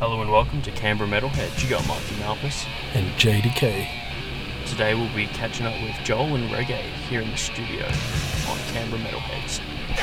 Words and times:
Hello 0.00 0.22
and 0.22 0.30
welcome 0.30 0.62
to 0.62 0.70
Canberra 0.70 1.10
Metalhead. 1.10 1.60
You 1.60 1.68
got 1.68 1.84
Marky 1.88 2.14
Malphas. 2.22 2.68
and 2.94 3.04
JDecay. 3.18 3.84
Today 4.64 4.94
we'll 4.94 5.12
be 5.12 5.26
catching 5.26 5.66
up 5.66 5.74
with 5.82 5.96
Joel 6.04 6.36
and 6.36 6.48
Reggae 6.50 6.86
here 7.10 7.20
in 7.20 7.28
the 7.28 7.36
studio 7.36 7.84
on 7.84 8.58
Canberra 8.70 9.02
Metalheads. 9.02 9.58
The 9.88 10.02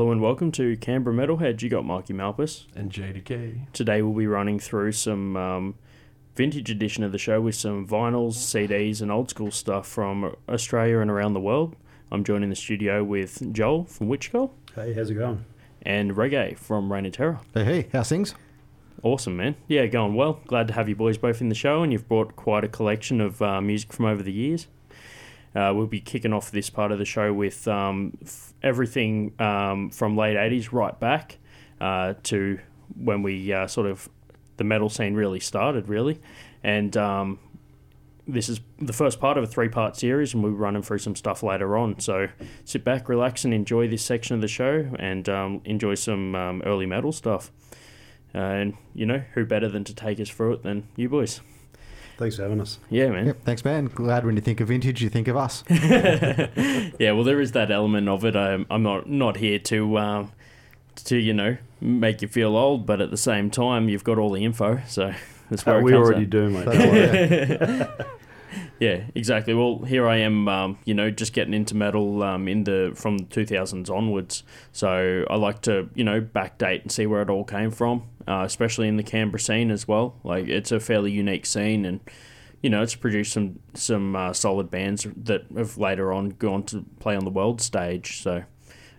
Hello 0.00 0.12
and 0.12 0.22
welcome 0.22 0.50
to 0.52 0.78
Canberra 0.78 1.14
Metalhead. 1.14 1.60
You 1.60 1.68
got 1.68 1.84
Marky 1.84 2.14
Malphas. 2.14 2.64
And 2.74 2.90
JDecay. 2.90 3.70
Today 3.74 4.00
we'll 4.00 4.14
be 4.14 4.26
running 4.26 4.58
through 4.58 4.92
some 4.92 5.36
um, 5.36 5.74
vintage 6.34 6.70
edition 6.70 7.04
of 7.04 7.12
the 7.12 7.18
show 7.18 7.38
with 7.42 7.54
some 7.54 7.86
vinyls, 7.86 8.32
CDs, 8.36 9.02
and 9.02 9.12
old 9.12 9.28
school 9.28 9.50
stuff 9.50 9.86
from 9.86 10.34
Australia 10.48 11.00
and 11.00 11.10
around 11.10 11.34
the 11.34 11.40
world. 11.40 11.76
I'm 12.10 12.24
joining 12.24 12.48
the 12.48 12.56
studio 12.56 13.04
with 13.04 13.52
Joel 13.52 13.84
from 13.84 14.08
Witch 14.08 14.28
Skull 14.28 14.54
Hey, 14.74 14.94
how's 14.94 15.10
it 15.10 15.16
going? 15.16 15.44
and 15.82 16.12
Reggae 16.12 16.56
from 16.56 16.90
Reign 16.90 17.04
of 17.04 17.12
Terror. 17.12 17.40
Hey, 17.52 17.64
hey, 17.64 17.88
how's 17.92 18.08
things? 18.08 18.34
Awesome, 19.02 19.36
man. 19.36 19.54
Yeah, 19.68 19.84
going 19.84 20.14
well. 20.14 20.40
Glad 20.46 20.68
to 20.68 20.72
have 20.72 20.88
you 20.88 20.96
boys 20.96 21.18
both 21.18 21.42
in 21.42 21.50
the 21.50 21.54
show, 21.54 21.82
and 21.82 21.92
you've 21.92 22.08
brought 22.08 22.36
quite 22.36 22.64
a 22.64 22.68
collection 22.68 23.20
of 23.20 23.42
uh, 23.42 23.60
music 23.60 23.92
from 23.92 24.06
over 24.06 24.22
the 24.22 24.32
years. 24.32 24.66
Uh, 25.54 25.72
we'll 25.74 25.86
be 25.86 26.00
kicking 26.00 26.32
off 26.32 26.50
this 26.50 26.70
part 26.70 26.92
of 26.92 26.98
the 26.98 27.04
show 27.04 27.32
with 27.32 27.66
um, 27.66 28.16
f- 28.22 28.54
everything 28.62 29.32
um, 29.40 29.90
from 29.90 30.16
late 30.16 30.36
80s 30.36 30.72
right 30.72 30.98
back 30.98 31.38
uh, 31.80 32.14
to 32.24 32.60
when 32.96 33.22
we 33.22 33.52
uh, 33.52 33.66
sort 33.66 33.86
of 33.88 34.08
the 34.58 34.64
metal 34.64 34.88
scene 34.88 35.14
really 35.14 35.40
started, 35.40 35.88
really. 35.88 36.20
And 36.62 36.96
um, 36.96 37.38
this 38.28 38.48
is 38.48 38.60
the 38.78 38.92
first 38.92 39.20
part 39.20 39.38
of 39.38 39.44
a 39.44 39.46
three 39.46 39.68
part 39.68 39.96
series, 39.96 40.34
and 40.34 40.42
we'll 40.42 40.52
be 40.52 40.58
running 40.58 40.82
through 40.82 40.98
some 40.98 41.16
stuff 41.16 41.42
later 41.42 41.76
on. 41.76 41.98
So 41.98 42.28
sit 42.64 42.84
back, 42.84 43.08
relax, 43.08 43.44
and 43.44 43.52
enjoy 43.52 43.88
this 43.88 44.04
section 44.04 44.34
of 44.34 44.40
the 44.40 44.48
show 44.48 44.86
and 44.98 45.28
um, 45.28 45.60
enjoy 45.64 45.94
some 45.94 46.34
um, 46.34 46.62
early 46.64 46.86
metal 46.86 47.12
stuff. 47.12 47.50
Uh, 48.34 48.38
and 48.38 48.74
you 48.94 49.06
know 49.06 49.24
who 49.34 49.44
better 49.44 49.68
than 49.68 49.82
to 49.82 49.94
take 49.94 50.20
us 50.20 50.28
through 50.28 50.52
it 50.52 50.62
than 50.62 50.86
you 50.94 51.08
boys? 51.08 51.40
Thanks 52.20 52.36
for 52.36 52.42
having 52.42 52.60
us. 52.60 52.78
Yeah, 52.90 53.08
man. 53.08 53.26
Yep, 53.26 53.44
thanks, 53.44 53.64
man. 53.64 53.86
Glad 53.86 54.24
when 54.26 54.36
you 54.36 54.42
think 54.42 54.60
of 54.60 54.68
vintage, 54.68 55.02
you 55.02 55.08
think 55.08 55.26
of 55.26 55.36
us. 55.36 55.64
yeah, 55.70 57.12
well, 57.12 57.24
there 57.24 57.40
is 57.40 57.52
that 57.52 57.70
element 57.70 58.08
of 58.08 58.24
it. 58.24 58.36
I'm, 58.36 58.66
I'm 58.70 58.82
not 58.82 59.08
not 59.08 59.38
here 59.38 59.58
to 59.58 59.98
um, 59.98 60.32
to 61.06 61.16
you 61.16 61.32
know 61.32 61.56
make 61.80 62.20
you 62.22 62.28
feel 62.28 62.56
old, 62.56 62.84
but 62.84 63.00
at 63.00 63.10
the 63.10 63.16
same 63.16 63.50
time, 63.50 63.88
you've 63.88 64.04
got 64.04 64.18
all 64.18 64.30
the 64.30 64.44
info, 64.44 64.80
so 64.86 65.14
that's 65.48 65.64
where 65.64 65.76
Uh, 65.76 65.78
it 65.80 65.82
we 65.82 65.92
comes 65.92 66.06
already 66.06 66.24
at. 66.24 66.30
do, 66.30 66.50
mate. 66.50 67.88
Yeah, 68.80 69.02
exactly. 69.14 69.52
Well, 69.52 69.80
here 69.80 70.08
I 70.08 70.16
am, 70.16 70.48
um, 70.48 70.78
you 70.86 70.94
know, 70.94 71.10
just 71.10 71.34
getting 71.34 71.52
into 71.52 71.76
metal 71.76 72.22
um, 72.22 72.48
in 72.48 72.64
the 72.64 72.92
from 72.94 73.18
the 73.18 73.24
2000s 73.24 73.90
onwards. 73.90 74.42
So 74.72 75.26
I 75.28 75.36
like 75.36 75.60
to, 75.62 75.90
you 75.94 76.02
know, 76.02 76.22
backdate 76.22 76.80
and 76.80 76.90
see 76.90 77.04
where 77.04 77.20
it 77.20 77.28
all 77.28 77.44
came 77.44 77.70
from, 77.70 78.04
uh, 78.26 78.42
especially 78.46 78.88
in 78.88 78.96
the 78.96 79.02
Canberra 79.02 79.38
scene 79.38 79.70
as 79.70 79.86
well. 79.86 80.16
Like 80.24 80.48
it's 80.48 80.72
a 80.72 80.80
fairly 80.80 81.12
unique 81.12 81.44
scene, 81.44 81.84
and 81.84 82.00
you 82.62 82.70
know, 82.70 82.82
it's 82.82 82.94
produced 82.94 83.34
some 83.34 83.58
some 83.74 84.16
uh, 84.16 84.32
solid 84.32 84.70
bands 84.70 85.06
that 85.14 85.44
have 85.54 85.76
later 85.76 86.10
on 86.10 86.30
gone 86.30 86.62
to 86.64 86.86
play 87.00 87.14
on 87.16 87.26
the 87.26 87.30
world 87.30 87.60
stage. 87.60 88.22
So, 88.22 88.44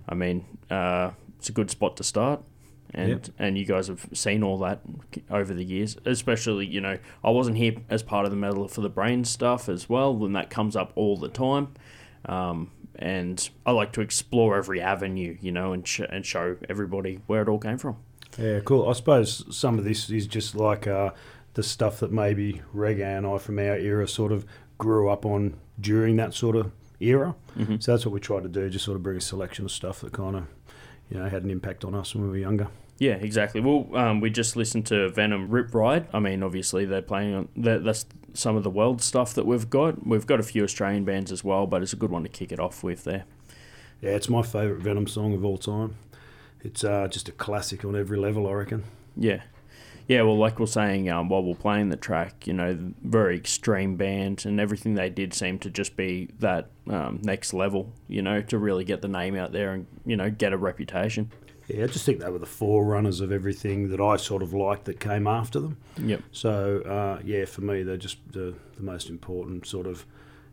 I 0.07 0.13
mean, 0.13 0.45
uh, 0.69 1.12
it's 1.39 1.50
a 1.50 1.54
good 1.54 1.72
spot 1.72 1.98
to 1.98 2.04
start. 2.04 2.44
And 2.93 3.09
Yep. 3.09 3.27
and 3.39 3.57
you 3.57 3.65
guys 3.65 3.88
have 3.88 4.05
seen 4.13 4.43
all 4.43 4.57
that 4.59 4.81
over 5.29 5.53
the 5.53 5.63
years, 5.63 5.95
especially 6.05 6.65
you 6.65 6.81
know 6.81 6.97
I 7.23 7.29
wasn't 7.29 7.55
here 7.57 7.75
as 7.89 8.03
part 8.03 8.25
of 8.25 8.31
the 8.31 8.38
Metal 8.38 8.67
for 8.67 8.81
the 8.81 8.89
Brain 8.89 9.23
stuff 9.23 9.69
as 9.69 9.88
well, 9.88 10.25
and 10.25 10.35
that 10.35 10.49
comes 10.49 10.75
up 10.75 10.91
all 10.95 11.15
the 11.15 11.29
time. 11.29 11.69
Um, 12.25 12.71
and 12.95 13.49
I 13.65 13.71
like 13.71 13.93
to 13.93 14.01
explore 14.01 14.57
every 14.57 14.81
avenue, 14.81 15.38
you 15.41 15.51
know, 15.51 15.71
and 15.73 15.88
sh- 15.88 16.01
and 16.09 16.25
show 16.25 16.57
everybody 16.69 17.19
where 17.27 17.41
it 17.41 17.47
all 17.47 17.59
came 17.59 17.77
from. 17.77 17.95
Yeah, 18.38 18.59
cool. 18.59 18.88
I 18.88 18.93
suppose 18.93 19.45
some 19.55 19.77
of 19.79 19.85
this 19.85 20.09
is 20.09 20.27
just 20.27 20.55
like 20.55 20.85
uh, 20.88 21.11
the 21.53 21.63
stuff 21.63 21.99
that 22.01 22.11
maybe 22.11 22.61
Reggae 22.75 23.17
and 23.17 23.25
I 23.25 23.38
from 23.38 23.57
our 23.59 23.77
era 23.77 24.07
sort 24.07 24.31
of 24.31 24.45
grew 24.77 25.09
up 25.09 25.25
on 25.25 25.55
during 25.79 26.17
that 26.17 26.33
sort 26.33 26.55
of 26.55 26.71
era. 26.99 27.35
Mm-hmm. 27.57 27.77
So 27.79 27.91
that's 27.93 28.05
what 28.05 28.13
we 28.13 28.19
tried 28.19 28.43
to 28.43 28.49
do, 28.49 28.69
just 28.69 28.85
sort 28.85 28.95
of 28.97 29.03
bring 29.03 29.17
a 29.17 29.21
selection 29.21 29.65
of 29.65 29.71
stuff 29.71 30.01
that 30.01 30.13
kind 30.13 30.35
of, 30.35 30.47
you 31.12 31.19
know, 31.19 31.30
had 31.30 31.44
an 31.44 31.52
impact 31.52 31.86
on 31.86 31.94
us 31.94 32.16
when 32.16 32.24
we 32.24 32.30
were 32.30 32.38
younger. 32.38 32.68
Yeah, 32.98 33.13
exactly. 33.13 33.62
Well, 33.62 33.88
um, 33.96 34.22
we 34.22 34.30
just 34.30 34.56
listened 34.56 34.86
to 34.88 35.10
Venom 35.10 35.50
Rip 35.50 35.74
Ride. 35.74 36.08
I 36.13 36.19
mean, 36.19 36.44
obviously 36.44 36.86
they're 36.86 37.02
playing 37.02 37.34
on 37.34 37.50
that. 37.58 37.84
That's 37.84 38.06
some 38.34 38.56
of 38.56 38.63
the 38.63 38.69
world 38.69 39.02
stuff 39.02 39.34
that 39.34 39.46
we've 39.46 39.69
got. 39.69 40.06
We've 40.06 40.25
got 40.25 40.40
a 40.40 40.44
few 40.44 40.63
Australian 40.63 41.04
bands 41.04 41.31
as 41.31 41.44
well, 41.44 41.68
but 41.68 41.81
it's 41.81 41.94
a 41.94 41.96
good 41.98 42.12
one 42.12 42.24
to 42.24 42.30
kick 42.30 42.52
it 42.52 42.60
off 42.60 42.84
with 42.84 43.04
there. 43.04 43.25
Yeah, 44.02 44.12
it's 44.12 44.30
my 44.30 44.42
favourite 44.42 44.81
Venom 44.81 45.08
song 45.08 45.34
of 45.34 45.44
all 45.44 45.58
time. 45.58 45.96
It's 46.63 46.84
uh, 46.84 47.08
just 47.08 47.28
a 47.28 47.31
classic 47.31 47.84
on 47.84 47.96
every 47.96 48.18
level, 48.18 48.48
I 48.48 48.54
reckon. 48.54 48.84
Yeah. 49.18 49.42
Yeah, 50.07 50.24
well, 50.24 50.38
like 50.38 50.59
we're 50.59 50.65
saying 50.65 51.09
um, 51.09 51.30
while 51.30 51.44
we're 51.44 51.56
playing 51.56 51.89
the 51.89 51.95
track, 51.95 52.45
you 52.48 52.53
know, 52.53 52.77
very 53.03 53.38
extreme 53.38 53.95
band, 53.95 54.45
and 54.45 54.59
everything 54.59 54.95
they 54.95 55.09
did 55.09 55.33
seemed 55.33 55.62
to 55.62 55.69
just 55.69 55.95
be 55.95 56.30
that 56.39 56.69
um, 56.89 57.19
next 57.24 57.53
level, 57.53 57.94
you 58.07 58.21
know, 58.21 58.42
to 58.42 58.57
really 58.57 58.83
get 58.83 59.01
the 59.01 59.07
name 59.07 59.36
out 59.36 59.51
there 59.51 59.71
and, 59.71 59.88
you 60.06 60.18
know, 60.18 60.30
get 60.30 60.53
a 60.53 60.57
reputation. 60.57 61.31
Yeah, 61.68 61.86
I 61.86 61.88
just 61.88 62.06
think 62.06 62.19
they 62.19 62.30
were 62.30 62.39
the 62.39 62.45
forerunners 62.45 63.21
of 63.21 63.31
everything 63.31 63.89
that 63.89 64.01
I 64.01 64.18
sort 64.18 64.44
of 64.44 64.53
liked 64.53 64.86
that 64.86 65.00
came 65.00 65.27
after 65.27 65.59
them. 65.62 65.77
Yep. 65.98 66.21
So 66.31 66.81
uh, 66.81 67.21
yeah, 67.24 67.45
for 67.45 67.62
me, 67.62 67.83
they're 67.83 67.95
just 67.95 68.18
the, 68.33 68.53
the 68.75 68.83
most 68.83 69.09
important 69.09 69.65
sort 69.65 69.88
of, 69.88 70.06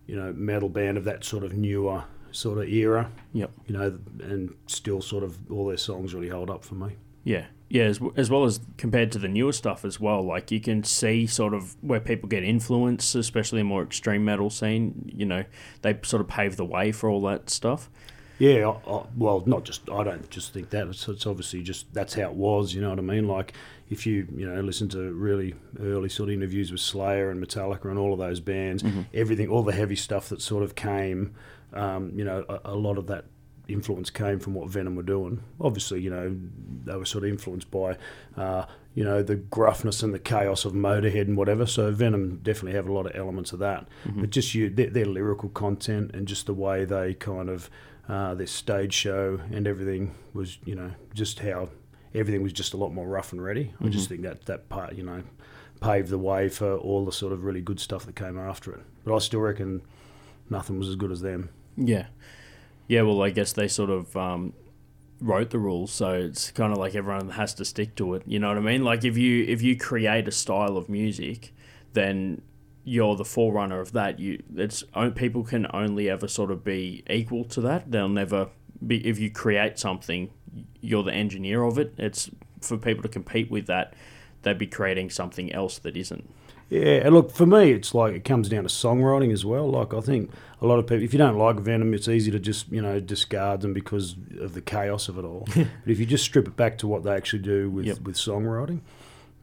you 0.06 0.15
know, 0.15 0.33
metal 0.33 0.69
band 0.69 0.97
of 0.97 1.05
that 1.05 1.25
sort 1.25 1.43
of 1.43 1.55
newer 1.55 2.05
sort 2.31 2.59
of 2.59 2.69
era. 2.69 3.11
Yep. 3.33 3.50
You 3.67 3.77
know, 3.77 3.99
and 4.23 4.55
still 4.67 5.00
sort 5.00 5.25
of 5.25 5.39
all 5.50 5.67
their 5.67 5.77
songs 5.77 6.15
really 6.15 6.29
hold 6.29 6.50
up 6.50 6.65
for 6.65 6.77
me. 6.77 6.97
Yeah, 7.25 7.47
yeah, 7.70 7.85
as, 7.85 8.00
as 8.17 8.31
well 8.31 8.44
as 8.44 8.61
compared 8.79 9.12
to 9.12 9.19
the 9.19 9.29
newer 9.29 9.53
stuff 9.53 9.85
as 9.85 10.00
well. 10.00 10.23
Like 10.23 10.50
you 10.50 10.61
can 10.61 10.85
see 10.85 11.26
sort 11.26 11.53
of 11.53 11.76
where 11.82 12.00
people 12.00 12.29
get 12.29 12.43
influence, 12.43 13.15
especially 13.15 13.61
in 13.61 13.67
more 13.67 13.82
extreme 13.82 14.25
metal 14.25 14.49
scene. 14.49 15.11
You 15.15 15.26
know, 15.26 15.44
they 15.82 15.99
sort 16.03 16.20
of 16.20 16.29
pave 16.29 16.56
the 16.56 16.65
way 16.65 16.93
for 16.93 17.11
all 17.11 17.20
that 17.23 17.50
stuff. 17.50 17.91
Yeah, 18.38 18.69
I, 18.69 18.91
I, 18.91 19.05
well, 19.17 19.43
not 19.47 19.65
just 19.65 19.91
I 19.91 20.03
don't 20.03 20.31
just 20.31 20.55
think 20.55 20.70
that. 20.70 20.87
It's, 20.88 21.06
it's 21.09 21.26
obviously 21.26 21.62
just 21.62 21.93
that's 21.93 22.15
how 22.15 22.31
it 22.31 22.35
was. 22.35 22.73
You 22.73 22.81
know 22.81 22.91
what 22.91 22.99
I 22.99 23.03
mean? 23.03 23.29
Like 23.29 23.53
if 23.91 24.06
you 24.06 24.26
you 24.35 24.49
know 24.49 24.61
listen 24.62 24.88
to 24.91 25.12
really 25.12 25.55
early 25.79 26.09
sort 26.09 26.31
of 26.31 26.35
interviews 26.35 26.73
with 26.73 26.81
Slayer 26.81 27.31
and 27.31 27.44
Metallica 27.44 27.87
and 27.87 27.99
all 27.99 28.14
of 28.14 28.19
those 28.19 28.41
bands, 28.41 28.82
everything, 29.12 29.49
all 29.49 29.62
the 29.62 29.73
heavy 29.73 29.97
stuff 29.97 30.31
that 30.31 30.41
sort 30.41 30.62
of 30.62 30.75
came. 30.75 31.35
Um, 31.75 32.12
you 32.14 32.25
know, 32.25 32.47
a, 32.49 32.73
a 32.73 32.75
lot 32.75 32.97
of 32.97 33.09
that 33.09 33.26
influence 33.69 34.11
came 34.11 34.38
from 34.41 34.55
what 34.55 34.69
Venom 34.69 34.97
were 34.97 35.03
doing. 35.03 35.43
Obviously, 35.61 36.00
you 36.00 36.11
know, 36.11 36.37
they 36.85 36.97
were 36.97 37.05
sort 37.05 37.25
of 37.25 37.31
influenced 37.31 37.70
by, 37.70 37.97
uh, 38.37 38.65
you 38.94 39.05
know, 39.05 39.23
the 39.23 39.37
gruffness 39.37 40.03
and 40.03 40.12
the 40.12 40.19
chaos 40.19 40.65
of 40.65 40.73
Motorhead 40.73 41.23
and 41.23 41.37
whatever. 41.37 41.67
So 41.67 41.93
Venom 41.93 42.38
definitely 42.43 42.73
have 42.73 42.88
a 42.88 42.93
lot 42.93 43.06
of 43.06 43.12
elements 43.15 43.53
of 43.53 43.59
that. 43.61 43.87
But 44.20 44.31
just 44.31 44.55
you, 44.55 44.70
their, 44.70 44.91
their 44.91 45.06
lyrical 45.06 45.50
content 45.50 46.12
and 46.15 46.26
just 46.26 46.47
the 46.47 46.55
way 46.55 46.85
they 46.85 47.15
kind 47.15 47.49
of 47.49 47.70
uh, 48.09 48.35
their 48.35 48.47
stage 48.47 48.94
show 48.94 49.41
and 49.53 49.67
everything 49.67 50.14
was, 50.32 50.59
you 50.64 50.75
know, 50.75 50.93
just 51.14 51.41
how 51.41 51.69
everything 52.14 52.43
was 52.43 52.55
just 52.55 52.73
a 52.73 52.76
lot 52.76 52.93
more 52.93 53.06
rough 53.06 53.32
and 53.32 53.44
ready. 53.44 53.75
I 53.85 53.88
just 53.88 54.09
think 54.09 54.23
that 54.23 54.47
that 54.47 54.69
part, 54.71 54.94
you 54.94 55.03
know, 55.03 55.23
paved 55.81 56.09
the 56.09 56.19
way 56.19 56.49
for 56.49 56.76
all 56.76 57.05
the 57.05 57.12
sort 57.12 57.32
of 57.32 57.44
really 57.44 57.61
good 57.61 57.79
stuff 57.79 58.06
that 58.06 58.17
came 58.17 58.38
after 58.38 58.73
it. 58.73 58.81
But 59.05 59.14
I 59.14 59.19
still 59.19 59.41
reckon 59.41 59.82
nothing 60.50 60.79
was 60.79 60.88
as 60.88 60.97
good 60.97 61.12
as 61.12 61.21
them. 61.21 61.50
Yeah, 61.76 62.06
yeah. 62.88 63.02
Well, 63.02 63.23
I 63.23 63.31
guess 63.31 63.52
they 63.52 63.69
sort 63.69 63.90
of 63.90 64.17
um, 64.17 64.55
wrote 65.20 65.50
the 65.50 65.58
rules, 65.58 65.93
so 65.93 66.12
it's 66.12 66.50
kind 66.50 66.73
of 66.73 66.79
like 66.79 66.94
everyone 66.94 67.31
has 67.31 67.55
to 67.55 67.64
stick 67.64 67.94
to 67.96 68.14
it. 68.14 68.23
You 68.26 68.38
know 68.38 68.49
what 68.49 68.56
I 68.56 68.61
mean? 68.61 68.85
Like 68.85 69.05
if 69.05 69.17
you 69.17 69.44
if 69.44 69.62
you 69.62 69.76
create 69.76 70.26
a 70.26 70.32
style 70.32 70.76
of 70.76 70.88
music, 70.88 71.55
then 71.93 72.43
you're 72.85 73.17
the 73.17 73.25
forerunner 73.25 73.81
of 73.81 73.93
that. 73.93 74.19
You 74.19 74.43
it's 74.56 74.82
people 75.14 75.44
can 75.44 75.67
only 75.73 76.08
ever 76.08 76.26
sort 76.26 76.50
of 76.50 76.64
be 76.64 77.05
equal 77.08 77.44
to 77.44 77.61
that. 77.62 77.90
They'll 77.90 78.08
never 78.08 78.49
be 78.85 79.06
if 79.06 79.19
you 79.19 79.31
create 79.31 79.79
something, 79.79 80.31
you're 80.81 81.02
the 81.02 81.12
engineer 81.12 81.62
of 81.62 81.79
it. 81.79 81.94
It's 81.99 82.31
for 82.61 82.76
people 82.76 83.02
to 83.02 83.08
compete 83.08 83.50
with 83.50 83.67
that. 83.67 83.94
They'd 84.43 84.58
be 84.58 84.67
creating 84.67 85.11
something 85.11 85.52
else 85.52 85.79
that 85.79 85.96
isn't. 85.96 86.32
Yeah, 86.70 87.00
and 87.06 87.15
look, 87.15 87.31
for 87.31 87.47
me, 87.47 87.73
it's 87.73 87.94
like 87.94 88.15
it 88.15 88.25
comes 88.25 88.49
down 88.49 88.65
to 88.65 88.69
songwriting 88.69 89.32
as 89.32 89.44
well. 89.44 89.70
Like, 89.70 89.94
I 89.94 90.00
think 90.00 90.31
a 90.61 90.67
lot 90.67 90.79
of 90.79 90.87
people, 90.87 91.03
if 91.03 91.15
you 91.15 91.19
don't 91.19 91.38
like 91.38 91.56
Venom, 91.61 91.94
it's 91.94 92.09
easy 92.09 92.31
to 92.31 92.38
just, 92.38 92.70
you 92.70 92.82
know, 92.82 93.00
discard 93.00 93.62
them 93.62 93.73
because 93.73 94.17
of 94.41 94.53
the 94.53 94.61
chaos 94.61 95.09
of 95.09 95.19
it 95.19 95.25
all. 95.25 95.47
but 95.56 95.67
if 95.87 95.99
you 95.99 96.05
just 96.05 96.25
strip 96.25 96.47
it 96.47 96.56
back 96.56 96.76
to 96.79 96.87
what 96.87 97.05
they 97.05 97.12
actually 97.15 97.38
do 97.43 97.70
with, 97.70 97.87
Yep. 97.87 98.00
with 98.00 98.17
songwriting, 98.17 98.81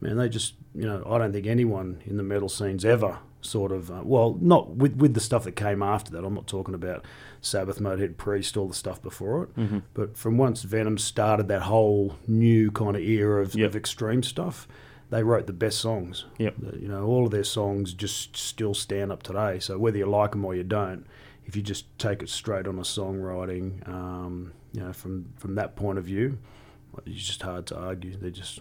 man, 0.00 0.16
they 0.18 0.28
just, 0.28 0.54
you 0.74 0.84
know, 0.86 1.02
I 1.08 1.18
don't 1.18 1.32
think 1.32 1.46
anyone 1.46 2.00
in 2.06 2.16
the 2.16 2.22
metal 2.22 2.48
scene's 2.48 2.84
ever 2.84 3.18
sort 3.40 3.72
of, 3.72 3.90
uh, 3.90 4.02
well, 4.04 4.36
not 4.40 4.70
with, 4.76 4.94
with 4.96 5.14
the 5.14 5.20
stuff 5.20 5.42
that 5.44 5.52
came 5.56 5.82
after 5.82 6.12
that. 6.12 6.24
I'm 6.24 6.34
not 6.34 6.46
talking 6.46 6.74
about 6.74 7.04
Sabbath, 7.40 7.80
Motorhead, 7.80 8.16
Priest, 8.16 8.56
all 8.56 8.68
the 8.68 8.74
stuff 8.74 9.02
before 9.02 9.44
it. 9.56 9.82
But 9.94 10.16
from 10.16 10.36
once 10.38 10.62
Venom 10.62 10.98
started 10.98 11.48
that 11.48 11.62
whole 11.62 12.16
new 12.28 12.70
kind 12.70 12.94
of 12.96 13.02
era 13.02 13.42
of, 13.42 13.54
Yep. 13.56 13.66
of 13.70 13.76
extreme 13.76 14.22
stuff, 14.22 14.66
they 15.10 15.22
wrote 15.22 15.46
the 15.46 15.52
best 15.52 15.78
songs. 15.78 16.24
Yep. 16.38 16.54
You 16.80 16.88
know, 16.88 17.04
all 17.04 17.24
of 17.26 17.30
their 17.30 17.44
songs 17.44 17.92
just 17.94 18.36
still 18.36 18.74
stand 18.74 19.12
up 19.12 19.22
today. 19.22 19.58
So 19.60 19.78
whether 19.78 19.98
you 19.98 20.06
like 20.06 20.32
them 20.32 20.44
or 20.44 20.54
you 20.54 20.64
don't, 20.64 21.06
if 21.44 21.54
you 21.54 21.62
just 21.62 21.86
take 21.98 22.22
it 22.22 22.28
straight 22.28 22.66
on 22.66 22.78
a 22.78 22.82
songwriting, 22.82 23.86
um, 23.88 24.52
you 24.72 24.80
know, 24.80 24.92
from 24.92 25.26
from 25.36 25.54
that 25.54 25.76
point 25.76 25.98
of 25.98 26.04
view, 26.04 26.38
it's 27.06 27.24
just 27.24 27.42
hard 27.42 27.66
to 27.66 27.76
argue. 27.76 28.16
They're 28.16 28.30
just 28.30 28.58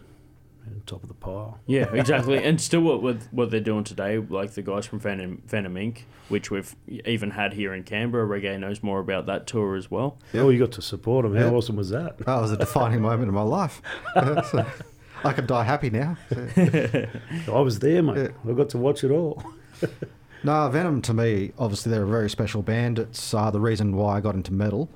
on 0.67 0.81
top 0.85 1.01
of 1.03 1.07
the 1.09 1.15
pile. 1.15 1.59
Yeah, 1.65 1.85
exactly. 1.93 2.43
and 2.43 2.59
still, 2.61 2.81
what 2.81 3.01
with 3.01 3.27
what 3.31 3.49
they're 3.49 3.59
doing 3.59 3.83
today, 3.83 4.19
like 4.19 4.51
the 4.51 4.61
guys 4.61 4.85
from 4.85 4.99
Venom, 4.99 5.41
Venom 5.47 5.73
Inc., 5.75 6.01
which 6.29 6.51
we've 6.51 6.75
even 6.87 7.31
had 7.31 7.53
here 7.53 7.73
in 7.73 7.81
Canberra. 7.83 8.27
Reggae 8.27 8.59
knows 8.59 8.83
more 8.83 8.99
about 8.99 9.25
that 9.25 9.47
tour 9.47 9.75
as 9.75 9.89
well. 9.89 10.19
Yeah. 10.31 10.41
Oh, 10.41 10.49
you 10.49 10.59
got 10.59 10.71
to 10.73 10.81
support 10.83 11.23
them. 11.23 11.35
How 11.35 11.45
Yeah. 11.45 11.51
awesome 11.53 11.75
was 11.77 11.89
that? 11.89 12.19
That 12.19 12.39
was 12.39 12.51
a 12.51 12.57
defining 12.57 13.01
moment 13.01 13.29
in 13.29 13.33
my 13.33 13.41
life. 13.41 13.81
I 15.25 15.33
could 15.33 15.47
die 15.47 15.63
happy 15.63 15.89
now. 15.89 16.17
I 16.57 17.59
was 17.59 17.79
there, 17.79 18.01
mate. 18.03 18.31
I 18.47 18.51
got 18.53 18.69
to 18.69 18.77
watch 18.77 19.03
it 19.03 19.11
all. 19.11 19.43
No, 20.43 20.69
Venom 20.69 21.01
to 21.03 21.13
me, 21.13 21.53
obviously 21.57 21.91
they're 21.91 22.03
a 22.03 22.07
very 22.07 22.29
special 22.29 22.61
band. 22.61 22.99
It's 22.99 23.33
uh, 23.33 23.49
the 23.49 23.59
reason 23.59 23.95
why 23.95 24.17
I 24.17 24.21
got 24.21 24.35
into 24.35 24.53
metal. 24.53 24.91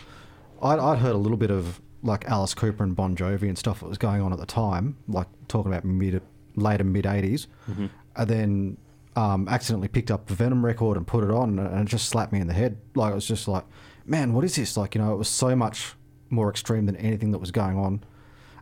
I'd, 0.61 0.77
I'd 0.77 0.99
heard 0.99 1.15
a 1.15 1.17
little 1.17 1.39
bit 1.39 1.49
of 1.49 1.81
like 2.03 2.25
Alice 2.25 2.53
Cooper 2.53 2.83
and 2.83 2.95
Bon 2.95 3.15
Jovi 3.15 3.43
and 3.43 3.57
stuff 3.57 3.79
that 3.79 3.87
was 3.89 3.97
going 3.97 4.21
on 4.21 4.31
at 4.31 4.37
the 4.37 4.45
time, 4.45 4.97
like 5.07 5.25
talking 5.47 5.71
about 5.71 5.85
mid, 5.85 6.21
later 6.55 6.83
mid 6.83 7.05
80s. 7.05 7.47
And 8.15 8.29
then 8.29 8.77
um, 9.15 9.47
accidentally 9.49 9.87
picked 9.87 10.11
up 10.11 10.27
the 10.27 10.35
Venom 10.35 10.63
record 10.63 10.97
and 10.97 11.07
put 11.07 11.23
it 11.23 11.31
on, 11.31 11.57
and 11.57 11.81
it 11.81 11.89
just 11.89 12.09
slapped 12.09 12.31
me 12.31 12.39
in 12.39 12.45
the 12.45 12.53
head. 12.53 12.77
Like, 12.93 13.11
it 13.11 13.15
was 13.15 13.27
just 13.27 13.47
like, 13.47 13.65
man, 14.05 14.33
what 14.33 14.45
is 14.45 14.55
this? 14.55 14.77
Like, 14.77 14.93
you 14.93 15.01
know, 15.01 15.13
it 15.13 15.17
was 15.17 15.29
so 15.29 15.55
much 15.55 15.95
more 16.29 16.51
extreme 16.51 16.85
than 16.85 16.95
anything 16.97 17.31
that 17.31 17.39
was 17.39 17.49
going 17.49 17.75
on. 17.77 18.03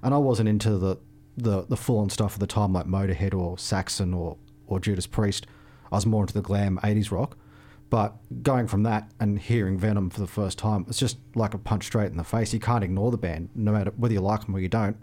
And 0.01 0.13
I 0.13 0.17
wasn't 0.19 0.47
into 0.47 0.77
the, 0.77 0.95
the, 1.37 1.63
the 1.63 1.77
full 1.77 1.99
on 1.99 2.09
stuff 2.09 2.33
at 2.33 2.39
the 2.39 2.47
time, 2.47 2.73
like 2.73 2.85
Motorhead 2.87 3.33
or 3.33 3.57
Saxon 3.57 4.13
or, 4.13 4.37
or 4.65 4.79
Judas 4.79 5.07
Priest. 5.07 5.47
I 5.91 5.95
was 5.95 6.05
more 6.05 6.23
into 6.23 6.33
the 6.33 6.41
glam 6.41 6.79
80s 6.83 7.11
rock. 7.11 7.37
But 7.89 8.15
going 8.43 8.67
from 8.67 8.83
that 8.83 9.11
and 9.19 9.39
hearing 9.39 9.77
Venom 9.77 10.09
for 10.09 10.19
the 10.19 10.27
first 10.27 10.57
time, 10.57 10.85
it's 10.89 10.99
just 10.99 11.17
like 11.35 11.53
a 11.53 11.57
punch 11.57 11.85
straight 11.85 12.11
in 12.11 12.17
the 12.17 12.23
face. 12.23 12.53
You 12.53 12.59
can't 12.59 12.83
ignore 12.83 13.11
the 13.11 13.17
band, 13.17 13.49
no 13.55 13.71
matter 13.71 13.93
whether 13.95 14.13
you 14.13 14.19
like 14.19 14.45
them 14.45 14.55
or 14.55 14.59
you 14.59 14.67
don't. 14.67 14.97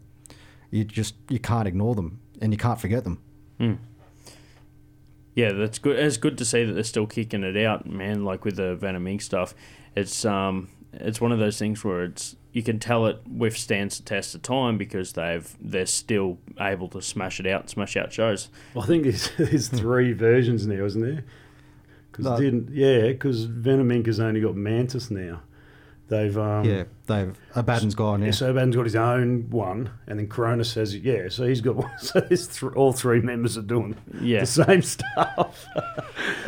You 0.71 0.85
just 0.85 1.15
you 1.31 1.39
can't 1.39 1.67
ignore 1.67 1.95
them, 1.95 2.21
and 2.43 2.53
you 2.53 2.59
can't 2.59 2.79
forget 2.81 3.05
them. 3.05 3.23
Yeah, 5.35 5.53
that's 5.53 5.79
good. 5.79 5.99
It's 5.99 6.17
good 6.17 6.37
to 6.39 6.45
see 6.45 6.65
that 6.65 6.73
they're 6.75 6.85
still 6.85 7.07
kicking 7.07 7.43
it 7.43 7.57
out, 7.65 7.87
man. 7.87 8.25
Like 8.25 8.45
with 8.45 8.57
the 8.57 8.75
Venom 8.75 9.05
Inc. 9.07 9.23
stuff, 9.23 9.55
it's 9.97 10.25
um, 10.25 10.69
it's 10.93 11.21
one 11.21 11.33
of 11.33 11.39
those 11.39 11.59
things 11.59 11.85
where 11.85 12.05
it's 12.05 12.37
you 12.55 12.63
can 12.63 12.79
tell 12.79 13.05
it 13.07 13.19
withstands 13.29 13.99
the 13.99 14.05
test 14.05 14.35
of 14.35 14.41
time 14.43 14.79
because 14.79 15.13
they've 15.13 15.55
they're 15.61 15.85
still 15.85 16.39
able 16.59 16.89
to 16.89 17.03
smash 17.03 17.41
it 17.41 17.47
out, 17.47 17.69
smash 17.69 17.97
out 17.97 18.13
shows. 18.13 18.49
I 18.81 18.87
think 18.87 19.03
there's, 19.03 19.29
there's 19.37 19.69
three 19.69 20.13
versions 20.13 20.65
now, 20.67 20.85
isn't 20.85 21.03
there? 21.03 21.25
Cause 22.13 22.25
No. 22.25 22.39
didn't 22.39 22.71
yeah, 22.71 23.09
because 23.09 23.45
Venom 23.45 23.89
Inc. 23.91 24.07
has 24.07 24.21
only 24.21 24.41
got 24.41 24.55
Mantas 24.55 25.11
now. 25.11 25.43
They've 26.07 26.37
um, 26.37 26.65
yeah, 26.67 26.85
they've 27.07 27.35
Abaddon's 27.55 27.95
gone. 27.95 28.21
Yeah, 28.21 28.27
Yeah, 28.27 28.33
so 28.33 28.51
Abaddon's 28.51 28.77
got 28.77 28.85
his 28.85 28.95
own 28.97 29.49
one, 29.49 29.89
and 30.07 30.19
then 30.19 30.27
Cronos 30.29 30.71
says 30.71 30.95
yeah. 30.95 31.29
So 31.31 31.47
he's 31.47 31.63
got 31.63 31.77
one. 31.77 31.91
So 31.99 32.21
there's 32.21 32.47
th- 32.47 32.73
all 32.75 32.93
three 32.93 33.21
members 33.21 33.57
are 33.57 33.63
doing 33.63 33.97
Yeah. 34.21 34.41
the 34.41 34.47
same 34.47 34.83
stuff. 34.83 35.67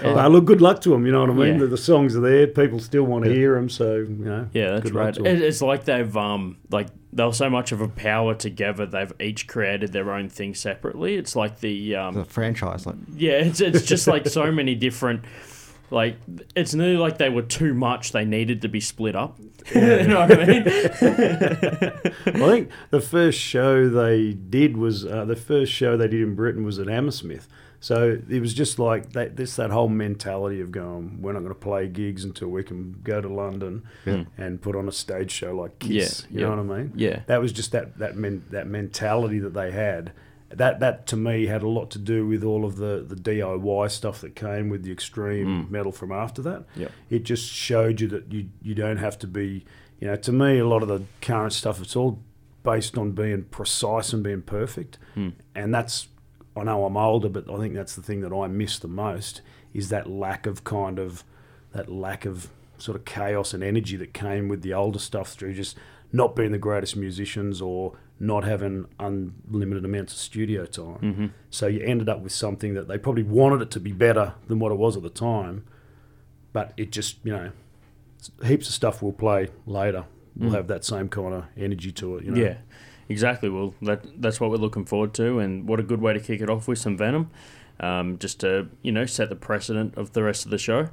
But 0.03 0.31
look, 0.31 0.45
good 0.45 0.61
luck 0.61 0.81
to 0.83 0.91
them. 0.91 1.05
You 1.07 1.13
know 1.13 1.21
what 1.23 1.31
I 1.31 1.35
mean? 1.35 1.55
Yeah. 1.55 1.59
The, 1.61 1.67
the 1.69 1.77
songs 1.79 2.15
are 2.17 2.21
there. 2.21 2.47
People 2.47 2.79
still 2.79 3.03
want 3.05 3.25
to 3.25 3.33
hear 3.35 3.55
them. 3.55 3.69
So 3.69 3.97
you 3.97 4.07
know. 4.09 4.49
Yeah, 4.53 4.73
that's 4.79 4.91
right. 4.93 5.17
It, 5.17 5.43
it's 5.43 5.63
like 5.63 5.85
they've 5.85 6.15
um 6.17 6.59
like 6.71 6.89
they're 7.13 7.33
so 7.33 7.49
much 7.49 7.73
of 7.73 7.81
a 7.81 7.89
power 7.89 8.35
together. 8.35 8.85
They've 8.87 9.13
each 9.21 9.47
created 9.47 9.93
their 9.93 10.13
own 10.13 10.29
thing 10.29 10.55
separately. 10.55 11.17
It's 11.17 11.35
like 11.35 11.61
the 11.61 11.97
um 11.97 12.15
the 12.15 12.25
franchise. 12.25 12.87
Like, 12.87 12.97
yeah, 13.17 13.33
it's 13.39 13.61
it's 13.61 13.83
just 13.85 14.07
like 14.07 14.29
so 14.29 14.53
many 14.53 14.75
different. 14.75 15.23
Like 15.91 16.17
it's 16.55 16.75
nearly 16.75 16.97
like 16.97 17.19
they 17.19 17.29
were 17.29 17.43
too 17.43 17.75
much. 17.75 18.13
They 18.13 18.25
needed 18.25 18.63
to 18.63 18.69
be 18.69 18.81
split 18.81 19.15
up. 19.15 19.39
you 19.75 20.07
know 20.07 20.21
what 20.21 20.39
I 20.39 20.45
mean? 20.47 20.63
I 20.67 22.51
think 22.51 22.71
the 22.91 23.01
first 23.01 23.39
show 23.39 23.89
they 23.89 24.33
did 24.33 24.77
was 24.77 25.05
uh, 25.05 25.25
the 25.25 25.37
first 25.37 25.73
show 25.73 25.97
they 25.97 26.09
did 26.09 26.23
in 26.23 26.35
Britain 26.35 26.65
was 26.65 26.79
at 26.79 26.89
Hammersmith. 26.89 27.49
So 27.81 28.19
it 28.29 28.41
was 28.41 28.55
just 28.55 28.79
like 28.79 29.13
that. 29.13 29.37
This 29.37 29.57
that 29.57 29.71
whole 29.71 29.89
mentality 29.89 30.61
of 30.61 30.73
going, 30.73 31.23
we're 31.23 31.33
not 31.33 31.41
going 31.41 31.55
to 31.55 31.61
play 31.61 31.87
gigs 31.87 32.25
until 32.25 32.49
we 32.49 32.65
can 32.65 33.01
go 33.05 33.21
to 33.21 33.29
London 33.29 33.87
and 34.05 34.61
put 34.61 34.75
on 34.75 34.89
a 34.89 34.93
stage 34.93 35.31
show 35.31 35.55
like 35.55 35.79
Kiss. 35.79 36.27
Yeah, 36.29 36.35
you 36.35 36.41
yeah. 36.41 36.55
know 36.55 36.63
what 36.63 36.77
I 36.77 36.79
mean? 36.79 36.93
Yeah. 36.97 37.21
That 37.27 37.41
was 37.41 37.53
just 37.53 37.73
that 37.73 37.99
that 37.99 38.17
men, 38.17 38.45
that 38.51 38.67
mentality 38.67 39.39
that 39.41 39.55
they 39.55 39.71
had. 39.71 40.13
That 40.51 40.81
that 40.81 41.07
to 41.09 41.17
me 41.17 41.47
had 41.47 41.63
a 41.63 41.69
lot 41.69 41.91
to 41.93 41.99
do 41.99 42.27
with 42.27 42.45
all 42.45 42.65
of 42.65 42.77
the, 42.77 43.05
the 43.07 43.17
DIY 43.17 43.91
stuff 43.91 44.21
that 44.21 44.37
came 44.37 44.69
with 44.69 44.85
the 44.85 44.93
extreme 44.93 45.67
mm. 45.67 45.71
metal 45.71 45.91
from 45.93 46.13
after 46.13 46.41
that. 46.43 46.65
Yep. 46.77 46.93
It 47.11 47.23
just 47.25 47.49
showed 47.49 48.01
you 48.01 48.09
that 48.09 48.33
you 48.33 48.49
you 48.63 48.75
don't 48.75 48.99
have 48.99 49.19
to 49.21 49.27
be. 49.27 49.65
You 49.99 50.09
know, 50.09 50.17
to 50.17 50.33
me, 50.33 50.59
a 50.59 50.67
lot 50.67 50.83
of 50.83 50.89
the 50.89 51.03
current 51.23 51.55
stuff 51.55 51.81
it's 51.81 51.97
all 51.97 52.23
based 52.63 52.99
on 52.99 53.13
being 53.13 53.45
precise 53.45 54.13
and 54.13 54.23
being 54.23 54.43
perfect, 54.43 54.99
mm. 55.17 55.33
and 55.55 55.75
that's. 55.75 56.09
I 56.57 56.63
know 56.65 56.87
I'm 56.87 56.97
older, 56.97 57.29
but 57.29 57.51
I 57.51 57.59
think 57.59 57.75
that's 57.75 57.97
the 57.97 58.03
thing 58.03 58.23
that 58.23 58.33
I 58.33 58.47
miss 58.47 58.79
the 58.79 58.89
most 58.89 59.43
is 59.75 59.91
that 59.91 60.09
lack 60.09 60.47
of 60.47 60.65
kind 60.65 60.99
of 60.99 61.23
that 61.73 61.91
lack 61.91 62.25
of 62.25 62.49
sort 62.79 62.97
of 62.97 63.05
chaos 63.05 63.53
and 63.53 63.63
energy 63.63 63.97
that 63.97 64.15
came 64.15 64.49
with 64.49 64.63
the 64.63 64.73
older 64.73 64.99
stuff 64.99 65.33
through 65.33 65.55
just 65.55 65.77
not 66.13 66.35
being 66.35 66.53
the 66.53 66.59
greatest 66.59 66.97
musicians 66.97 67.61
or 67.61 67.93
not 68.19 68.45
having 68.45 68.87
unlimited 68.99 69.85
amounts 69.85 70.13
of 70.15 70.19
studio 70.19 70.65
time. 70.67 71.33
So 71.51 71.67
you 71.67 71.81
ended 71.81 72.09
up 72.09 72.21
with 72.21 72.33
something 72.33 72.75
that 72.75 72.89
they 72.89 72.99
probably 72.99 73.23
wanted 73.25 73.63
it 73.63 73.71
to 73.73 73.81
be 73.81 73.93
better 73.93 74.35
than 74.49 74.59
what 74.59 74.73
it 74.73 74.77
was 74.79 74.97
at 74.97 75.03
the 75.03 75.11
time, 75.11 75.65
but 76.53 76.73
it 76.77 76.91
just, 76.93 77.19
you 77.25 77.33
know, 77.33 77.51
heaps 78.45 78.69
of 78.69 78.75
stuff 78.75 79.03
we'll 79.03 79.13
play 79.13 79.49
later 79.67 80.05
We'll 80.39 80.51
have 80.51 80.67
that 80.69 80.85
same 80.85 81.09
kind 81.09 81.33
of 81.33 81.45
energy 81.57 81.91
to 81.93 82.17
it, 82.19 82.25
you 82.25 82.31
know. 82.31 82.43
Yeah, 82.43 82.59
exactly. 83.09 83.49
Well, 83.49 83.75
that 83.83 84.21
that's 84.21 84.39
what 84.39 84.51
we're 84.51 84.59
looking 84.59 84.85
forward 84.85 85.15
to, 85.15 85.39
and 85.39 85.67
what 85.67 85.81
a 85.81 85.83
good 85.83 86.03
way 86.03 86.13
to 86.13 86.21
kick 86.21 86.43
it 86.43 86.51
off 86.51 86.69
with 86.69 86.79
some 86.79 86.97
Venom, 86.97 87.31
um, 87.81 88.19
just 88.19 88.41
to 88.41 88.69
you 88.83 88.93
know 88.93 89.07
set 89.07 89.31
the 89.31 89.37
precedent 89.37 89.95
of 89.97 90.13
the 90.13 90.23
rest 90.23 90.45
of 90.45 90.51
the 90.51 90.59
show, 90.59 90.91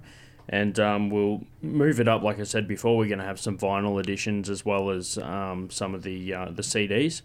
and 0.49 0.79
um, 0.79 1.09
we'll 1.09 1.43
move 1.61 1.99
it 1.99 2.07
up. 2.07 2.21
Like 2.21 2.39
I 2.39 2.43
said 2.43 2.67
before, 2.67 2.97
we're 2.97 3.07
going 3.07 3.19
to 3.19 3.25
have 3.25 3.39
some 3.39 3.57
vinyl 3.57 3.99
editions 3.99 4.49
as 4.49 4.65
well 4.65 4.89
as 4.89 5.17
um, 5.17 5.69
some 5.69 5.95
of 5.95 6.03
the 6.03 6.33
uh, 6.33 6.45
the 6.51 6.63
CDs. 6.63 7.21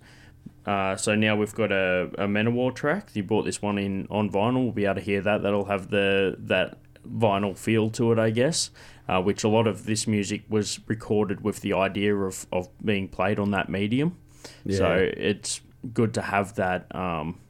Uh, 0.66 0.96
so 0.96 1.14
now 1.14 1.34
we've 1.34 1.54
got 1.54 1.72
a, 1.72 2.10
a 2.18 2.26
Manowar 2.26 2.74
track. 2.74 3.10
You 3.14 3.22
bought 3.22 3.44
this 3.44 3.62
one 3.62 3.78
in 3.78 4.06
on 4.10 4.30
vinyl. 4.30 4.64
We'll 4.64 4.72
be 4.72 4.84
able 4.84 4.96
to 4.96 5.00
hear 5.00 5.20
that. 5.22 5.42
That'll 5.42 5.64
have 5.64 5.90
the 5.90 6.36
that 6.40 6.78
vinyl 7.08 7.56
feel 7.56 7.90
to 7.90 8.12
it, 8.12 8.18
I 8.18 8.30
guess. 8.30 8.70
Uh, 9.08 9.22
which 9.22 9.42
a 9.42 9.48
lot 9.48 9.66
of 9.66 9.86
this 9.86 10.06
music 10.06 10.42
was 10.50 10.80
recorded 10.86 11.40
with 11.40 11.62
the 11.62 11.72
idea 11.72 12.14
of, 12.14 12.46
of 12.52 12.68
being 12.84 13.08
played 13.08 13.38
on 13.38 13.52
that 13.52 13.70
medium. 13.70 14.18
Yeah. 14.66 14.76
So 14.76 15.10
it's 15.16 15.62
good 15.94 16.12
to 16.14 16.20
have 16.20 16.56
that 16.56 16.94
um, 16.94 17.40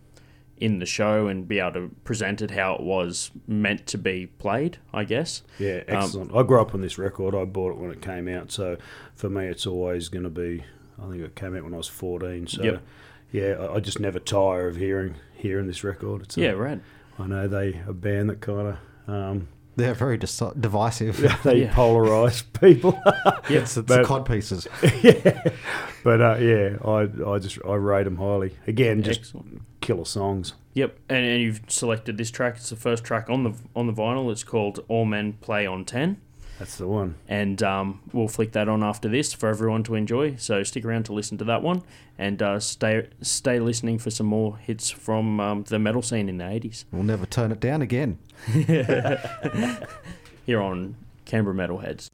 in 0.61 0.79
the 0.79 0.87
show 0.87 1.27
and 1.27 1.47
be 1.49 1.59
able 1.59 1.73
to 1.73 1.91
present 2.05 2.43
it 2.43 2.51
how 2.53 2.75
it 2.75 2.81
was 2.83 3.31
meant 3.47 3.87
to 3.89 3.99
be 3.99 4.27
played, 4.27 4.79
I 4.93 5.05
guess. 5.05 5.43
Yeah, 5.59 5.83
excellent. 5.89 6.35
I 6.35 6.43
grew 6.43 6.61
up 6.61 6.75
on 6.75 6.81
this 6.81 6.99
record. 6.99 7.35
I 7.35 7.45
bought 7.45 7.73
it 7.73 7.79
when 7.79 7.91
it 7.91 8.03
came 8.03 8.29
out. 8.29 8.51
So 8.53 8.77
for 9.15 9.29
me, 9.31 9.47
it's 9.47 9.67
always 9.67 10.09
going 10.09 10.25
to 10.25 10.31
be. 10.31 10.65
I 11.03 11.09
think 11.11 11.23
it 11.23 11.37
came 11.37 11.57
out 11.57 11.65
when 11.65 11.75
I 11.75 11.77
was 11.79 11.89
fourteen. 11.89 12.47
So 12.47 12.63
Yep. 12.63 12.83
yeah, 13.33 13.47
I, 13.61 13.75
I 13.77 13.81
just 13.81 14.01
never 14.01 14.19
tire 14.19 14.67
of 14.69 14.77
hearing 14.77 15.15
hearing 15.35 15.67
this 15.67 15.85
record. 15.85 16.23
It's 16.23 16.37
a- 16.37 16.41
Yeah, 16.41 16.51
right. 16.51 16.81
I 17.19 17.27
know 17.27 17.47
they 17.49 17.81
a 17.87 17.93
band 17.93 18.31
that 18.31 18.41
kind 18.41 18.77
of 19.07 19.13
um, 19.13 19.49
They're 19.79 19.95
very 19.95 20.19
dis- 20.19 20.43
divisive. 20.59 21.17
they 21.45 21.61
Yeah. 21.63 21.73
polarize 21.73 22.43
people. 22.61 23.01
It's, 23.49 23.77
it's 23.77 23.87
But- 23.89 24.05
cod 24.05 24.27
pieces. 24.27 24.67
but 26.05 26.21
uh, 26.21 26.37
yeah, 26.41 26.77
I 26.85 27.09
I 27.27 27.39
just 27.39 27.59
I 27.67 27.75
rate 27.75 28.05
them 28.05 28.17
highly. 28.17 28.55
Again, 28.67 29.03
just 29.03 29.21
Excellent. 29.21 29.63
killer 29.81 30.05
songs. 30.05 30.55
Yep, 30.75 30.99
and, 31.09 31.25
and 31.25 31.43
you've 31.43 31.61
selected 31.69 32.19
this 32.19 32.31
track. 32.31 32.57
It's 32.57 32.71
the 32.71 32.77
first 32.77 33.05
track 33.05 33.31
on 33.31 33.43
the 33.45 33.55
on 33.75 33.87
the 33.87 33.93
vinyl. 33.93 34.31
It's 34.31 34.45
called 34.45 34.85
"All 34.89 35.05
Men 35.05 35.35
Play 35.41 35.67
on 35.67 35.85
10. 35.85 36.21
That's 36.59 36.77
the 36.77 36.89
one. 36.89 37.15
and 37.29 37.63
um, 37.63 38.01
we'll 38.13 38.29
flick 38.29 38.53
that 38.53 38.69
on 38.69 38.83
after 38.83 39.09
this 39.09 39.33
for 39.33 39.49
everyone 39.49 39.85
to 39.85 39.95
enjoy. 39.95 40.37
So 40.37 40.63
stick 40.65 40.85
around 40.85 41.05
to 41.05 41.13
listen 41.13 41.39
to 41.39 41.45
that 41.45 41.63
one, 41.63 41.83
and 42.19 42.43
uh, 42.43 42.59
stay 42.61 43.09
stay 43.23 43.61
listening 43.61 43.99
for 43.99 44.11
some 44.11 44.27
more 44.27 44.59
hits 44.59 44.91
from 44.91 45.39
um, 45.41 45.63
the 45.65 45.79
metal 45.79 46.03
scene 46.03 46.29
in 46.29 46.39
the 46.39 46.49
eighties 46.49 46.85
We'll 46.91 47.05
never 47.05 47.27
turn 47.27 47.53
it 47.53 47.61
down 47.61 47.83
again. 47.83 48.19
here 50.47 50.61
on 50.61 50.97
Canberra 51.25 51.55
Metalheads. 51.55 52.11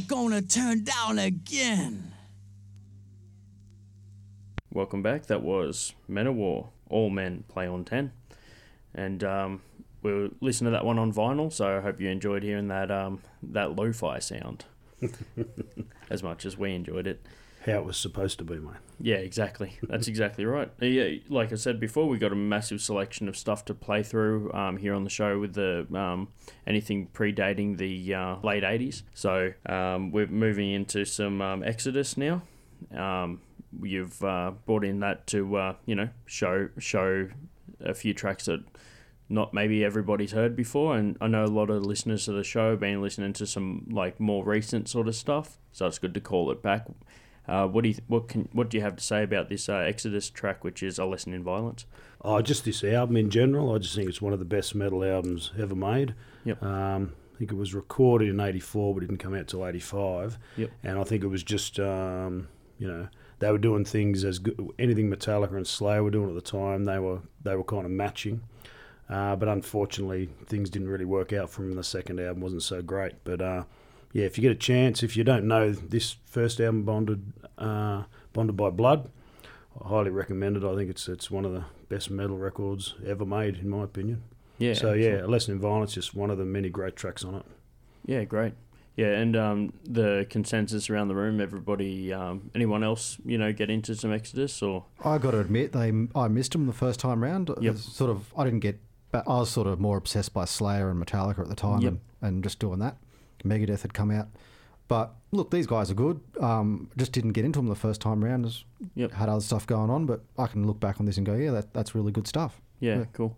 Gonna 0.00 0.42
turn 0.42 0.84
down 0.84 1.18
again. 1.18 2.12
Welcome 4.72 5.02
back. 5.02 5.26
That 5.26 5.42
was 5.42 5.94
Manowar. 6.10 6.68
All 6.90 7.10
men 7.10 7.44
play 7.48 7.66
on 7.66 7.84
10. 7.84 8.12
And 8.94 9.24
um, 9.24 9.62
we'll 10.02 10.30
listen 10.40 10.64
to 10.64 10.70
that 10.72 10.84
one 10.84 10.98
on 10.98 11.12
vinyl, 11.12 11.52
so 11.52 11.78
I 11.78 11.80
hope 11.80 12.00
you 12.00 12.08
enjoyed 12.08 12.42
hearing 12.42 12.68
that 12.68 12.90
um, 12.90 13.22
that 13.42 13.76
lo-fi 13.76 14.18
sound 14.18 14.64
as 16.10 16.22
much 16.22 16.44
as 16.44 16.58
we 16.58 16.74
enjoyed 16.74 17.06
it. 17.06 17.24
How 17.66 17.72
it 17.78 17.84
was 17.86 17.96
supposed 17.96 18.36
to 18.38 18.44
be, 18.44 18.56
mate. 18.56 18.74
Yeah, 19.00 19.16
exactly. 19.16 19.78
That's 19.82 20.06
exactly 20.06 20.44
right. 20.44 20.70
Uh, 20.82 20.86
Yeah, 20.86 21.18
like 21.30 21.50
I 21.50 21.56
said 21.56 21.80
before, 21.80 22.06
we 22.06 22.18
got 22.18 22.30
a 22.30 22.36
massive 22.36 22.82
selection 22.82 23.26
of 23.26 23.38
stuff 23.38 23.64
to 23.66 23.74
play 23.74 24.02
through 24.02 24.52
um, 24.52 24.76
here 24.76 24.92
on 24.92 25.04
the 25.04 25.10
show 25.10 25.38
with 25.38 25.54
the 25.54 25.86
um, 25.94 26.28
anything 26.66 27.08
predating 27.14 27.78
the 27.78 28.14
uh, 28.14 28.36
late 28.42 28.64
'80s. 28.64 29.02
So 29.14 29.52
um, 29.66 30.10
we're 30.10 30.26
moving 30.26 30.72
into 30.72 31.06
some 31.06 31.40
um, 31.40 31.62
Exodus 31.62 32.18
now. 32.18 32.42
Um, 32.94 33.40
you've 33.82 34.22
uh, 34.22 34.52
brought 34.66 34.84
in 34.84 35.00
that 35.00 35.26
to 35.28 35.56
uh, 35.56 35.74
you 35.86 35.94
know 35.94 36.10
show 36.26 36.68
show 36.78 37.28
a 37.80 37.94
few 37.94 38.12
tracks 38.12 38.44
that 38.44 38.62
not 39.30 39.54
maybe 39.54 39.82
everybody's 39.82 40.32
heard 40.32 40.54
before, 40.54 40.96
and 40.98 41.16
I 41.18 41.28
know 41.28 41.44
a 41.44 41.46
lot 41.46 41.70
of 41.70 41.84
listeners 41.86 42.26
to 42.26 42.32
the 42.32 42.44
show 42.44 42.70
have 42.70 42.80
been 42.80 43.00
listening 43.00 43.32
to 43.34 43.46
some 43.46 43.86
like 43.90 44.20
more 44.20 44.44
recent 44.44 44.86
sort 44.88 45.08
of 45.08 45.16
stuff. 45.16 45.56
So 45.72 45.86
it's 45.86 45.98
good 45.98 46.12
to 46.12 46.20
call 46.20 46.50
it 46.50 46.62
back. 46.62 46.86
Uh, 47.46 47.66
what 47.66 47.82
do 47.82 47.90
you 47.90 47.96
what 48.06 48.28
can 48.28 48.48
what 48.52 48.70
do 48.70 48.76
you 48.76 48.82
have 48.82 48.96
to 48.96 49.04
say 49.04 49.22
about 49.22 49.48
this 49.48 49.68
uh, 49.68 49.76
Exodus 49.76 50.30
track, 50.30 50.64
which 50.64 50.82
is 50.82 50.98
a 50.98 51.04
lesson 51.04 51.34
in 51.34 51.42
violence? 51.42 51.84
Oh, 52.22 52.40
just 52.40 52.64
this 52.64 52.82
album 52.82 53.16
in 53.16 53.28
general. 53.30 53.74
I 53.74 53.78
just 53.78 53.94
think 53.94 54.08
it's 54.08 54.22
one 54.22 54.32
of 54.32 54.38
the 54.38 54.46
best 54.46 54.74
metal 54.74 55.04
albums 55.04 55.52
ever 55.58 55.74
made. 55.74 56.14
Yep. 56.44 56.62
Um, 56.62 57.12
I 57.34 57.38
think 57.38 57.52
it 57.52 57.56
was 57.56 57.74
recorded 57.74 58.28
in 58.30 58.40
'84, 58.40 58.94
but 58.94 59.00
didn't 59.00 59.18
come 59.18 59.34
out 59.34 59.48
till 59.48 59.66
'85. 59.66 60.38
Yep. 60.56 60.70
And 60.84 60.98
I 60.98 61.04
think 61.04 61.22
it 61.22 61.26
was 61.26 61.42
just, 61.42 61.78
um, 61.80 62.48
you 62.78 62.88
know, 62.88 63.08
they 63.40 63.50
were 63.50 63.58
doing 63.58 63.84
things 63.84 64.24
as 64.24 64.38
good. 64.38 64.58
Anything 64.78 65.10
Metallica 65.10 65.56
and 65.56 65.66
Slayer 65.66 66.02
were 66.02 66.10
doing 66.10 66.30
at 66.30 66.34
the 66.34 66.40
time, 66.40 66.84
they 66.84 66.98
were 66.98 67.20
they 67.42 67.56
were 67.56 67.64
kind 67.64 67.84
of 67.84 67.90
matching. 67.90 68.40
Uh, 69.08 69.36
but 69.36 69.48
unfortunately, 69.48 70.30
things 70.46 70.70
didn't 70.70 70.88
really 70.88 71.04
work 71.04 71.34
out 71.34 71.50
for 71.50 71.60
them. 71.60 71.72
The 71.72 71.84
second 71.84 72.20
album 72.20 72.42
wasn't 72.42 72.62
so 72.62 72.80
great. 72.80 73.12
But 73.24 73.42
uh, 73.42 73.64
yeah, 74.14 74.24
if 74.24 74.38
you 74.38 74.42
get 74.42 74.52
a 74.52 74.54
chance, 74.54 75.02
if 75.02 75.16
you 75.16 75.24
don't 75.24 75.44
know 75.44 75.72
this 75.72 76.16
first 76.24 76.60
album, 76.60 76.84
Bonded, 76.84 77.32
uh, 77.58 78.04
Bonded 78.32 78.56
by 78.56 78.70
Blood, 78.70 79.10
I 79.84 79.88
highly 79.88 80.10
recommend 80.10 80.56
it. 80.56 80.64
I 80.64 80.74
think 80.76 80.88
it's 80.88 81.08
it's 81.08 81.30
one 81.30 81.44
of 81.44 81.52
the 81.52 81.64
best 81.90 82.10
metal 82.10 82.38
records 82.38 82.94
ever 83.06 83.26
made, 83.26 83.58
in 83.58 83.68
my 83.68 83.82
opinion. 83.84 84.22
Yeah. 84.58 84.74
so 84.74 84.92
yeah, 84.92 85.06
excellent. 85.08 85.24
A 85.24 85.30
Lesson 85.32 85.54
in 85.56 85.60
Violence, 85.60 85.92
just 85.94 86.14
one 86.14 86.30
of 86.30 86.38
the 86.38 86.44
many 86.44 86.68
great 86.70 86.94
tracks 86.96 87.24
on 87.24 87.34
it. 87.34 87.44
Yeah, 88.06 88.24
great. 88.24 88.54
Yeah, 88.96 89.08
and 89.08 89.34
um, 89.34 89.72
the 89.84 90.24
consensus 90.30 90.88
around 90.88 91.08
the 91.08 91.16
room, 91.16 91.40
everybody, 91.40 92.12
um, 92.12 92.52
anyone 92.54 92.84
else, 92.84 93.18
you 93.24 93.36
know, 93.36 93.52
get 93.52 93.68
into 93.68 93.96
some 93.96 94.12
Exodus 94.12 94.62
or 94.62 94.84
I 95.04 95.18
got 95.18 95.32
to 95.32 95.40
admit, 95.40 95.72
they 95.72 95.92
I 96.14 96.28
missed 96.28 96.52
them 96.52 96.66
the 96.68 96.72
first 96.72 97.00
time 97.00 97.20
round. 97.20 97.50
Yep. 97.60 97.76
Sort 97.78 98.10
of, 98.10 98.32
I 98.38 98.44
didn't 98.44 98.60
get. 98.60 98.78
But 99.10 99.24
I 99.26 99.38
was 99.38 99.50
sort 99.50 99.66
of 99.66 99.80
more 99.80 99.96
obsessed 99.96 100.32
by 100.32 100.44
Slayer 100.44 100.88
and 100.90 101.04
Metallica 101.04 101.40
at 101.40 101.48
the 101.48 101.54
time, 101.56 101.80
Yep. 101.80 101.88
and, 101.92 102.00
and 102.22 102.44
just 102.44 102.60
doing 102.60 102.78
that. 102.78 102.96
Megadeth 103.44 103.82
had 103.82 103.94
come 103.94 104.10
out, 104.10 104.28
but 104.88 105.14
look, 105.32 105.50
these 105.50 105.66
guys 105.66 105.90
are 105.90 105.94
good. 105.94 106.20
Um, 106.40 106.90
just 106.96 107.12
didn't 107.12 107.32
get 107.32 107.44
into 107.44 107.58
them 107.58 107.68
the 107.68 107.74
first 107.74 108.00
time 108.00 108.24
round. 108.24 108.44
Just 108.44 108.64
Yep. 108.94 109.12
had 109.12 109.28
other 109.28 109.40
stuff 109.40 109.66
going 109.66 109.90
on, 109.90 110.06
but 110.06 110.22
I 110.38 110.46
can 110.46 110.66
look 110.66 110.78
back 110.80 111.00
on 111.00 111.06
this 111.06 111.16
and 111.16 111.26
go, 111.26 111.34
yeah, 111.34 111.50
that, 111.52 111.72
that's 111.72 111.94
really 111.94 112.12
good 112.12 112.26
stuff. 112.28 112.60
Yeah, 112.80 112.98
Yeah. 112.98 113.04
cool. 113.12 113.36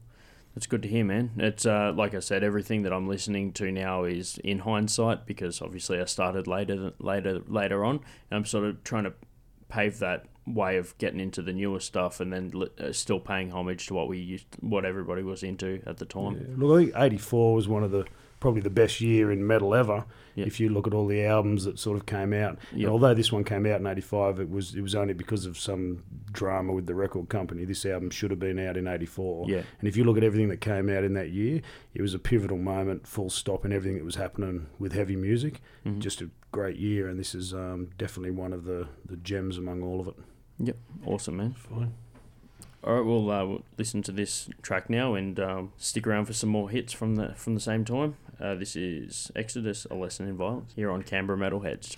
That's 0.55 0.67
good 0.67 0.83
to 0.83 0.89
hear, 0.89 1.05
man. 1.05 1.33
It's 1.37 1.67
uh, 1.67 1.93
like 1.95 2.15
I 2.15 2.21
said, 2.21 2.43
everything 2.43 2.83
that 2.83 2.93
I'm 2.93 3.07
listening 3.07 3.53
to 3.55 3.71
now 3.71 4.05
is 4.05 4.39
in 4.39 4.61
hindsight 4.61 5.27
because 5.27 5.61
obviously 5.61 6.01
I 6.01 6.07
started 6.07 6.47
later, 6.47 6.93
later, 6.99 7.41
later 7.47 7.85
on. 7.85 7.97
And 8.31 8.39
I'm 8.39 8.45
sort 8.47 8.65
of 8.65 8.83
trying 8.83 9.05
to 9.05 9.13
pave 9.69 9.99
that 9.99 10.25
way 10.47 10.79
of 10.79 10.97
getting 10.97 11.21
into 11.21 11.43
the 11.43 11.53
newer 11.53 11.81
stuff 11.81 12.21
and 12.21 12.33
then 12.33 12.53
li- 12.55 12.71
uh, 12.81 12.91
still 12.93 13.21
paying 13.21 13.51
homage 13.53 13.87
to 13.89 13.95
what 13.95 14.09
we 14.09 14.17
used, 14.19 14.47
what 14.61 14.87
everybody 14.87 15.23
was 15.23 15.43
into 15.43 15.83
at 15.87 15.99
the 15.99 16.07
time. 16.07 16.35
Yeah. 16.39 16.55
Look, 16.57 16.79
I 16.81 16.85
think 16.85 16.97
'84 16.97 17.55
was 17.55 17.69
one 17.69 17.83
of 17.85 17.91
the 17.91 18.07
probably 18.41 18.61
the 18.61 18.71
best 18.71 19.01
year 19.01 19.31
in 19.33 19.47
metal 19.47 19.75
ever. 19.75 20.05
Yep. 20.35 20.47
If 20.47 20.61
you 20.61 20.69
look 20.69 20.87
at 20.87 20.93
all 20.93 21.07
the 21.07 21.25
albums 21.25 21.65
that 21.65 21.79
sort 21.79 21.97
of 21.97 22.05
came 22.05 22.35
out, 22.35 22.59
And 22.73 22.81
Yep. 22.83 22.91
although 22.91 23.15
this 23.15 23.33
one 23.33 23.43
came 23.45 23.65
out 23.65 23.81
in 23.81 23.87
'85, 23.87 24.39
it 24.41 24.51
was 24.51 24.75
it 24.75 24.83
was 24.83 24.95
only 24.95 25.15
because 25.15 25.47
of 25.47 25.57
some 25.59 26.03
drama 26.31 26.73
with 26.75 26.85
the 26.87 26.95
record 26.95 27.29
company. 27.31 27.65
This 27.65 27.87
album 27.87 28.11
should 28.11 28.31
have 28.31 28.39
been 28.41 28.59
out 28.59 28.77
in 28.77 28.87
'84. 28.87 29.47
Yeah. 29.49 29.63
And 29.81 29.89
if 29.89 29.97
you 29.97 30.05
look 30.05 30.19
at 30.19 30.25
everything 30.25 30.49
that 30.49 30.61
came 30.61 30.91
out 30.91 31.05
in 31.05 31.15
that 31.15 31.31
year, 31.31 31.63
it 31.95 32.03
was 32.03 32.13
a 32.13 32.19
pivotal 32.19 32.59
moment, 32.59 33.07
full 33.07 33.31
stop, 33.31 33.65
in 33.65 33.73
everything 33.73 33.97
that 33.97 34.05
was 34.05 34.17
happening 34.17 34.67
with 34.79 34.93
heavy 34.93 35.17
music. 35.17 35.63
Mhm. 35.87 36.01
Just 36.01 36.21
a 36.21 36.29
great 36.53 36.77
year, 36.77 37.09
and 37.09 37.19
this 37.19 37.35
is 37.35 37.55
um, 37.55 37.89
definitely 37.97 38.31
one 38.33 38.53
of 38.53 38.65
the, 38.65 38.89
the 39.07 39.17
gems 39.17 39.57
among 39.57 39.83
all 39.83 40.01
of 40.01 40.09
it. 40.09 40.15
Yep, 40.59 40.77
awesome, 41.07 41.37
man. 41.39 41.53
Fine. 41.55 41.95
All 42.85 42.95
right, 42.95 43.05
we'll, 43.05 43.31
uh, 43.31 43.45
we'll 43.45 43.65
listen 43.79 44.01
to 44.03 44.13
this 44.13 44.49
track 44.63 44.89
now 44.89 45.15
and 45.15 45.41
um, 45.41 45.73
stick 45.77 46.07
around 46.07 46.27
for 46.27 46.33
some 46.35 46.49
more 46.51 46.71
hits 46.71 46.93
from 46.93 47.17
the 47.17 47.33
from 47.35 47.55
the 47.55 47.61
same 47.61 47.85
time. 47.85 48.17
Uh, 48.41 48.55
this 48.55 48.77
is 48.77 49.31
Exodus: 49.35 49.87
A 49.91 49.95
Lesson 49.95 50.29
in 50.29 50.37
Violence 50.37 50.73
here 50.75 50.91
on 50.91 51.03
Canberra 51.03 51.39
Metalheads. 51.39 51.97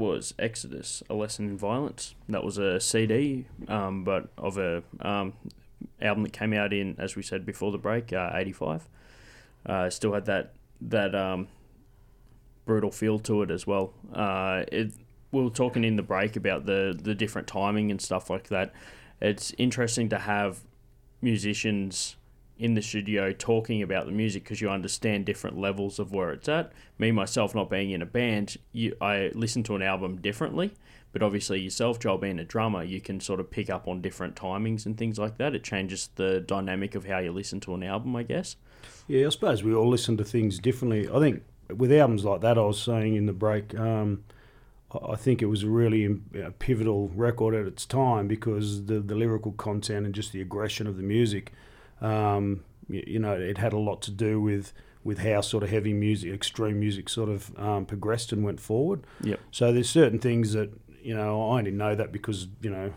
Was 0.00 0.34
Exodus, 0.38 1.02
A 1.08 1.14
Lesson 1.14 1.48
in 1.48 1.56
Violence. 1.56 2.14
That 2.28 2.42
was 2.42 2.58
a 2.58 2.80
CD, 2.80 3.44
um, 3.68 4.02
but 4.02 4.28
of 4.36 4.58
a 4.58 4.82
um, 5.00 5.34
album 6.00 6.24
that 6.24 6.32
came 6.32 6.52
out 6.52 6.72
in, 6.72 6.96
as 6.98 7.14
we 7.14 7.22
said 7.22 7.46
before 7.46 7.70
the 7.70 7.78
break, 7.78 8.12
uh, 8.12 8.30
85. 8.34 8.88
Uh, 9.66 9.90
still 9.90 10.14
had 10.14 10.24
that 10.24 10.54
that 10.80 11.14
um, 11.14 11.48
brutal 12.64 12.90
feel 12.90 13.18
to 13.18 13.42
it 13.42 13.50
as 13.50 13.66
well. 13.66 13.92
Uh, 14.12 14.64
it, 14.72 14.92
we 15.32 15.42
were 15.42 15.50
talking 15.50 15.84
in 15.84 15.96
the 15.96 16.02
break 16.02 16.36
about 16.36 16.66
the, 16.66 16.98
the 17.00 17.14
different 17.14 17.46
timing 17.46 17.90
and 17.90 18.00
stuff 18.00 18.30
like 18.30 18.48
that. 18.48 18.72
It's 19.20 19.52
interesting 19.58 20.08
to 20.08 20.18
have 20.18 20.60
musicians 21.20 22.16
in 22.60 22.74
the 22.74 22.82
studio 22.82 23.32
talking 23.32 23.82
about 23.82 24.06
the 24.06 24.12
music 24.12 24.44
because 24.44 24.60
you 24.60 24.68
understand 24.68 25.24
different 25.24 25.58
levels 25.58 25.98
of 25.98 26.12
where 26.12 26.30
it's 26.30 26.48
at. 26.48 26.72
Me 26.98 27.10
myself, 27.10 27.54
not 27.54 27.70
being 27.70 27.90
in 27.90 28.02
a 28.02 28.06
band, 28.06 28.56
you, 28.72 28.94
I 29.00 29.30
listen 29.34 29.62
to 29.64 29.74
an 29.74 29.82
album 29.82 30.20
differently. 30.20 30.72
But 31.12 31.22
obviously, 31.22 31.58
yourself, 31.60 31.98
Joel, 31.98 32.18
being 32.18 32.38
a 32.38 32.44
drummer, 32.44 32.84
you 32.84 33.00
can 33.00 33.18
sort 33.18 33.40
of 33.40 33.50
pick 33.50 33.68
up 33.68 33.88
on 33.88 34.00
different 34.00 34.36
timings 34.36 34.86
and 34.86 34.96
things 34.96 35.18
like 35.18 35.38
that. 35.38 35.54
It 35.54 35.64
changes 35.64 36.10
the 36.14 36.40
dynamic 36.40 36.94
of 36.94 37.06
how 37.06 37.18
you 37.18 37.32
listen 37.32 37.58
to 37.60 37.74
an 37.74 37.82
album, 37.82 38.14
I 38.14 38.22
guess. 38.22 38.56
Yeah, 39.08 39.26
I 39.26 39.30
suppose 39.30 39.64
we 39.64 39.74
all 39.74 39.88
listen 39.88 40.16
to 40.18 40.24
things 40.24 40.58
differently. 40.58 41.08
I 41.08 41.18
think 41.18 41.42
with 41.74 41.90
albums 41.90 42.24
like 42.24 42.42
that, 42.42 42.58
I 42.58 42.62
was 42.62 42.80
saying 42.80 43.16
in 43.16 43.26
the 43.26 43.32
break, 43.32 43.76
um, 43.76 44.22
I 45.08 45.16
think 45.16 45.40
it 45.40 45.46
was 45.46 45.62
a 45.62 45.68
really 45.68 46.00
you 46.00 46.22
know, 46.34 46.52
pivotal 46.58 47.08
record 47.14 47.54
at 47.54 47.66
its 47.66 47.86
time 47.86 48.28
because 48.28 48.86
the, 48.86 49.00
the 49.00 49.14
lyrical 49.14 49.52
content 49.52 50.04
and 50.04 50.14
just 50.14 50.32
the 50.32 50.40
aggression 50.40 50.86
of 50.86 50.96
the 50.96 51.02
music, 51.02 51.52
um, 52.00 52.64
you, 52.88 53.04
you 53.06 53.18
know, 53.18 53.32
it 53.32 53.58
had 53.58 53.72
a 53.72 53.78
lot 53.78 54.02
to 54.02 54.10
do 54.10 54.40
with 54.40 54.72
with 55.02 55.18
how 55.18 55.40
sort 55.40 55.62
of 55.62 55.70
heavy 55.70 55.94
music, 55.94 56.32
extreme 56.32 56.78
music, 56.78 57.08
sort 57.08 57.30
of 57.30 57.58
um, 57.58 57.86
progressed 57.86 58.32
and 58.32 58.44
went 58.44 58.60
forward. 58.60 59.06
Yep. 59.22 59.40
So 59.50 59.72
there's 59.72 59.88
certain 59.88 60.18
things 60.18 60.52
that 60.52 60.70
you 61.02 61.14
know 61.14 61.50
I 61.50 61.58
only 61.58 61.70
know 61.70 61.94
that 61.94 62.12
because 62.12 62.48
you 62.60 62.70
know 62.70 62.92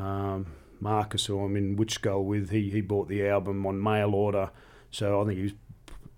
um, 0.00 0.46
Marcus, 0.80 1.26
who 1.26 1.42
I'm 1.42 1.56
in 1.56 1.76
Witch 1.76 1.94
Skull 1.94 2.24
with, 2.24 2.50
he 2.50 2.70
he 2.70 2.80
bought 2.80 3.08
the 3.08 3.26
album 3.26 3.66
on 3.66 3.82
mail 3.82 4.14
order, 4.14 4.50
so 4.90 5.20
I 5.20 5.24
think 5.26 5.36
he 5.38 5.42
was 5.44 5.54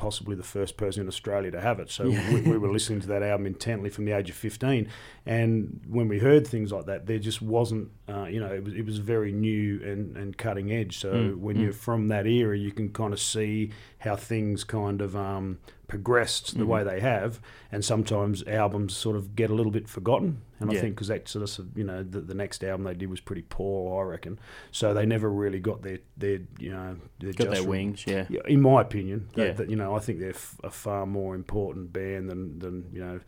possibly 0.01 0.35
the 0.35 0.43
first 0.43 0.79
person 0.79 1.03
in 1.03 1.09
Australia 1.09 1.51
to 1.51 1.61
have 1.61 1.79
it. 1.79 1.91
So 1.91 2.05
we, 2.33 2.41
we 2.41 2.57
were 2.57 2.73
listening 2.73 3.01
to 3.03 3.09
that 3.09 3.23
album 3.23 3.47
intently 3.47 3.91
from 3.91 4.07
the 4.07 4.13
age 4.13 4.31
of 4.31 4.37
15, 4.37 4.89
and 5.27 5.81
when 5.87 6.09
we 6.09 6.19
heard 6.19 6.47
things 6.47 6.73
like 6.73 6.87
that, 6.87 7.07
there 7.07 7.19
just 7.19 7.43
wasn't, 7.43 7.91
uh, 8.09 8.25
you 8.25 8.41
know, 8.41 8.53
it 8.59 8.65
was 8.65 8.75
it 8.75 8.87
was 8.87 8.97
very 8.99 9.31
new 9.31 9.81
and, 9.85 10.17
and 10.17 10.39
cutting 10.39 10.73
edge. 10.73 10.99
So 10.99 11.13
Mm, 11.13 11.37
when 11.37 11.57
mm. 11.57 11.61
you're 11.63 11.73
from 11.75 12.09
that 12.09 12.27
era, 12.27 12.57
you 12.57 12.73
can 12.73 12.89
kind 12.93 13.13
of 13.13 13.21
see 13.21 13.71
how 13.99 14.17
things 14.17 14.65
kind 14.65 15.03
of 15.03 15.15
um, 15.15 15.59
progressed 15.87 16.57
the 16.57 16.65
Mhm. 16.65 16.69
way 16.69 16.85
they 16.85 17.01
have, 17.01 17.41
and 17.71 17.85
sometimes 17.85 18.43
albums 18.47 18.97
sort 18.97 19.17
of 19.17 19.37
get 19.37 19.51
a 19.51 19.55
little 19.55 19.73
bit 19.73 19.87
forgotten. 19.89 20.41
And 20.61 20.71
Yeah. 20.71 20.79
I 20.79 20.81
think 20.83 20.95
because 20.95 21.09
that 21.09 21.27
sort 21.27 21.49
of, 21.59 21.77
you 21.77 21.85
know, 21.85 22.03
the, 22.03 22.21
the 22.21 22.35
next 22.35 22.63
album 22.63 22.85
they 22.85 22.95
did 22.95 23.09
was 23.11 23.21
pretty 23.21 23.43
poor, 23.49 24.05
I 24.05 24.09
reckon. 24.11 24.39
So 24.71 24.93
they 24.95 25.07
never 25.07 25.31
really 25.31 25.59
got 25.59 25.83
their, 25.83 25.99
their 26.19 26.41
you 26.59 26.71
know, 26.71 26.97
their 27.19 27.33
Got 27.33 27.45
just 27.49 27.61
their 27.63 27.69
wings, 27.69 28.05
yeah. 28.07 28.27
yeah, 28.29 28.41
in 28.47 28.61
my 28.61 28.83
opinion, 28.83 29.29
that, 29.35 29.47
Yeah. 29.47 29.53
that, 29.55 29.71
you 29.71 29.77
know, 29.77 29.95
I 29.95 29.99
think 30.01 30.21
they're 30.21 30.31
f- 30.31 30.61
a 30.63 30.71
far 30.71 31.07
more 31.07 31.35
important 31.35 31.93
band 31.93 32.29
than, 32.31 32.59
than 32.59 32.91
you 32.93 33.01
know, 33.01 33.21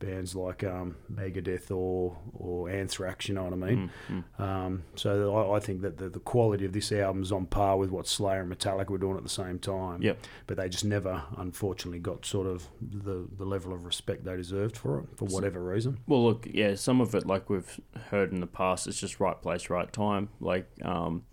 bands 0.00 0.34
like 0.34 0.64
um, 0.64 0.96
Megadeth 1.12 1.70
or 1.70 2.16
or 2.34 2.68
Anthrax. 2.68 3.28
You 3.28 3.34
know 3.34 3.44
what 3.44 3.52
I 3.52 3.56
mean? 3.56 3.90
Mm, 4.10 4.24
mm. 4.38 4.44
Um, 4.44 4.82
so 4.96 5.34
I, 5.36 5.56
I 5.56 5.60
think 5.60 5.82
that 5.82 5.98
the, 5.98 6.08
the 6.08 6.18
quality 6.18 6.64
of 6.64 6.72
this 6.72 6.90
album 6.90 7.22
is 7.22 7.30
on 7.30 7.46
par 7.46 7.76
with 7.76 7.90
what 7.90 8.08
Slayer 8.08 8.40
and 8.40 8.52
Metallica 8.52 8.90
were 8.90 8.98
doing 8.98 9.16
at 9.16 9.22
the 9.22 9.28
same 9.28 9.58
time. 9.60 10.02
Yep. 10.02 10.18
But 10.48 10.56
they 10.56 10.68
just 10.68 10.84
never, 10.84 11.22
unfortunately, 11.36 12.00
got 12.00 12.26
sort 12.26 12.48
of 12.48 12.66
the, 12.80 13.28
the 13.38 13.44
level 13.44 13.72
of 13.72 13.84
respect 13.84 14.24
they 14.24 14.36
deserved 14.36 14.76
for 14.76 15.00
it 15.00 15.06
for 15.16 15.26
whatever 15.26 15.62
reason. 15.62 15.98
Well, 16.06 16.24
look, 16.24 16.48
yeah, 16.50 16.74
some 16.74 17.00
of 17.00 17.14
it, 17.14 17.26
like 17.26 17.48
we've 17.48 17.80
heard 18.10 18.32
in 18.32 18.40
the 18.40 18.46
past, 18.46 18.88
it's 18.88 18.98
just 18.98 19.20
right 19.20 19.40
place, 19.40 19.70
right 19.70 19.92
time. 19.92 20.30
Like, 20.40 20.66
um, 20.82 21.24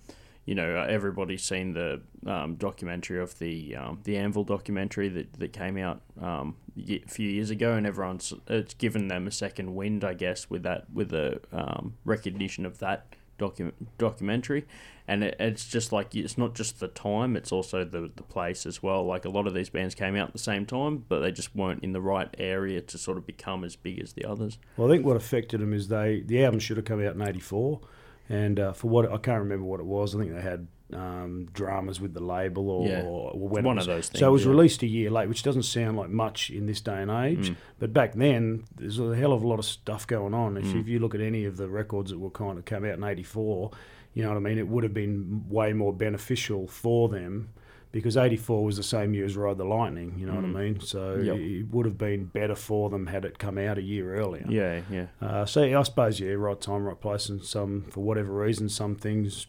you 0.47 0.55
know, 0.55 0.85
everybody's 0.89 1.43
seen 1.43 1.73
the 1.73 2.01
um, 2.25 2.55
documentary 2.55 3.19
of 3.19 3.37
the 3.37 3.75
um, 3.75 3.99
the 4.05 4.15
Anvil 4.15 4.45
documentary 4.45 5.09
that, 5.09 5.33
that 5.33 5.51
came 5.51 5.77
out 5.77 6.01
um, 6.21 6.55
a 6.77 6.99
few 7.05 7.29
years 7.29 7.49
ago, 7.49 7.73
and 7.73 7.85
everyone's 7.85 8.33
it's 8.47 8.73
given 8.73 9.09
them 9.09 9.27
a 9.27 9.31
second 9.31 9.75
wind, 9.75 10.05
I 10.05 10.13
guess, 10.13 10.49
with 10.49 10.63
that 10.63 10.85
with 10.91 11.09
the 11.09 11.41
um, 11.51 11.95
recognition 12.05 12.65
of 12.65 12.79
that 12.79 13.07
docu- 13.37 13.73
documentary, 13.97 14.65
and 15.05 15.21
it, 15.21 15.35
it's 15.37 15.67
just 15.67 15.91
like 15.91 16.15
it's 16.15 16.37
not 16.37 16.55
just 16.55 16.79
the 16.79 16.87
time; 16.87 17.35
it's 17.35 17.51
also 17.51 17.83
the 17.83 18.09
the 18.15 18.23
place 18.23 18.65
as 18.65 18.81
well. 18.81 19.05
Like 19.05 19.25
a 19.25 19.29
lot 19.29 19.47
of 19.47 19.53
these 19.53 19.69
bands 19.69 19.95
came 19.95 20.15
out 20.15 20.29
at 20.29 20.33
the 20.33 20.39
same 20.39 20.65
time, 20.65 21.03
but 21.09 21.19
they 21.19 21.33
just 21.33 21.53
weren't 21.57 21.83
in 21.83 21.91
the 21.91 21.99
right 21.99 22.33
area 22.37 22.79
to 22.79 22.97
sort 22.97 23.17
of 23.17 23.27
become 23.27 23.65
as 23.65 23.75
big 23.75 23.99
as 23.99 24.13
the 24.13 24.23
others. 24.23 24.59
Well, 24.77 24.87
I 24.87 24.95
think 24.95 25.05
what 25.05 25.17
affected 25.17 25.59
them 25.59 25.73
is 25.73 25.89
they 25.89 26.21
the 26.25 26.45
album 26.45 26.61
should 26.61 26.77
have 26.77 26.85
come 26.85 27.05
out 27.05 27.15
in 27.15 27.21
'84, 27.21 27.81
and 28.29 28.59
uh, 28.59 28.73
for 28.73 28.87
what 28.89 29.11
I 29.11 29.17
can't 29.17 29.39
remember 29.39 29.65
what 29.65 29.79
it 29.79 29.85
was. 29.85 30.15
I 30.15 30.19
think 30.19 30.33
they 30.33 30.41
had 30.41 30.67
um, 30.93 31.47
dramas 31.53 31.99
with 31.99 32.13
the 32.13 32.23
label 32.23 32.69
or, 32.69 32.87
Yeah. 32.87 33.03
or 33.03 33.37
when 33.37 33.63
one 33.65 33.75
was- 33.75 33.87
of 33.87 33.95
those 33.95 34.09
things. 34.09 34.19
So 34.19 34.29
it 34.29 34.31
was 34.31 34.43
yeah. 34.45 34.51
released 34.51 34.83
a 34.83 34.87
year 34.87 35.09
late, 35.09 35.27
which 35.27 35.43
doesn't 35.43 35.63
sound 35.63 35.97
like 35.97 36.09
much 36.09 36.49
in 36.49 36.65
this 36.65 36.79
day 36.81 37.01
and 37.01 37.11
age. 37.11 37.49
Mm. 37.51 37.55
But 37.79 37.91
back 37.93 38.13
then, 38.13 38.63
there's 38.75 38.97
a 38.99 39.15
hell 39.15 39.33
of 39.33 39.43
a 39.43 39.47
lot 39.47 39.59
of 39.59 39.65
stuff 39.65 40.07
going 40.07 40.33
on. 40.33 40.55
If, 40.57 40.65
Mm. 40.65 40.79
if 40.81 40.87
you 40.87 40.99
look 40.99 41.13
at 41.15 41.21
any 41.21 41.43
of 41.45 41.57
the 41.57 41.67
records 41.67 42.11
that 42.11 42.19
were 42.19 42.29
kind 42.29 42.57
of 42.57 42.63
come 42.65 42.85
out 42.85 42.93
in 42.97 43.03
'84, 43.03 43.71
you 44.13 44.23
know 44.23 44.29
what 44.29 44.37
I 44.37 44.39
mean. 44.39 44.57
It 44.57 44.67
would 44.67 44.83
have 44.83 44.93
been 44.93 45.43
way 45.49 45.73
more 45.73 45.91
beneficial 45.93 46.67
for 46.67 47.09
them. 47.09 47.49
Because 47.97 48.15
'84 48.17 48.63
was 48.63 48.77
the 48.77 48.83
same 48.83 49.13
year 49.13 49.25
as 49.25 49.35
Ride 49.35 49.57
the 49.57 49.65
Lightning, 49.65 50.15
you 50.19 50.25
know 50.27 50.33
Mm. 50.33 50.53
what 50.53 50.61
I 50.61 50.63
mean. 50.63 50.79
So 50.79 51.15
Yep. 51.15 51.35
it 51.37 51.63
would 51.71 51.85
have 51.85 51.97
been 51.97 52.25
better 52.25 52.55
for 52.55 52.89
them 52.89 53.07
had 53.07 53.25
it 53.25 53.39
come 53.39 53.57
out 53.57 53.77
a 53.77 53.81
year 53.81 54.15
earlier. 54.15 54.45
Yeah, 54.47 54.81
yeah. 54.91 55.07
Uh, 55.21 55.45
so 55.45 55.63
yeah, 55.63 55.79
I 55.79 55.83
suppose 55.83 56.19
yeah, 56.19 56.33
right 56.33 56.59
time, 56.61 56.83
right 56.85 56.99
place, 56.99 57.27
and 57.29 57.43
some 57.43 57.81
for 57.89 58.03
whatever 58.03 58.31
reason, 58.33 58.69
some 58.69 58.95
things 58.95 59.47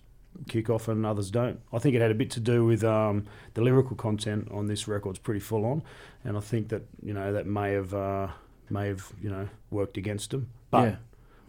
kick 0.48 0.70
off 0.70 0.86
and 0.88 1.04
others 1.04 1.30
don't. 1.30 1.60
I 1.72 1.78
think 1.78 1.94
it 1.96 2.00
had 2.00 2.10
a 2.10 2.14
bit 2.14 2.30
to 2.32 2.40
do 2.40 2.64
with 2.64 2.84
um, 2.84 3.24
the 3.54 3.60
lyrical 3.60 3.96
content 3.96 4.48
on 4.52 4.66
this 4.66 4.86
record's 4.88 5.18
pretty 5.18 5.40
full 5.40 5.64
on, 5.64 5.82
and 6.24 6.36
I 6.36 6.40
think 6.40 6.68
that 6.68 6.82
you 7.02 7.12
know 7.12 7.32
that 7.32 7.46
may 7.46 7.72
have 7.72 7.92
uh, 7.92 8.28
may 8.70 8.88
have 8.88 9.12
you 9.20 9.30
know 9.30 9.48
worked 9.70 9.96
against 9.96 10.30
them. 10.30 10.48
But 10.70 10.82
yeah. 10.84 10.96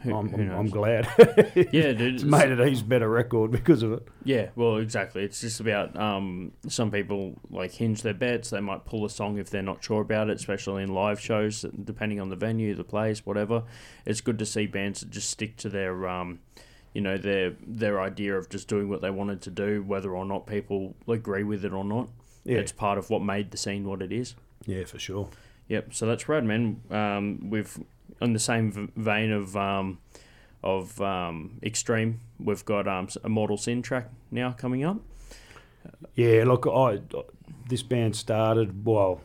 Who, 0.01 0.15
I'm, 0.15 0.29
who 0.29 0.51
I'm, 0.53 0.69
glad 0.69 1.07
Yeah, 1.73 1.91
dude. 1.91 2.15
it's 2.15 2.23
made 2.23 2.49
it 2.51 2.59
a 2.59 2.83
better 2.85 3.09
record 3.09 3.51
because 3.51 3.83
of 3.83 3.91
it. 3.93 4.07
Yeah, 4.23 4.49
well, 4.55 4.77
exactly. 4.77 5.23
It's 5.23 5.41
just 5.41 5.59
about 5.59 5.95
um, 5.97 6.53
some 6.67 6.89
people 6.89 7.35
like 7.49 7.71
hinge 7.73 8.01
their 8.01 8.13
bets. 8.13 8.49
They 8.49 8.62
might 8.62 8.85
pull 8.85 9.03
a 9.03 9.09
song 9.09 9.38
if 9.38 9.49
they're 9.49 9.62
not 9.62 9.83
sure 9.83 10.01
about 10.01 10.29
it, 10.29 10.38
especially 10.38 10.83
in 10.83 10.93
live 10.93 11.19
shows, 11.19 11.65
depending 11.83 12.19
on 12.21 12.29
the 12.29 12.35
venue, 12.38 12.75
the 12.75 12.83
place, 12.83 13.25
whatever. 13.25 13.63
It's 14.05 14.21
good 14.21 14.39
to 14.39 14.45
see 14.45 14.67
bands 14.67 15.01
that 15.01 15.09
just 15.09 15.29
stick 15.29 15.57
to 15.57 15.69
their, 15.69 16.07
um, 16.07 16.39
you 16.93 17.01
know, 17.01 17.17
their 17.17 17.55
their 17.67 17.99
idea 18.01 18.35
of 18.38 18.49
just 18.49 18.67
doing 18.67 18.88
what 18.89 19.01
they 19.01 19.12
wanted 19.12 19.41
to 19.43 19.51
do, 19.51 19.83
whether 19.83 20.15
or 20.15 20.25
not 20.25 20.47
people 20.47 20.95
agree 21.07 21.43
with 21.43 21.65
it 21.65 21.73
or 21.73 21.83
not. 21.83 22.07
Yeah, 22.45 22.59
It's 22.59 22.71
part 22.71 22.97
of 22.97 23.09
what 23.09 23.21
made 23.21 23.51
the 23.51 23.57
scene 23.57 23.83
what 23.83 24.01
it 24.01 24.12
is. 24.13 24.35
yeah, 24.65 24.85
for 24.85 24.97
sure. 24.97 25.29
Yep. 25.67 25.93
So 25.93 26.07
that's 26.07 26.27
rad, 26.29 26.45
man. 26.45 26.81
Um, 26.89 27.49
we've 27.49 27.77
on 28.21 28.34
the 28.34 28.39
same 28.39 28.91
vein 28.95 29.32
of 29.32 29.55
um, 29.55 29.99
of 30.63 30.99
um, 31.01 31.60
extreme. 31.63 32.19
We've 32.39 32.65
got 32.65 32.88
um, 32.88 33.08
a 33.23 33.29
Mortal 33.29 33.58
Sin 33.58 33.82
track 33.82 34.10
now 34.32 34.51
coming 34.51 34.84
up. 34.84 34.97
Yeah, 36.15 36.43
look, 36.45 36.67
I 36.67 36.99
this 37.67 37.84
band 37.84 38.15
started 38.15 38.86
well. 38.86 39.21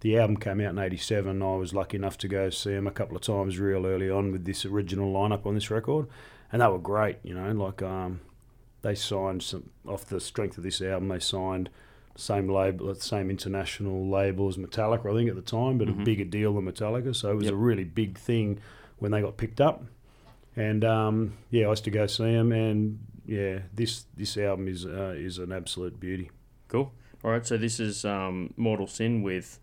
The 0.00 0.18
album 0.18 0.36
came 0.36 0.60
out 0.60 0.70
in 0.70 0.78
'87. 0.78 1.42
I 1.42 1.56
was 1.56 1.74
lucky 1.74 1.96
enough 1.96 2.18
to 2.18 2.28
go 2.28 2.50
see 2.50 2.72
them 2.72 2.86
a 2.86 2.90
couple 2.90 3.16
of 3.16 3.22
times 3.22 3.58
real 3.58 3.86
early 3.86 4.10
on 4.10 4.32
with 4.32 4.44
this 4.44 4.64
original 4.64 5.12
lineup 5.12 5.46
on 5.46 5.54
this 5.54 5.70
record, 5.70 6.08
and 6.50 6.62
they 6.62 6.66
were 6.66 6.78
great. 6.78 7.18
You 7.22 7.34
know, 7.34 7.52
like 7.52 7.82
um, 7.82 8.20
they 8.82 8.94
signed 8.94 9.42
some 9.42 9.70
off 9.86 10.06
the 10.06 10.20
strength 10.20 10.56
of 10.58 10.64
this 10.64 10.80
album. 10.80 11.08
They 11.08 11.20
signed 11.20 11.70
same 12.14 12.48
label, 12.48 12.94
same 12.94 13.30
international 13.30 14.08
label 14.08 14.48
as 14.48 14.56
Metallica, 14.56 15.10
I 15.10 15.14
think 15.16 15.30
at 15.30 15.36
the 15.36 15.42
time, 15.42 15.78
but 15.78 15.88
Mhm. 15.88 16.00
a 16.02 16.04
bigger 16.04 16.24
deal 16.24 16.54
than 16.54 16.64
Metallica. 16.66 17.14
So 17.14 17.30
it 17.30 17.34
was 17.36 17.44
Yep. 17.46 17.54
a 17.54 17.56
really 17.56 17.84
big 17.84 18.18
thing 18.18 18.58
when 18.98 19.10
they 19.12 19.20
got 19.20 19.36
picked 19.36 19.60
up. 19.60 19.84
And 20.56 20.84
um, 20.84 21.34
yeah, 21.50 21.66
I 21.66 21.70
used 21.70 21.84
to 21.84 21.90
go 21.90 22.06
see 22.06 22.24
them, 22.24 22.52
and 22.52 22.98
yeah, 23.26 23.60
this 23.74 24.04
this 24.16 24.36
album 24.36 24.68
is 24.68 24.84
uh, 24.84 25.14
is 25.16 25.38
an 25.38 25.52
absolute 25.52 25.98
beauty. 25.98 26.30
Cool. 26.68 26.92
All 27.24 27.30
right. 27.30 27.46
So 27.46 27.56
this 27.56 27.80
is 27.80 28.04
um, 28.04 28.52
Mortal 28.56 28.86
Sin 28.86 29.22
with 29.22 29.58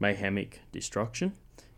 Mayhemic 0.00 0.60
Destruction 0.72 1.32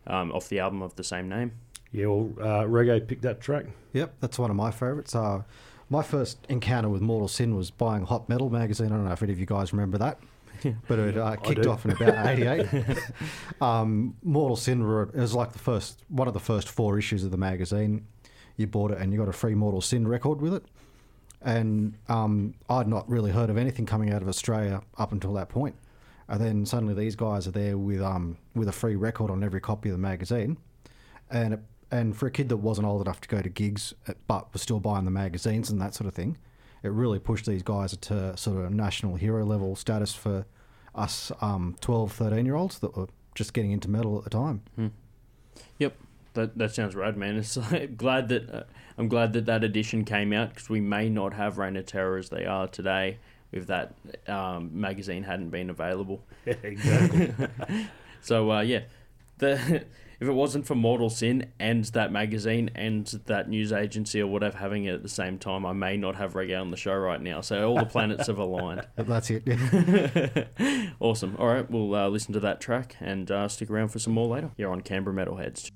um, 0.06 0.30
off 0.32 0.48
the 0.48 0.60
album 0.60 0.82
of 0.82 0.94
the 0.96 1.04
same 1.04 1.28
name. 1.28 1.52
Yeah, 1.92 2.06
well, 2.06 2.30
uh, 2.40 2.64
Reggae 2.64 3.06
picked 3.06 3.22
that 3.22 3.40
track. 3.40 3.66
Yep, 3.92 4.14
that's 4.20 4.38
one 4.38 4.50
of 4.50 4.56
my 4.56 4.70
favourites. 4.70 5.14
Uh, 5.14 5.42
my 5.94 6.02
first 6.02 6.44
encounter 6.48 6.88
with 6.88 7.00
Mortal 7.00 7.28
Sin 7.28 7.54
was 7.54 7.70
buying 7.70 8.04
Hot 8.04 8.28
Metal 8.28 8.50
magazine. 8.50 8.86
I 8.86 8.96
don't 8.96 9.04
know 9.04 9.12
if 9.12 9.22
any 9.22 9.32
of 9.32 9.38
you 9.38 9.46
guys 9.46 9.72
remember 9.72 9.96
that, 9.98 10.18
but 10.88 10.98
it 10.98 11.16
uh, 11.16 11.36
kicked 11.36 11.66
off 11.66 11.84
in 11.84 11.92
about 11.92 12.26
'88. 12.38 12.66
um, 13.60 14.16
Mortal 14.24 14.56
Sin 14.56 14.82
were, 14.82 15.04
it 15.04 15.14
was 15.14 15.34
like 15.34 15.52
the 15.52 15.60
first 15.60 16.02
one 16.08 16.26
of 16.26 16.34
the 16.34 16.40
first 16.40 16.68
four 16.68 16.98
issues 16.98 17.22
of 17.22 17.30
the 17.30 17.36
magazine. 17.36 18.06
You 18.56 18.66
bought 18.66 18.90
it 18.90 18.98
and 18.98 19.12
you 19.12 19.20
got 19.20 19.28
a 19.28 19.32
free 19.32 19.54
Mortal 19.54 19.80
Sin 19.80 20.08
record 20.08 20.40
with 20.40 20.54
it. 20.54 20.64
And 21.42 21.96
um, 22.08 22.54
I'd 22.68 22.88
not 22.88 23.08
really 23.08 23.30
heard 23.30 23.48
of 23.48 23.56
anything 23.56 23.86
coming 23.86 24.12
out 24.12 24.20
of 24.20 24.28
Australia 24.28 24.82
up 24.98 25.12
until 25.12 25.32
that 25.34 25.48
point. 25.48 25.76
And 26.26 26.40
then 26.40 26.66
suddenly 26.66 26.94
these 26.94 27.14
guys 27.14 27.46
are 27.46 27.52
there 27.52 27.78
with 27.78 28.02
um, 28.02 28.36
with 28.56 28.66
a 28.66 28.72
free 28.72 28.96
record 28.96 29.30
on 29.30 29.44
every 29.44 29.60
copy 29.60 29.90
of 29.90 29.92
the 29.92 30.02
magazine, 30.02 30.56
and 31.30 31.54
it, 31.54 31.60
And 31.94 32.16
for 32.16 32.26
a 32.26 32.30
kid 32.30 32.48
that 32.48 32.56
wasn't 32.56 32.88
old 32.88 33.02
enough 33.02 33.20
to 33.20 33.28
go 33.28 33.40
to 33.40 33.48
gigs, 33.48 33.94
uh, 34.08 34.14
but 34.26 34.52
was 34.52 34.62
still 34.62 34.80
buying 34.80 35.04
the 35.04 35.12
magazines 35.12 35.70
and 35.70 35.80
that 35.80 35.94
sort 35.94 36.08
of 36.08 36.14
thing, 36.14 36.36
it 36.82 36.90
really 36.90 37.20
pushed 37.20 37.46
these 37.46 37.62
guys 37.62 37.96
to 37.96 38.36
sort 38.36 38.56
of 38.56 38.64
a 38.64 38.70
national 38.70 39.14
hero 39.14 39.44
level 39.44 39.76
status 39.76 40.12
for 40.12 40.44
us 40.96 41.30
um, 41.40 41.76
12, 41.80 42.10
13 42.12 42.44
year 42.44 42.56
olds 42.56 42.80
that 42.80 42.96
were 42.96 43.06
just 43.36 43.52
getting 43.52 43.70
into 43.70 43.88
metal 43.88 44.18
at 44.18 44.24
the 44.24 44.30
time. 44.30 44.62
Yep, 45.78 45.96
that 46.32 46.58
that 46.58 46.74
sounds 46.74 46.96
right, 46.96 47.16
man. 47.16 47.36
It's 47.36 47.56
like, 47.70 47.96
glad 47.96 48.28
that 48.28 48.50
uh, 48.52 48.64
I'm 48.98 49.06
glad 49.06 49.32
that 49.34 49.46
that 49.46 49.62
edition 49.62 50.04
came 50.04 50.32
out 50.32 50.48
because 50.48 50.68
we 50.68 50.80
may 50.80 51.08
not 51.08 51.34
have 51.34 51.58
Reign 51.58 51.76
of 51.76 51.86
Terror 51.86 52.18
as 52.18 52.28
they 52.28 52.44
are 52.44 52.66
today 52.66 53.18
if 53.52 53.68
that 53.68 53.94
um, 54.26 54.68
magazine 54.72 55.22
hadn't 55.22 55.50
been 55.50 55.70
available. 55.70 56.24
exactly. 56.46 57.32
So 58.20 58.50
uh, 58.50 58.62
yeah, 58.62 58.84
the 59.36 59.84
if 60.24 60.30
it 60.30 60.32
wasn't 60.32 60.66
for 60.66 60.74
Mortal 60.74 61.10
Sin 61.10 61.52
and 61.60 61.84
that 61.86 62.10
magazine 62.10 62.70
and 62.74 63.06
that 63.26 63.46
news 63.50 63.72
agency 63.74 64.22
or 64.22 64.26
whatever 64.26 64.56
having 64.56 64.86
it 64.86 64.94
at 64.94 65.02
the 65.02 65.08
same 65.10 65.38
time, 65.38 65.66
I 65.66 65.74
may 65.74 65.98
not 65.98 66.16
have 66.16 66.32
Reggae 66.32 66.58
on 66.58 66.70
the 66.70 66.78
show 66.78 66.94
right 66.94 67.20
now. 67.20 67.42
So 67.42 67.68
all 67.68 67.76
the 67.76 67.84
planets 67.84 68.28
have 68.28 68.38
aligned. 68.38 68.86
That's 68.96 69.30
it. 69.30 70.48
Awesome. 71.00 71.36
All 71.38 71.48
right, 71.48 71.70
we'll 71.70 71.94
uh, 71.94 72.08
listen 72.08 72.32
to 72.32 72.40
that 72.40 72.60
track 72.60 72.96
and 73.00 73.30
uh, 73.30 73.48
stick 73.48 73.68
around 73.68 73.88
for 73.88 73.98
some 73.98 74.14
more 74.14 74.26
later. 74.28 74.50
You're 74.56 74.70
on 74.70 74.80
Canberra 74.80 75.14
Metalheads. 75.14 75.70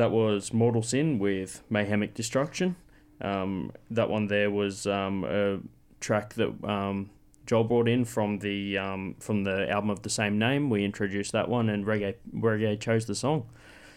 That 0.00 0.10
was 0.10 0.54
Mortal 0.54 0.82
Sin 0.82 1.18
with 1.18 1.62
Mayhemic 1.70 2.14
Destruction. 2.14 2.74
Um, 3.20 3.70
that 3.90 4.08
one 4.08 4.28
there 4.28 4.50
was 4.50 4.86
um, 4.86 5.24
a 5.24 5.58
track 6.00 6.32
that 6.34 6.64
um, 6.64 7.10
Joel 7.44 7.64
brought 7.64 7.86
in 7.86 8.06
from 8.06 8.38
the 8.38 8.78
um, 8.78 9.16
from 9.20 9.44
the 9.44 9.68
album 9.68 9.90
of 9.90 10.00
the 10.00 10.08
same 10.08 10.38
name. 10.38 10.70
We 10.70 10.86
introduced 10.86 11.32
that 11.32 11.50
one, 11.50 11.68
and 11.68 11.84
Reggae 11.84 12.14
Reggae 12.34 12.80
chose 12.80 13.04
the 13.04 13.14
song. 13.14 13.44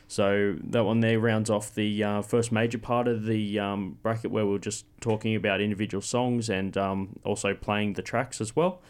So 0.09 0.57
that 0.61 0.83
one 0.83 0.99
there 0.99 1.19
rounds 1.21 1.49
off 1.49 1.73
the 1.73 2.03
uh, 2.03 2.21
first 2.21 2.51
major 2.51 2.79
part 2.79 3.07
of 3.07 3.23
the 3.23 3.57
um, 3.59 3.97
bracket 4.03 4.29
where 4.29 4.45
we 4.45 4.55
are 4.57 4.59
just 4.59 4.85
talking 4.99 5.37
about 5.37 5.61
individual 5.61 6.01
songs 6.01 6.49
and 6.49 6.75
um, 6.77 7.17
also 7.23 7.53
playing 7.53 7.93
the 7.93 8.01
tracks 8.01 8.41
as 8.41 8.57
well. 8.57 8.81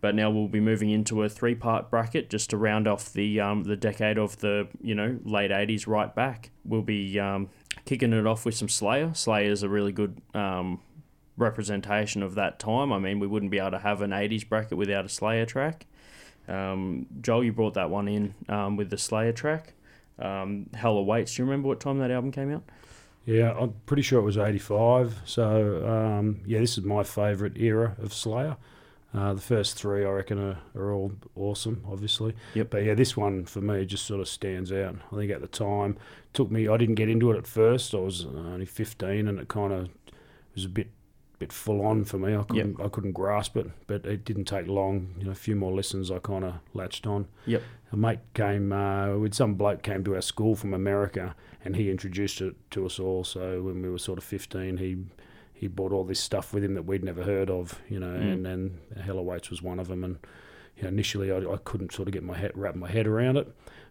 But 0.00 0.14
now 0.14 0.30
we'll 0.30 0.48
be 0.48 0.60
moving 0.60 0.90
into 0.90 1.22
a 1.22 1.28
three-part 1.28 1.90
bracket 1.90 2.30
just 2.30 2.50
to 2.50 2.56
round 2.56 2.88
off 2.88 3.12
the 3.12 3.40
um, 3.40 3.64
the 3.64 3.76
decade 3.76 4.18
of 4.18 4.38
the 4.38 4.68
you 4.80 4.94
know 4.94 5.18
late 5.24 5.50
'80s 5.50 5.86
right 5.86 6.14
back. 6.14 6.50
We'll 6.64 6.82
be 6.82 7.18
um, 7.18 7.50
kicking 7.84 8.12
it 8.12 8.26
off 8.26 8.46
with 8.46 8.54
some 8.54 8.68
Slayer. 8.68 9.12
Slayer 9.14 9.50
is 9.50 9.62
a 9.62 9.68
really 9.68 9.92
good 9.92 10.20
um, 10.34 10.80
representation 11.36 12.22
of 12.22 12.34
that 12.36 12.58
time. 12.58 12.92
I 12.92 12.98
mean, 12.98 13.20
we 13.20 13.26
wouldn't 13.26 13.50
be 13.50 13.58
able 13.58 13.72
to 13.72 13.78
have 13.78 14.00
an 14.00 14.10
'80s 14.10 14.48
bracket 14.48 14.78
without 14.78 15.04
a 15.04 15.08
Slayer 15.08 15.44
track. 15.44 15.86
Um, 16.48 17.06
Joel, 17.20 17.44
you 17.44 17.52
brought 17.52 17.74
that 17.74 17.90
one 17.90 18.08
in 18.08 18.34
um, 18.48 18.76
with 18.76 18.90
the 18.90 18.98
Slayer 18.98 19.32
track. 19.32 19.74
Um, 20.18 20.66
Hell 20.74 20.96
Awaits. 20.96 21.34
Do 21.34 21.42
you 21.42 21.46
remember 21.46 21.68
what 21.68 21.80
time 21.80 21.98
that 21.98 22.10
album 22.10 22.32
came 22.32 22.52
out? 22.52 22.62
Yeah, 23.26 23.52
I'm 23.58 23.74
pretty 23.86 24.02
sure 24.02 24.18
it 24.18 24.24
was 24.24 24.38
85. 24.38 25.20
So, 25.24 25.86
um, 25.86 26.40
yeah, 26.46 26.58
this 26.58 26.78
is 26.78 26.84
my 26.84 27.02
favourite 27.02 27.56
era 27.56 27.96
of 28.02 28.12
Slayer. 28.12 28.56
Uh, 29.12 29.34
the 29.34 29.40
first 29.40 29.76
three, 29.76 30.04
I 30.04 30.10
reckon, 30.10 30.38
are, 30.38 30.58
are 30.74 30.92
all 30.92 31.12
awesome, 31.34 31.82
obviously. 31.90 32.34
Yep. 32.54 32.70
But 32.70 32.84
yeah, 32.84 32.94
this 32.94 33.16
one 33.16 33.44
for 33.44 33.60
me 33.60 33.84
just 33.84 34.06
sort 34.06 34.20
of 34.20 34.28
stands 34.28 34.70
out. 34.70 34.96
I 35.12 35.16
think 35.16 35.32
at 35.32 35.40
the 35.40 35.48
time, 35.48 35.96
took 36.32 36.50
me. 36.50 36.68
I 36.68 36.76
didn't 36.76 36.94
get 36.94 37.08
into 37.08 37.32
it 37.32 37.36
at 37.36 37.46
first. 37.46 37.94
I 37.94 37.98
was 37.98 38.24
only 38.24 38.66
15, 38.66 39.26
and 39.26 39.40
it 39.40 39.48
kind 39.48 39.72
of 39.72 39.88
was 40.54 40.64
a 40.64 40.68
bit 40.68 40.90
bit 41.40 41.52
full 41.54 41.84
on 41.84 42.04
for 42.04 42.18
me. 42.18 42.36
I 42.36 42.42
couldn't 42.42 42.80
I 42.80 42.88
couldn't 42.88 43.12
grasp 43.12 43.56
it, 43.56 43.66
but 43.86 44.04
it 44.04 44.24
didn't 44.24 44.44
take 44.44 44.68
long. 44.68 45.14
You 45.18 45.24
know, 45.24 45.30
a 45.30 45.34
few 45.34 45.56
more 45.56 45.72
lessons, 45.72 46.10
I 46.10 46.18
kind 46.18 46.44
of 46.44 46.54
latched 46.74 47.06
on. 47.06 47.26
Yep. 47.46 47.62
A 47.92 47.96
mate 47.96 48.20
came 48.34 48.72
uh, 48.72 49.16
with 49.16 49.34
some 49.34 49.54
bloke 49.54 49.82
came 49.82 50.04
to 50.04 50.14
our 50.14 50.20
school 50.20 50.54
from 50.54 50.74
America, 50.74 51.34
and 51.64 51.74
he 51.74 51.90
introduced 51.90 52.40
it 52.42 52.54
to 52.72 52.86
us 52.86 53.00
all. 53.00 53.24
So 53.24 53.62
when 53.62 53.82
we 53.82 53.90
were 53.90 53.98
sort 53.98 54.18
of 54.18 54.24
15, 54.24 54.76
he 54.76 54.98
he 55.60 55.66
brought 55.68 55.92
all 55.92 56.04
this 56.04 56.18
stuff 56.20 56.54
with 56.54 56.64
him 56.64 56.74
that 56.74 56.84
we'd 56.86 57.04
never 57.04 57.22
heard 57.22 57.50
of. 57.50 57.78
You 57.88 58.00
know, 58.00 58.14
Mm. 58.18 58.32
and 58.32 58.46
then 58.46 58.78
Hell 59.04 59.18
Awaits 59.18 59.50
was 59.50 59.60
one 59.62 59.78
of 59.78 59.88
them. 59.88 60.02
And 60.04 60.16
you 60.76 60.82
know, 60.84 60.88
initially, 60.88 61.30
I, 61.30 61.38
I 61.38 61.58
couldn't 61.64 61.92
sort 61.92 62.08
of 62.08 62.14
get 62.14 62.22
my 62.22 62.36
head 62.36 62.52
wrap 62.54 62.74
my 62.74 62.90
head 62.90 63.06
around 63.06 63.36
it. 63.36 63.46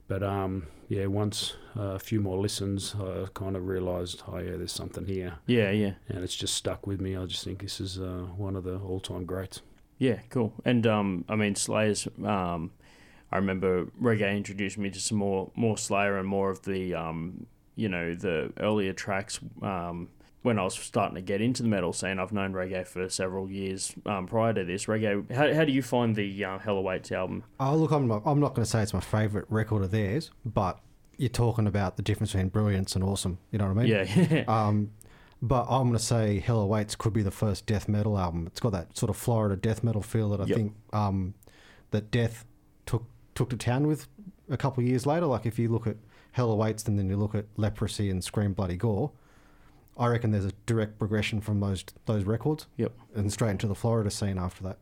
But 0.08 0.24
um, 0.24 0.66
yeah, 0.88 1.06
once 1.06 1.56
uh, 1.78 1.94
a 1.94 2.00
few 2.00 2.20
more 2.20 2.38
listens, 2.40 2.96
I 3.00 3.28
kind 3.36 3.56
of 3.56 3.68
realised, 3.68 4.24
oh 4.28 4.40
yeah, 4.40 4.58
there's 4.58 4.72
something 4.72 5.06
here 5.06 5.34
Yeah, 5.46 5.70
yeah. 5.70 5.94
and 6.08 6.24
it's 6.24 6.36
just 6.36 6.56
stuck 6.56 6.88
with 6.88 7.00
me. 7.00 7.16
I 7.16 7.26
just 7.28 7.44
think 7.44 7.60
this 7.62 7.80
is 7.80 8.00
uh, 8.00 8.26
one 8.36 8.56
of 8.56 8.64
the 8.64 8.78
all-time 8.80 9.26
greats. 9.26 9.62
Yeah, 10.00 10.18
cool. 10.30 10.52
And 10.66 10.88
um, 10.88 11.26
I 11.30 11.36
mean, 11.36 11.54
Slayer's. 11.56 12.08
Um, 12.26 12.72
I 13.32 13.38
remember 13.38 13.86
Reggae 14.02 14.36
introduced 14.36 14.80
me 14.80 14.90
to 14.90 15.00
some 15.00 15.20
more 15.20 15.52
more 15.56 15.78
Slayer 15.78 16.18
and 16.18 16.28
more 16.28 16.50
of 16.50 16.64
the 16.64 16.96
um, 16.96 17.46
you 17.76 17.88
know, 17.88 18.16
the 18.16 18.52
earlier 18.60 18.94
tracks. 18.94 19.40
Um, 19.62 20.10
when 20.42 20.58
I 20.58 20.64
was 20.64 20.74
starting 20.76 21.16
to 21.16 21.22
get 21.22 21.42
into 21.42 21.64
the 21.64 21.70
metal 21.70 21.92
scene, 21.92 22.18
I've 22.20 22.32
known 22.32 22.54
Reggae 22.54 22.88
for 22.88 23.10
several 23.10 23.50
years 23.50 23.94
um, 24.06 24.26
prior 24.28 24.54
to 24.54 24.64
this. 24.64 24.86
Reggae, 24.86 25.30
how, 25.34 25.54
how 25.54 25.66
do 25.66 25.72
you 25.72 25.82
find 25.82 26.16
the 26.16 26.46
uh, 26.46 26.60
Hell 26.60 26.78
Awaits 26.78 27.12
album? 27.12 27.44
Oh, 27.60 27.76
look, 27.76 27.92
I'm 27.92 28.08
not, 28.08 28.22
I'm 28.26 28.40
not 28.40 28.56
going 28.56 28.64
to 28.64 28.70
say 28.70 28.82
it's 28.82 28.94
my 28.94 29.02
favourite 29.02 29.46
record 29.50 29.84
of 29.84 29.92
theirs, 29.92 30.32
but 30.46 30.80
you're 31.18 31.28
talking 31.30 31.68
about 31.68 31.98
the 31.98 32.04
difference 32.04 32.32
between 32.32 32.48
brilliance 32.48 32.96
and 32.96 33.04
awesome. 33.04 33.38
You 33.52 33.60
know 33.60 33.66
what 33.68 33.78
I 33.80 33.84
mean? 33.84 33.88
Yeah, 33.88 34.44
Um, 34.48 34.92
but 35.42 35.66
I'm 35.70 35.84
going 35.88 35.94
to 35.94 36.00
say 36.00 36.40
Hell 36.40 36.62
Awaits 36.62 36.96
could 36.96 37.12
be 37.14 37.22
the 37.22 37.32
first 37.32 37.66
death 37.66 37.88
metal 37.90 38.18
album. 38.18 38.48
It's 38.48 38.60
got 38.62 38.72
that 38.72 38.98
sort 38.98 39.10
of 39.10 39.18
Florida 39.18 39.56
death 39.58 39.84
metal 39.84 40.02
feel 40.02 40.30
that 40.30 40.42
I 40.42 40.46
Yep. 40.46 40.58
think 40.58 40.74
um, 40.94 41.34
that 41.92 42.12
Death 42.12 42.46
took 42.86 43.04
took 43.36 43.50
to 43.50 43.58
town 43.58 43.88
with 43.88 44.08
a 44.50 44.58
couple 44.58 44.82
of 44.84 44.88
years 44.90 45.06
later. 45.06 45.26
Like 45.26 45.46
if 45.46 45.58
you 45.60 45.70
look 45.70 45.88
at 45.88 45.96
Hell 46.34 46.52
Awaits 46.52 46.86
and 46.88 46.98
then 47.00 47.10
you 47.10 47.16
look 47.18 47.36
at 47.36 47.46
Leprosy 47.58 48.10
and 48.10 48.22
Scream 48.24 48.54
Bloody 48.54 48.76
Gore, 48.78 49.12
I 49.98 50.08
reckon 50.08 50.32
there's 50.32 50.46
a 50.46 50.54
direct 50.66 50.98
progression 50.98 51.42
from 51.42 51.60
those 51.60 51.84
those 52.06 52.24
records 52.24 52.68
yep. 52.78 52.94
and 53.14 53.32
straight 53.32 53.52
into 53.52 53.68
the 53.68 53.76
Florida 53.76 54.10
scene 54.10 54.38
after 54.38 54.64
that. 54.64 54.78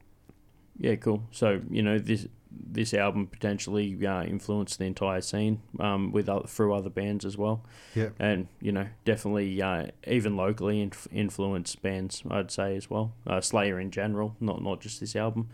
Yeah, 0.80 0.96
cool. 0.96 1.24
So 1.32 1.62
you 1.70 1.82
know 1.82 2.00
this 2.00 2.28
this 2.52 2.94
album 2.94 3.28
potentially 3.28 4.06
uh, 4.06 4.24
influenced 4.24 4.80
the 4.80 4.86
entire 4.86 5.22
scene 5.22 5.62
um, 5.80 6.12
with 6.12 6.30
other, 6.30 6.48
through 6.48 6.74
other 6.74 6.90
bands 6.90 7.26
as 7.26 7.38
well. 7.38 7.64
Yeah. 7.94 8.10
and 8.20 8.48
you 8.62 8.72
know 8.72 8.88
definitely 9.06 9.62
uh, 9.62 9.88
even 10.06 10.38
locally 10.38 10.82
inf- 10.82 11.08
influenced 11.12 11.82
bands 11.82 12.24
I'd 12.30 12.52
say 12.52 12.76
as 12.76 12.90
well. 12.90 13.14
Uh, 13.26 13.42
Slayer 13.42 13.80
in 13.80 13.92
general, 13.92 14.36
not 14.40 14.62
not 14.62 14.82
just 14.82 15.00
this 15.00 15.16
album. 15.16 15.50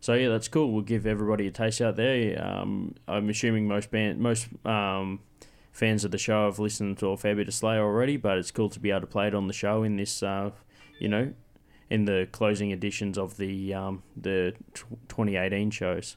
So 0.00 0.14
yeah, 0.14 0.28
that's 0.28 0.46
cool. 0.46 0.72
We'll 0.72 0.82
give 0.82 1.06
everybody 1.06 1.48
a 1.48 1.50
taste 1.50 1.80
out 1.80 1.96
there. 1.96 2.40
Um, 2.40 2.94
I'm 3.08 3.28
assuming 3.28 3.66
most 3.66 3.90
band 3.90 4.20
most 4.20 4.46
um, 4.64 5.20
fans 5.78 6.04
of 6.04 6.10
the 6.10 6.18
show 6.18 6.46
have 6.46 6.58
listened 6.58 6.98
to 6.98 7.06
a 7.08 7.16
fair 7.16 7.36
bit 7.36 7.46
of 7.46 7.54
Slayer 7.54 7.82
already, 7.82 8.16
but 8.16 8.36
it's 8.36 8.50
cool 8.50 8.68
to 8.68 8.80
be 8.80 8.90
able 8.90 9.02
to 9.02 9.06
play 9.06 9.28
it 9.28 9.34
on 9.34 9.46
the 9.46 9.52
show 9.52 9.84
in 9.84 9.96
this, 9.96 10.22
uh, 10.24 10.50
you 10.98 11.08
know, 11.08 11.32
in 11.88 12.04
the 12.04 12.28
closing 12.32 12.72
editions 12.72 13.16
of 13.16 13.36
the 13.36 13.72
um, 13.72 14.02
the 14.16 14.54
tw 14.74 14.86
2018 15.08 15.70
shows. 15.70 16.16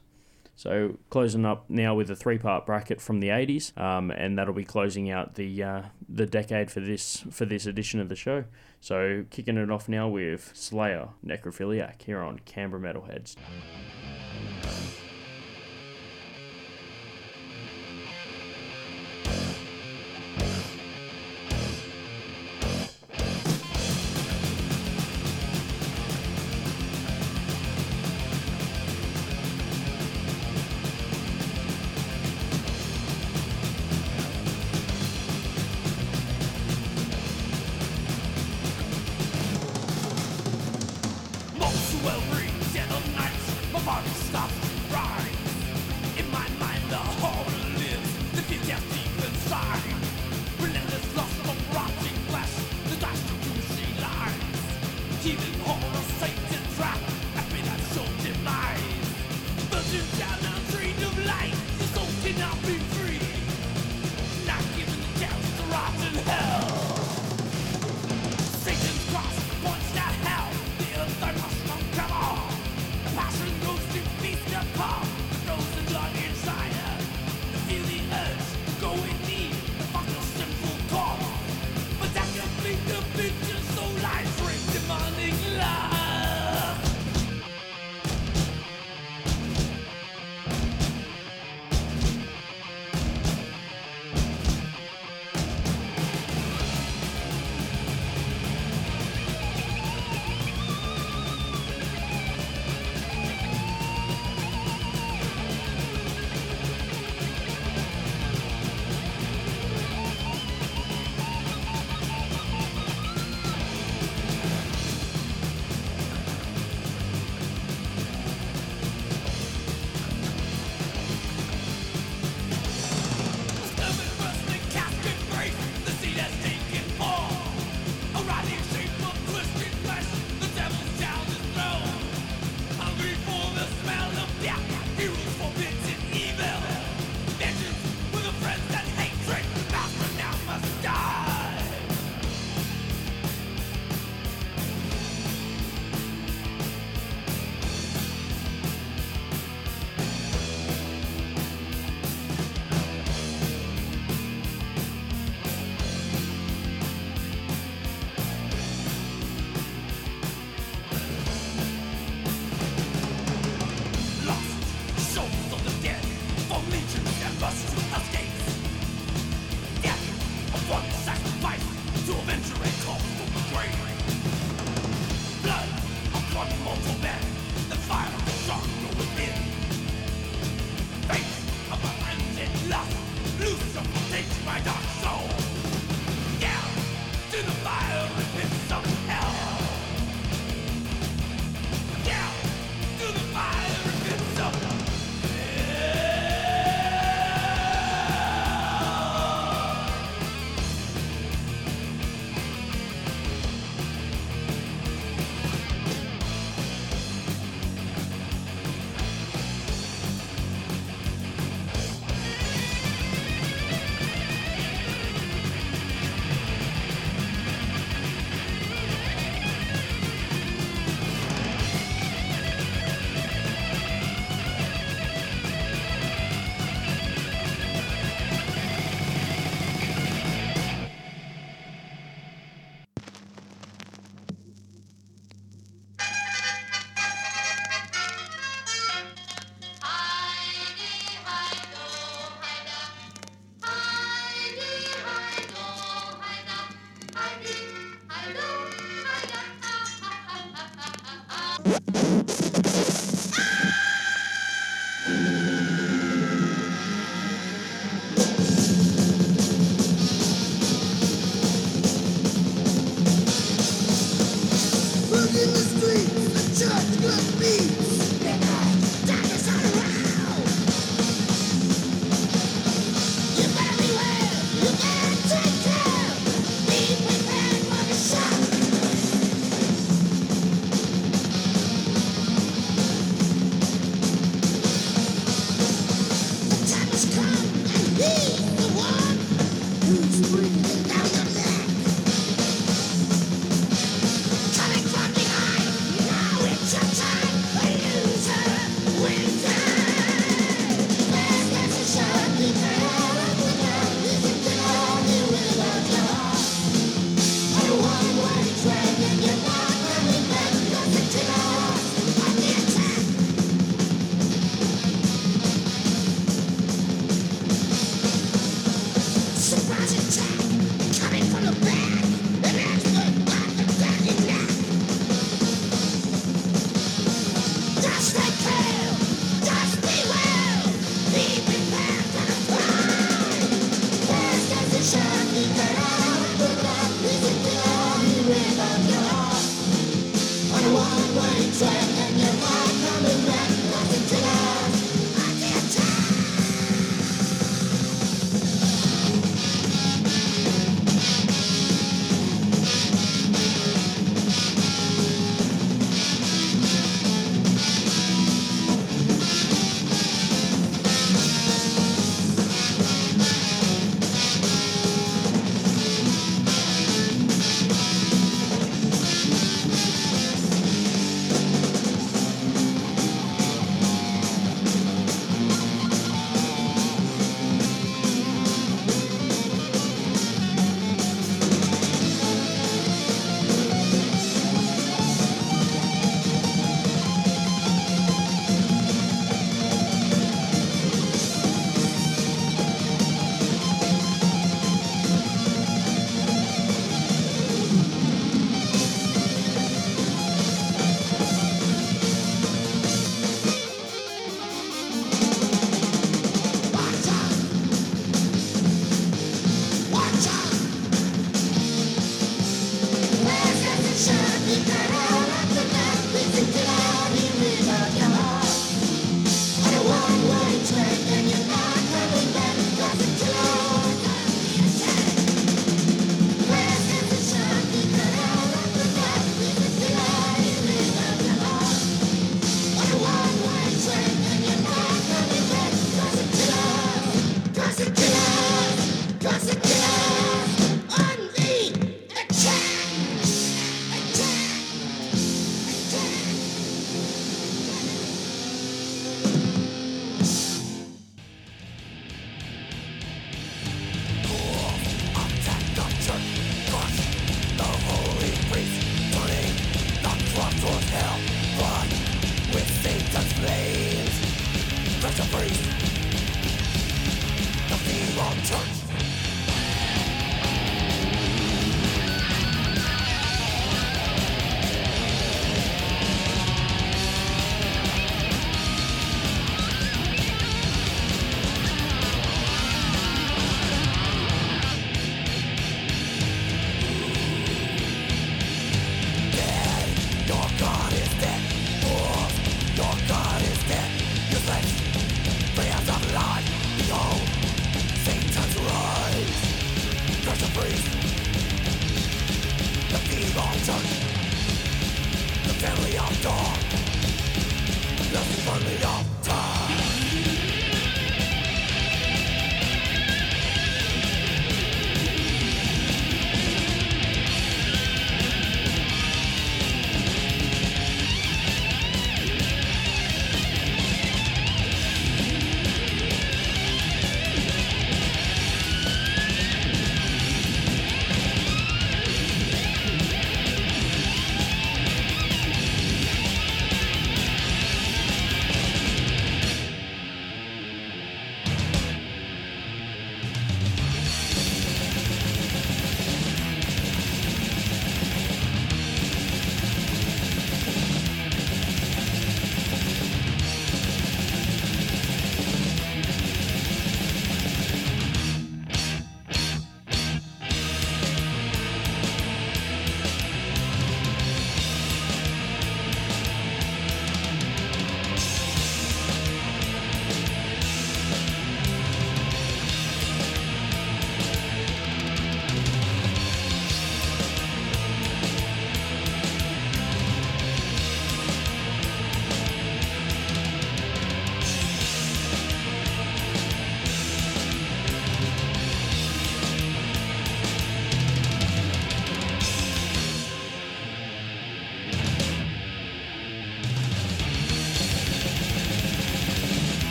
So 0.56 0.98
closing 1.10 1.46
up 1.46 1.70
now 1.70 1.94
with 1.94 2.10
a 2.10 2.16
three-part 2.16 2.66
bracket 2.66 3.00
from 3.00 3.20
the 3.20 3.28
80s, 3.28 3.76
um, 3.80 4.10
and 4.10 4.36
that'll 4.36 4.52
be 4.52 4.64
closing 4.64 5.10
out 5.10 5.36
the 5.36 5.62
uh, 5.62 5.82
the 6.08 6.26
decade 6.26 6.70
for 6.70 6.80
this 6.80 7.24
for 7.30 7.44
this 7.44 7.64
edition 7.64 8.00
of 8.00 8.08
the 8.08 8.16
show. 8.16 8.44
So 8.80 9.24
kicking 9.30 9.56
it 9.56 9.70
off 9.70 9.88
now 9.88 10.08
with 10.08 10.50
Slayer 10.54 11.10
Necrophiliac 11.24 12.02
here 12.02 12.18
on 12.18 12.40
Canberra 12.40 12.82
Metalheads. 12.82 13.36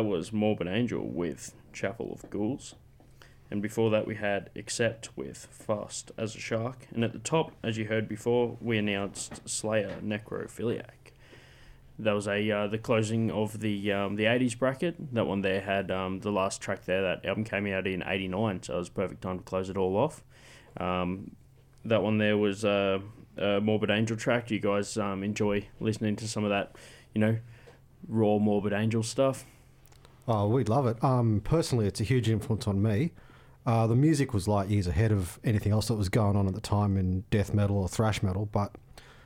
That 0.00 0.06
was 0.06 0.32
Morbid 0.32 0.66
Angel 0.66 1.06
with 1.06 1.54
Chapel 1.74 2.10
of 2.10 2.30
Ghouls. 2.30 2.74
And 3.50 3.60
before 3.60 3.90
that, 3.90 4.06
we 4.06 4.14
had 4.14 4.48
Accept 4.56 5.14
with 5.14 5.46
Fast 5.50 6.10
as 6.16 6.34
a 6.34 6.38
Shark. 6.38 6.86
And 6.94 7.04
at 7.04 7.12
the 7.12 7.18
top, 7.18 7.52
as 7.62 7.76
you 7.76 7.84
heard 7.84 8.08
before, 8.08 8.56
we 8.62 8.78
announced 8.78 9.46
Slayer 9.46 9.98
Necrophiliac. 10.02 11.12
That 11.98 12.12
was 12.12 12.26
a 12.26 12.50
uh, 12.50 12.66
the 12.68 12.78
closing 12.78 13.30
of 13.30 13.60
the 13.60 13.92
um, 13.92 14.16
the 14.16 14.24
80s 14.24 14.58
bracket. 14.58 15.12
That 15.12 15.26
one 15.26 15.42
there 15.42 15.60
had 15.60 15.90
um, 15.90 16.20
the 16.20 16.32
last 16.32 16.62
track 16.62 16.86
there. 16.86 17.02
That 17.02 17.26
album 17.26 17.44
came 17.44 17.66
out 17.66 17.86
in 17.86 18.02
89, 18.06 18.62
so 18.62 18.76
it 18.76 18.78
was 18.78 18.88
perfect 18.88 19.20
time 19.20 19.40
to 19.40 19.44
close 19.44 19.68
it 19.68 19.76
all 19.76 19.98
off. 19.98 20.24
Um, 20.78 21.32
that 21.84 22.02
one 22.02 22.16
there 22.16 22.38
was 22.38 22.64
uh, 22.64 23.00
a 23.36 23.60
Morbid 23.60 23.90
Angel 23.90 24.16
track. 24.16 24.46
Do 24.46 24.54
you 24.54 24.60
guys 24.60 24.96
um, 24.96 25.22
enjoy 25.22 25.68
listening 25.78 26.16
to 26.16 26.26
some 26.26 26.44
of 26.44 26.48
that, 26.48 26.74
you 27.14 27.20
know, 27.20 27.36
raw 28.08 28.38
Morbid 28.38 28.72
Angel 28.72 29.02
stuff? 29.02 29.44
Oh, 30.32 30.46
we'd 30.46 30.68
love 30.68 30.86
it. 30.86 31.02
Um, 31.02 31.40
personally, 31.42 31.88
it's 31.88 32.00
a 32.00 32.04
huge 32.04 32.28
influence 32.28 32.68
on 32.68 32.80
me. 32.80 33.10
Uh, 33.66 33.88
the 33.88 33.96
music 33.96 34.32
was 34.32 34.46
light 34.46 34.68
years 34.68 34.86
ahead 34.86 35.10
of 35.10 35.40
anything 35.42 35.72
else 35.72 35.88
that 35.88 35.96
was 35.96 36.08
going 36.08 36.36
on 36.36 36.46
at 36.46 36.54
the 36.54 36.60
time 36.60 36.96
in 36.96 37.24
death 37.32 37.52
metal 37.52 37.76
or 37.76 37.88
thrash 37.88 38.22
metal. 38.22 38.46
But 38.46 38.76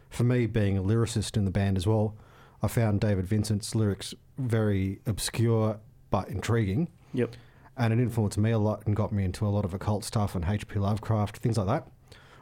for 0.08 0.24
me, 0.24 0.46
being 0.46 0.78
a 0.78 0.82
lyricist 0.82 1.36
in 1.36 1.44
the 1.44 1.50
band 1.50 1.76
as 1.76 1.86
well, 1.86 2.16
I 2.62 2.68
found 2.68 3.02
David 3.02 3.26
Vincent's 3.26 3.74
lyrics 3.74 4.14
very 4.38 5.00
obscure 5.04 5.78
but 6.08 6.28
intriguing. 6.28 6.88
Yep. 7.12 7.36
And 7.76 7.92
it 7.92 7.98
influenced 7.98 8.38
me 8.38 8.52
a 8.52 8.58
lot 8.58 8.86
and 8.86 8.96
got 8.96 9.12
me 9.12 9.24
into 9.24 9.46
a 9.46 9.50
lot 9.50 9.66
of 9.66 9.74
occult 9.74 10.04
stuff 10.04 10.34
and 10.34 10.42
H.P. 10.42 10.78
Lovecraft, 10.78 11.36
things 11.36 11.58
like 11.58 11.66
that, 11.66 11.86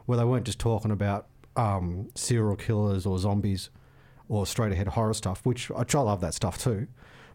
where 0.05 0.17
they 0.17 0.23
weren't 0.23 0.45
just 0.45 0.59
talking 0.59 0.91
about 0.91 1.27
um, 1.57 2.07
serial 2.15 2.55
killers 2.55 3.05
or 3.05 3.19
zombies 3.19 3.71
or 4.29 4.45
straight 4.45 4.71
ahead 4.71 4.87
horror 4.87 5.13
stuff, 5.13 5.41
which, 5.43 5.69
which 5.69 5.93
I 5.93 5.99
love 5.99 6.21
that 6.21 6.33
stuff 6.33 6.57
too. 6.57 6.87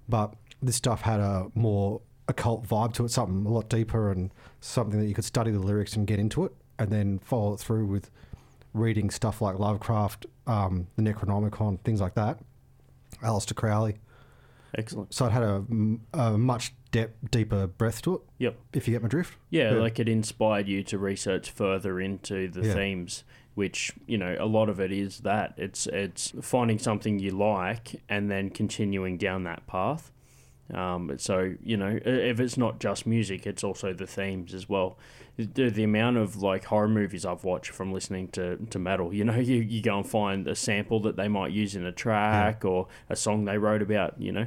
But 0.09 0.33
this 0.63 0.77
stuff 0.77 1.03
had 1.03 1.21
a 1.21 1.47
more 1.55 2.01
occult 2.29 2.67
vibe 2.67 2.93
to 2.95 3.05
it, 3.05 3.11
something 3.11 3.47
a 3.47 3.49
lot 3.53 3.69
deeper 3.69 4.11
and 4.11 4.31
something 4.61 4.99
that 5.01 5.07
you 5.07 5.15
could 5.15 5.25
study 5.25 5.51
the 5.51 5.59
lyrics 5.59 5.97
and 5.97 6.07
get 6.07 6.19
into 6.19 6.45
it, 6.45 6.53
and 6.79 6.91
then 6.91 7.19
follow 7.21 7.55
it 7.55 7.61
through 7.61 7.87
with 7.87 8.11
reading 8.75 9.09
stuff 9.11 9.41
like 9.41 9.59
Lovecraft, 9.59 10.27
um, 10.47 10.87
the 10.97 11.03
Necronomicon, 11.03 11.81
things 11.85 12.01
like 12.01 12.15
that. 12.15 12.39
Aleister 13.23 13.55
Crowley. 13.55 13.97
Excellent. 14.77 15.15
So 15.15 15.27
it 15.27 15.31
had 15.33 15.43
a, 15.43 15.65
a 16.13 16.37
much 16.37 16.75
dep 16.91 17.17
deeper 17.31 17.67
breadth 17.67 18.03
to 18.03 18.17
it, 18.17 18.21
Yep. 18.39 18.57
if 18.75 18.87
you 18.87 18.93
get 18.95 19.03
my 19.03 19.09
drift. 19.09 19.35
Yeah, 19.51 19.73
Yeah. 19.73 19.79
like 19.81 19.99
it 19.99 20.09
inspired 20.09 20.69
you 20.69 20.83
to 20.85 20.99
research 20.99 21.51
further 21.51 21.99
into 22.01 22.49
the 22.51 22.67
Yeah. 22.67 22.75
themes, 22.75 23.25
which 23.55 23.93
you 24.07 24.19
know 24.19 24.37
a 24.39 24.45
lot 24.47 24.69
of 24.69 24.79
it 24.79 24.93
is 24.93 25.21
that 25.21 25.55
it's 25.57 25.87
it's 25.87 26.33
finding 26.43 26.79
something 26.79 27.19
you 27.19 27.31
like 27.31 27.97
and 28.09 28.31
then 28.31 28.51
continuing 28.51 29.17
down 29.17 29.45
that 29.45 29.67
path. 29.67 30.13
Um, 30.75 31.14
so 31.19 31.55
you 31.62 31.77
know, 31.77 31.99
if 32.05 32.41
it's 32.41 32.57
not 32.59 32.79
just 32.81 33.07
music, 33.07 33.47
it's 33.47 33.64
also 33.64 33.93
the 33.95 34.07
themes 34.07 34.53
as 34.55 34.69
well. 34.69 34.99
The, 35.37 35.71
the 35.71 35.85
amount 35.85 36.16
of 36.16 36.43
like 36.43 36.64
horror 36.64 36.89
movies 36.89 37.25
I've 37.25 37.45
watched 37.45 37.71
from 37.71 37.93
listening 37.93 38.29
to, 38.33 38.57
to 38.57 38.79
metal, 38.79 39.14
you 39.14 39.25
know, 39.25 39.37
you, 39.39 39.57
you 39.57 39.81
go 39.81 39.99
and 39.99 40.07
find 40.09 40.47
a 40.49 40.55
sample 40.55 41.01
that 41.01 41.16
they 41.16 41.29
might 41.29 41.53
use 41.53 41.75
in 41.77 41.87
a 41.87 41.93
track 41.93 42.64
or 42.64 42.89
a 43.09 43.14
song 43.16 43.45
they 43.45 43.57
wrote 43.57 43.81
about, 43.83 44.21
you 44.21 44.33
know. 44.33 44.47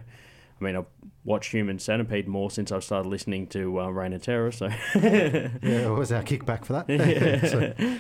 I 0.60 0.64
mean, 0.64 0.76
I've 0.76 0.86
watched 1.24 1.52
Human 1.54 1.80
Centipede 1.80 2.28
more 2.28 2.52
since 2.52 2.72
I've 2.72 2.84
started 2.84 3.10
listening 3.10 3.48
to 3.48 3.80
uh, 3.82 3.88
Reign 3.90 4.14
of 4.14 4.22
Terror, 4.22 4.52
so 4.52 4.68
Yeah, 4.96 5.90
what 5.90 5.98
was 6.00 6.12
our 6.12 6.22
kickback 6.24 6.66
for 6.66 6.74
that? 6.74 6.88
So- 7.50 7.98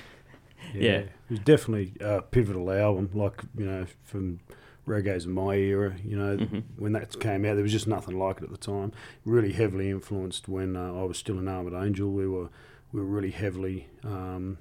Yeah. 0.76 0.92
It 1.00 1.10
was 1.30 1.40
definitely 1.40 1.94
a 2.02 2.22
pivotal 2.22 2.72
album, 2.72 3.10
like, 3.14 3.42
you 3.58 3.66
know, 3.66 3.86
from 4.04 4.42
reggae's 4.88 5.26
in 5.26 5.32
my 5.32 5.56
era, 5.56 5.96
you 6.04 6.18
know, 6.18 6.38
when 6.78 6.94
that 6.94 7.20
came 7.20 7.46
out, 7.46 7.56
there 7.56 7.64
was 7.64 7.72
just 7.72 7.88
nothing 7.88 8.18
like 8.18 8.38
it 8.38 8.44
at 8.44 8.52
the 8.52 8.58
time. 8.58 8.92
Really 9.26 9.52
heavily 9.52 9.90
influenced 9.90 10.48
when 10.48 10.76
uh, 10.76 10.94
I 10.94 11.04
was 11.04 11.18
still 11.18 11.38
an 11.38 11.48
Armoured 11.48 11.74
Angel. 11.74 12.10
We 12.10 12.28
were, 12.28 12.50
we 12.92 13.00
were 13.00 13.06
really 13.06 13.32
heavily, 13.32 13.88
um, 14.04 14.58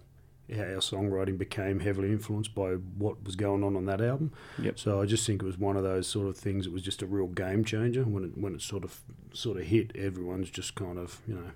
our 0.57 0.65
our 0.65 0.81
songwriting 0.81 1.39
became 1.39 1.81
heavily 1.81 2.09
influenced 2.09 2.55
by 2.55 2.73
what 2.73 3.23
was 3.25 3.37
going 3.37 3.63
on 3.63 3.77
on 3.77 3.85
that 3.87 4.01
album. 4.01 4.33
Yep. 4.61 4.79
So 4.79 5.01
I 5.01 5.07
just 5.07 5.27
think 5.27 5.43
it 5.43 5.47
was 5.47 5.59
one 5.59 5.77
of 5.77 5.83
those 5.83 6.07
sort 6.07 6.27
of 6.27 6.37
things. 6.37 6.67
It 6.67 6.73
was 6.73 6.83
just 6.83 7.03
a 7.03 7.07
real 7.07 7.29
game 7.29 7.65
changer 7.65 8.03
when 8.03 8.25
it 8.25 8.39
when 8.39 8.55
it 8.55 8.63
sort 8.63 8.85
of 8.85 9.01
sort 9.33 9.59
of 9.59 9.65
hit. 9.65 9.95
Everyone's 9.97 10.51
just 10.51 10.75
kind 10.75 10.99
of 10.99 11.21
you 11.27 11.35
know, 11.35 11.51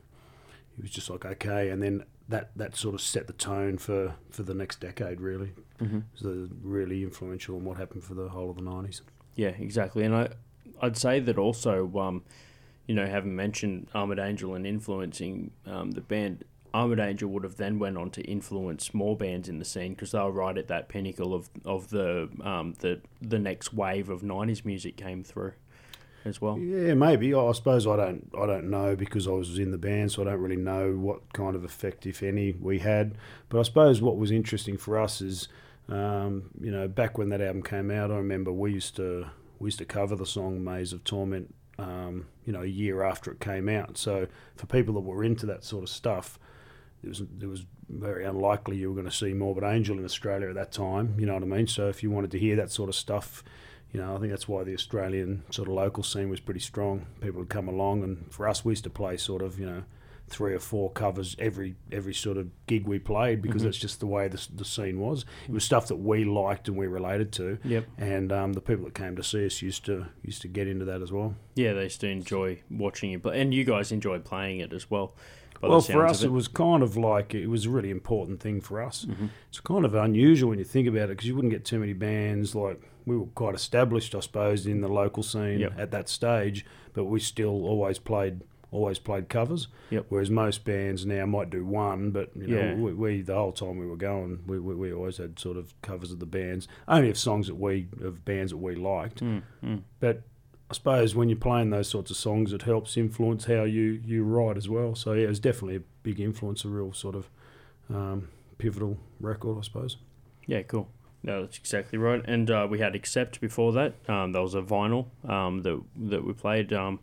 it 0.76 0.82
was 0.82 0.90
just 0.90 1.10
like 1.10 1.24
okay, 1.24 1.70
and 1.70 1.82
then 1.82 2.04
that 2.28 2.50
that 2.56 2.76
sort 2.76 2.94
of 2.94 3.00
set 3.00 3.26
the 3.26 3.32
tone 3.32 3.78
for 3.78 4.14
for 4.30 4.42
the 4.42 4.54
next 4.54 4.80
decade. 4.80 5.20
Really, 5.20 5.52
mm-hmm. 5.80 5.98
it 5.98 6.24
was 6.26 6.50
really 6.62 7.02
influential 7.02 7.56
in 7.56 7.64
what 7.64 7.76
happened 7.76 8.04
for 8.04 8.14
the 8.14 8.28
whole 8.28 8.50
of 8.50 8.56
the 8.56 8.62
nineties. 8.62 9.02
yeah, 9.36 9.48
exactly. 9.48 10.04
And 10.04 10.14
I, 10.14 10.28
I'd 10.80 10.96
say 10.96 11.20
that 11.20 11.38
also, 11.38 11.90
um, 11.98 12.24
you 12.86 12.94
know, 12.94 13.06
having 13.06 13.36
mentioned 13.36 13.88
Armoured 13.94 14.18
Angel 14.18 14.54
and 14.54 14.66
influencing 14.66 15.50
um, 15.66 15.92
the 15.92 16.00
band, 16.00 16.44
Armoured 16.72 17.00
Angel 17.00 17.28
would 17.30 17.44
have 17.44 17.56
then 17.56 17.78
went 17.78 17.96
on 17.96 18.10
to 18.10 18.22
influence 18.22 18.92
more 18.92 19.16
bands 19.16 19.48
in 19.48 19.58
the 19.58 19.64
scene 19.64 19.94
because 19.94 20.10
they 20.10 20.18
were 20.18 20.32
right 20.32 20.58
at 20.58 20.68
that 20.68 20.88
pinnacle 20.88 21.34
of 21.34 21.48
of 21.64 21.90
the 21.90 22.28
um, 22.42 22.74
the 22.80 23.00
the 23.22 23.38
next 23.38 23.72
wave 23.72 24.10
of 24.10 24.22
'90s 24.22 24.64
music 24.64 24.96
came 24.96 25.22
through, 25.22 25.52
as 26.24 26.40
well. 26.40 26.58
Yeah, 26.58 26.94
maybe. 26.94 27.34
I 27.34 27.52
suppose 27.52 27.86
I 27.86 27.96
don't. 27.96 28.30
I 28.38 28.46
don't 28.46 28.70
know 28.70 28.96
because 28.96 29.26
I 29.26 29.32
was 29.32 29.58
in 29.58 29.70
the 29.70 29.78
band, 29.78 30.12
so 30.12 30.22
I 30.22 30.26
don't 30.26 30.40
really 30.40 30.56
know 30.56 30.92
what 30.92 31.32
kind 31.32 31.54
of 31.54 31.64
effect, 31.64 32.06
if 32.06 32.22
any, 32.22 32.52
we 32.52 32.78
had. 32.78 33.16
But 33.48 33.60
I 33.60 33.62
suppose 33.62 34.00
what 34.00 34.16
was 34.16 34.30
interesting 34.30 34.76
for 34.76 34.98
us 34.98 35.20
is, 35.20 35.48
um, 35.88 36.50
you 36.60 36.70
know, 36.70 36.88
back 36.88 37.18
when 37.18 37.28
that 37.30 37.40
album 37.40 37.62
came 37.62 37.90
out, 37.90 38.10
I 38.10 38.16
remember 38.16 38.52
we 38.52 38.72
used 38.72 38.96
to 38.96 39.26
we 39.58 39.68
used 39.68 39.78
to 39.78 39.84
cover 39.84 40.16
the 40.16 40.26
song 40.26 40.64
"Maze 40.64 40.92
of 40.92 41.04
Torment," 41.04 41.54
um, 41.78 42.26
you 42.46 42.52
know, 42.52 42.62
a 42.62 42.66
year 42.66 43.02
after 43.02 43.30
it 43.30 43.40
came 43.40 43.68
out. 43.68 43.98
So 43.98 44.26
for 44.56 44.66
people 44.66 44.94
that 44.94 45.00
were 45.00 45.24
into 45.24 45.46
that 45.46 45.64
sort 45.64 45.82
of 45.82 45.90
stuff, 45.90 46.38
it 47.02 47.08
was 47.08 47.20
it 47.20 47.46
was 47.46 47.66
very 47.88 48.24
unlikely 48.24 48.78
you 48.78 48.88
were 48.88 48.94
going 48.94 49.10
to 49.10 49.14
see 49.14 49.34
Morbid 49.34 49.64
Angel 49.64 49.98
in 49.98 50.04
Australia 50.04 50.48
at 50.48 50.54
that 50.54 50.72
time. 50.72 51.14
You 51.18 51.26
know 51.26 51.34
what 51.34 51.42
I 51.42 51.46
mean? 51.46 51.66
So 51.66 51.88
if 51.88 52.02
you 52.02 52.10
wanted 52.10 52.30
to 52.30 52.38
hear 52.38 52.56
that 52.56 52.70
sort 52.70 52.88
of 52.88 52.94
stuff, 52.94 53.44
you 53.95 54.01
know, 54.01 54.14
I 54.14 54.18
think 54.18 54.30
that's 54.30 54.49
why 54.49 54.64
the 54.64 54.74
Australian 54.74 55.45
sort 55.51 55.68
of 55.68 55.74
local 55.74 56.03
scene 56.03 56.28
was 56.28 56.40
pretty 56.40 56.61
strong. 56.61 57.07
People 57.22 57.38
would 57.40 57.49
come 57.49 57.68
along, 57.68 58.03
and 58.03 58.26
for 58.30 58.47
us, 58.49 58.64
we 58.64 58.72
used 58.72 58.84
to 58.84 58.90
play 58.90 59.16
sort 59.16 59.40
of, 59.40 59.59
you 59.59 59.64
know, 59.66 59.84
three 60.26 60.55
or 60.55 60.59
four 60.59 60.90
covers 60.90 61.36
every 61.38 61.76
every 61.92 62.14
sort 62.14 62.38
of 62.38 62.49
gig 62.66 62.88
we 62.88 62.99
played 62.99 63.42
because 63.42 63.61
Mhm. 63.61 63.66
that's 63.66 63.78
just 63.78 64.01
the 64.01 64.07
way 64.07 64.26
the, 64.26 64.45
the 64.55 64.64
scene 64.64 64.99
was. 64.99 65.24
It 65.47 65.53
was 65.53 65.64
stuff 65.64 65.86
that 65.88 65.97
we 65.97 66.24
liked 66.24 66.66
and 66.66 66.76
we 66.76 66.86
related 66.86 67.30
to, 67.32 67.59
Yep. 67.62 67.84
and 67.99 68.32
um, 68.32 68.53
the 68.55 68.62
people 68.62 68.84
that 68.86 68.95
came 68.95 69.16
to 69.16 69.22
see 69.22 69.45
us 69.47 69.62
used 69.62 69.84
to 69.86 70.07
used 70.22 70.40
to 70.42 70.49
get 70.49 70.66
into 70.66 70.84
that 70.86 71.03
as 71.03 71.12
well. 71.12 71.36
Yeah, 71.55 71.74
they 71.74 71.84
used 71.84 72.01
to 72.01 72.09
enjoy 72.09 72.61
watching 72.70 73.11
you 73.11 73.18
play, 73.20 73.40
and 73.40 73.53
you 73.55 73.64
guys 73.64 73.92
enjoyed 73.92 74.24
playing 74.24 74.59
it 74.61 74.72
as 74.72 74.90
well. 74.90 75.14
Well, 75.62 75.80
for 75.80 76.05
us, 76.05 76.20
of 76.22 76.26
it. 76.30 76.32
was 76.32 76.47
kind 76.49 76.82
of 76.82 76.95
like 76.97 77.34
it 77.34 77.47
was 77.47 77.64
a 77.66 77.70
really 77.70 77.90
important 77.90 78.40
thing 78.40 78.61
for 78.61 78.82
us. 78.82 79.05
Mhm. 79.07 79.28
It's 79.49 79.61
kind 79.61 79.84
of 79.84 79.95
unusual 79.95 80.51
when 80.51 80.59
you 80.59 80.64
think 80.64 80.88
about 80.88 81.05
it 81.05 81.09
because 81.11 81.26
you 81.28 81.34
wouldn't 81.34 81.53
get 81.53 81.64
too 81.64 81.78
many 81.78 81.92
bands 81.95 82.55
like 82.55 82.80
we 83.07 83.16
were 83.16 83.26
quite 83.26 83.55
established, 83.55 84.14
I 84.14 84.20
suppose, 84.20 84.66
in 84.66 84.80
the 84.80 84.88
local 84.88 85.22
scene 85.22 85.59
Yep. 85.61 85.72
at 85.78 85.90
that 85.90 86.09
stage, 86.09 86.64
but 86.92 87.05
we 87.05 87.20
still 87.20 87.64
always 87.66 87.98
played 87.98 88.42
always 88.70 88.98
played 88.98 89.28
covers. 89.28 89.68
Yep. 89.90 90.07
Whereas 90.09 90.30
most 90.30 90.64
bands 90.64 91.07
now 91.07 91.26
might 91.26 91.48
do 91.48 91.64
one, 91.64 92.11
but 92.11 92.30
you 92.34 92.48
know, 92.48 92.57
Yeah. 92.59 92.74
we, 92.74 92.92
we 92.92 93.22
the 93.22 93.34
whole 93.36 93.52
time 93.52 93.78
we 93.78 93.86
were 93.86 93.94
going, 93.96 94.40
we, 94.48 94.59
we, 94.59 94.74
we 94.74 94.92
always 94.92 95.18
had 95.18 95.38
sort 95.38 95.57
of 95.57 95.80
covers 95.80 96.11
of 96.11 96.18
the 96.18 96.26
bands, 96.26 96.66
only 96.88 97.09
of 97.09 97.16
songs 97.16 97.46
that 97.46 97.55
we 97.55 97.86
of 98.02 98.24
bands 98.24 98.50
that 98.50 98.57
we 98.57 98.74
liked. 98.74 99.22
Mm, 99.22 99.42
mm. 99.64 99.82
But 100.00 100.22
I 100.68 100.74
suppose 100.74 101.14
when 101.14 101.28
you're 101.28 101.38
playing 101.38 101.70
those 101.70 101.86
sorts 101.88 102.11
of 102.11 102.16
songs, 102.16 102.52
it 102.52 102.62
helps 102.62 102.96
influence 102.96 103.44
how 103.44 103.62
you, 103.62 104.00
you 104.05 104.24
write 104.24 104.57
as 104.57 104.68
well. 104.68 104.96
So 104.96 105.12
yeah, 105.12 105.26
it 105.26 105.28
was 105.28 105.38
definitely 105.38 105.76
a 105.76 105.82
big 106.02 106.18
influence, 106.18 106.64
a 106.64 106.68
real 106.68 106.92
sort 106.92 107.14
of 107.14 107.28
um, 107.88 108.26
pivotal 108.59 108.98
record, 109.20 109.57
I 109.57 109.61
suppose. 109.62 109.98
Yeah, 110.46 110.62
cool. 110.62 110.88
No, 111.24 111.40
that's 111.40 111.56
exactly 111.58 111.98
right. 111.98 112.22
And 112.26 112.50
uh, 112.50 112.66
we 112.70 112.78
had 112.78 112.94
Accept 112.94 113.40
before 113.40 113.72
that. 113.72 113.94
Um, 114.08 114.32
that 114.32 114.42
was 114.42 114.54
a 114.54 114.60
vinyl 114.62 115.06
um, 115.28 115.62
that 115.62 115.80
that 115.96 116.24
we 116.24 116.32
played. 116.34 116.72
Um, 116.72 117.00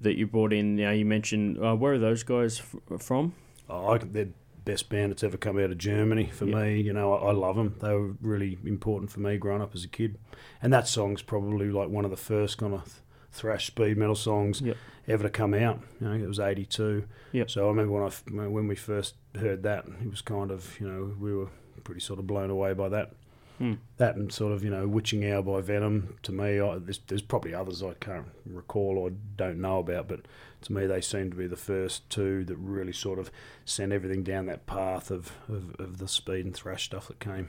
that 0.00 0.16
you 0.18 0.26
brought 0.26 0.52
in. 0.52 0.76
Now 0.76 0.90
you 0.90 1.04
mentioned 1.06 1.58
uh, 1.58 1.74
where 1.74 1.94
are 1.94 1.98
those 1.98 2.22
guys 2.22 2.60
f- 2.60 3.00
from? 3.02 3.32
Oh, 3.68 3.88
I 3.94 3.98
they're 3.98 4.28
best 4.66 4.88
band 4.88 5.12
that's 5.12 5.22
ever 5.22 5.36
come 5.36 5.58
out 5.58 5.70
of 5.70 5.78
Germany 5.78 6.26
for 6.26 6.44
Yeah. 6.44 6.56
me. 6.56 6.80
You 6.82 6.92
know, 6.92 7.14
I, 7.14 7.28
I 7.28 7.32
love 7.32 7.56
them. 7.56 7.76
They 7.80 7.94
were 7.94 8.14
really 8.20 8.58
important 8.66 9.10
for 9.10 9.20
me 9.20 9.38
growing 9.38 9.62
up 9.62 9.74
as 9.74 9.84
a 9.84 9.88
kid. 9.88 10.18
And 10.60 10.72
that 10.72 10.86
song's 10.88 11.22
probably 11.22 11.70
like 11.70 11.88
one 11.88 12.04
of 12.04 12.10
the 12.10 12.16
first 12.16 12.58
kind 12.58 12.74
of 12.74 12.82
th- 12.84 12.96
thrash 13.32 13.68
speed 13.68 13.96
metal 13.96 14.14
songs 14.16 14.60
Yep. 14.60 14.76
ever 15.08 15.22
to 15.22 15.30
come 15.30 15.54
out. 15.54 15.80
You 16.00 16.08
know, 16.08 16.14
it 16.14 16.26
was 16.28 16.38
'82. 16.40 17.04
Yep. 17.32 17.50
So 17.50 17.64
I 17.64 17.68
remember 17.68 17.92
when 17.92 18.42
I 18.44 18.48
when 18.48 18.66
we 18.68 18.74
first 18.76 19.14
heard 19.38 19.62
that, 19.62 19.86
it 20.02 20.10
was 20.10 20.20
kind 20.20 20.50
of 20.50 20.78
you 20.80 20.86
know 20.88 21.14
we 21.18 21.32
were 21.34 21.48
pretty 21.86 22.00
sort 22.00 22.18
of 22.18 22.26
blown 22.26 22.50
away 22.50 22.74
by 22.74 22.88
that. 22.88 23.12
Hmm. 23.58 23.74
That 23.96 24.16
and 24.16 24.30
sort 24.30 24.52
of 24.52 24.64
you 24.64 24.70
know 24.70 24.86
Witching 24.88 25.24
Hour 25.30 25.40
by 25.40 25.60
Venom. 25.60 26.16
To 26.24 26.32
me, 26.32 26.60
I, 26.60 26.78
there's, 26.78 26.98
there's 27.06 27.22
probably 27.22 27.54
others 27.54 27.82
I 27.82 27.94
can't 27.94 28.26
recall 28.44 28.98
or 28.98 29.10
don't 29.36 29.60
know 29.60 29.78
about, 29.78 30.08
but 30.08 30.26
to 30.62 30.72
me 30.72 30.86
they 30.86 31.00
seem 31.00 31.30
to 31.30 31.36
be 31.36 31.46
the 31.46 31.56
first 31.56 32.10
two 32.10 32.44
that 32.44 32.56
really 32.56 32.92
sort 32.92 33.20
of 33.20 33.30
sent 33.64 33.92
everything 33.92 34.24
down 34.24 34.46
that 34.46 34.66
path 34.66 35.10
of, 35.10 35.32
of, 35.48 35.76
of 35.78 35.98
the 35.98 36.08
speed 36.08 36.44
and 36.44 36.54
thrash 36.54 36.84
stuff 36.84 37.06
that 37.06 37.20
came. 37.20 37.48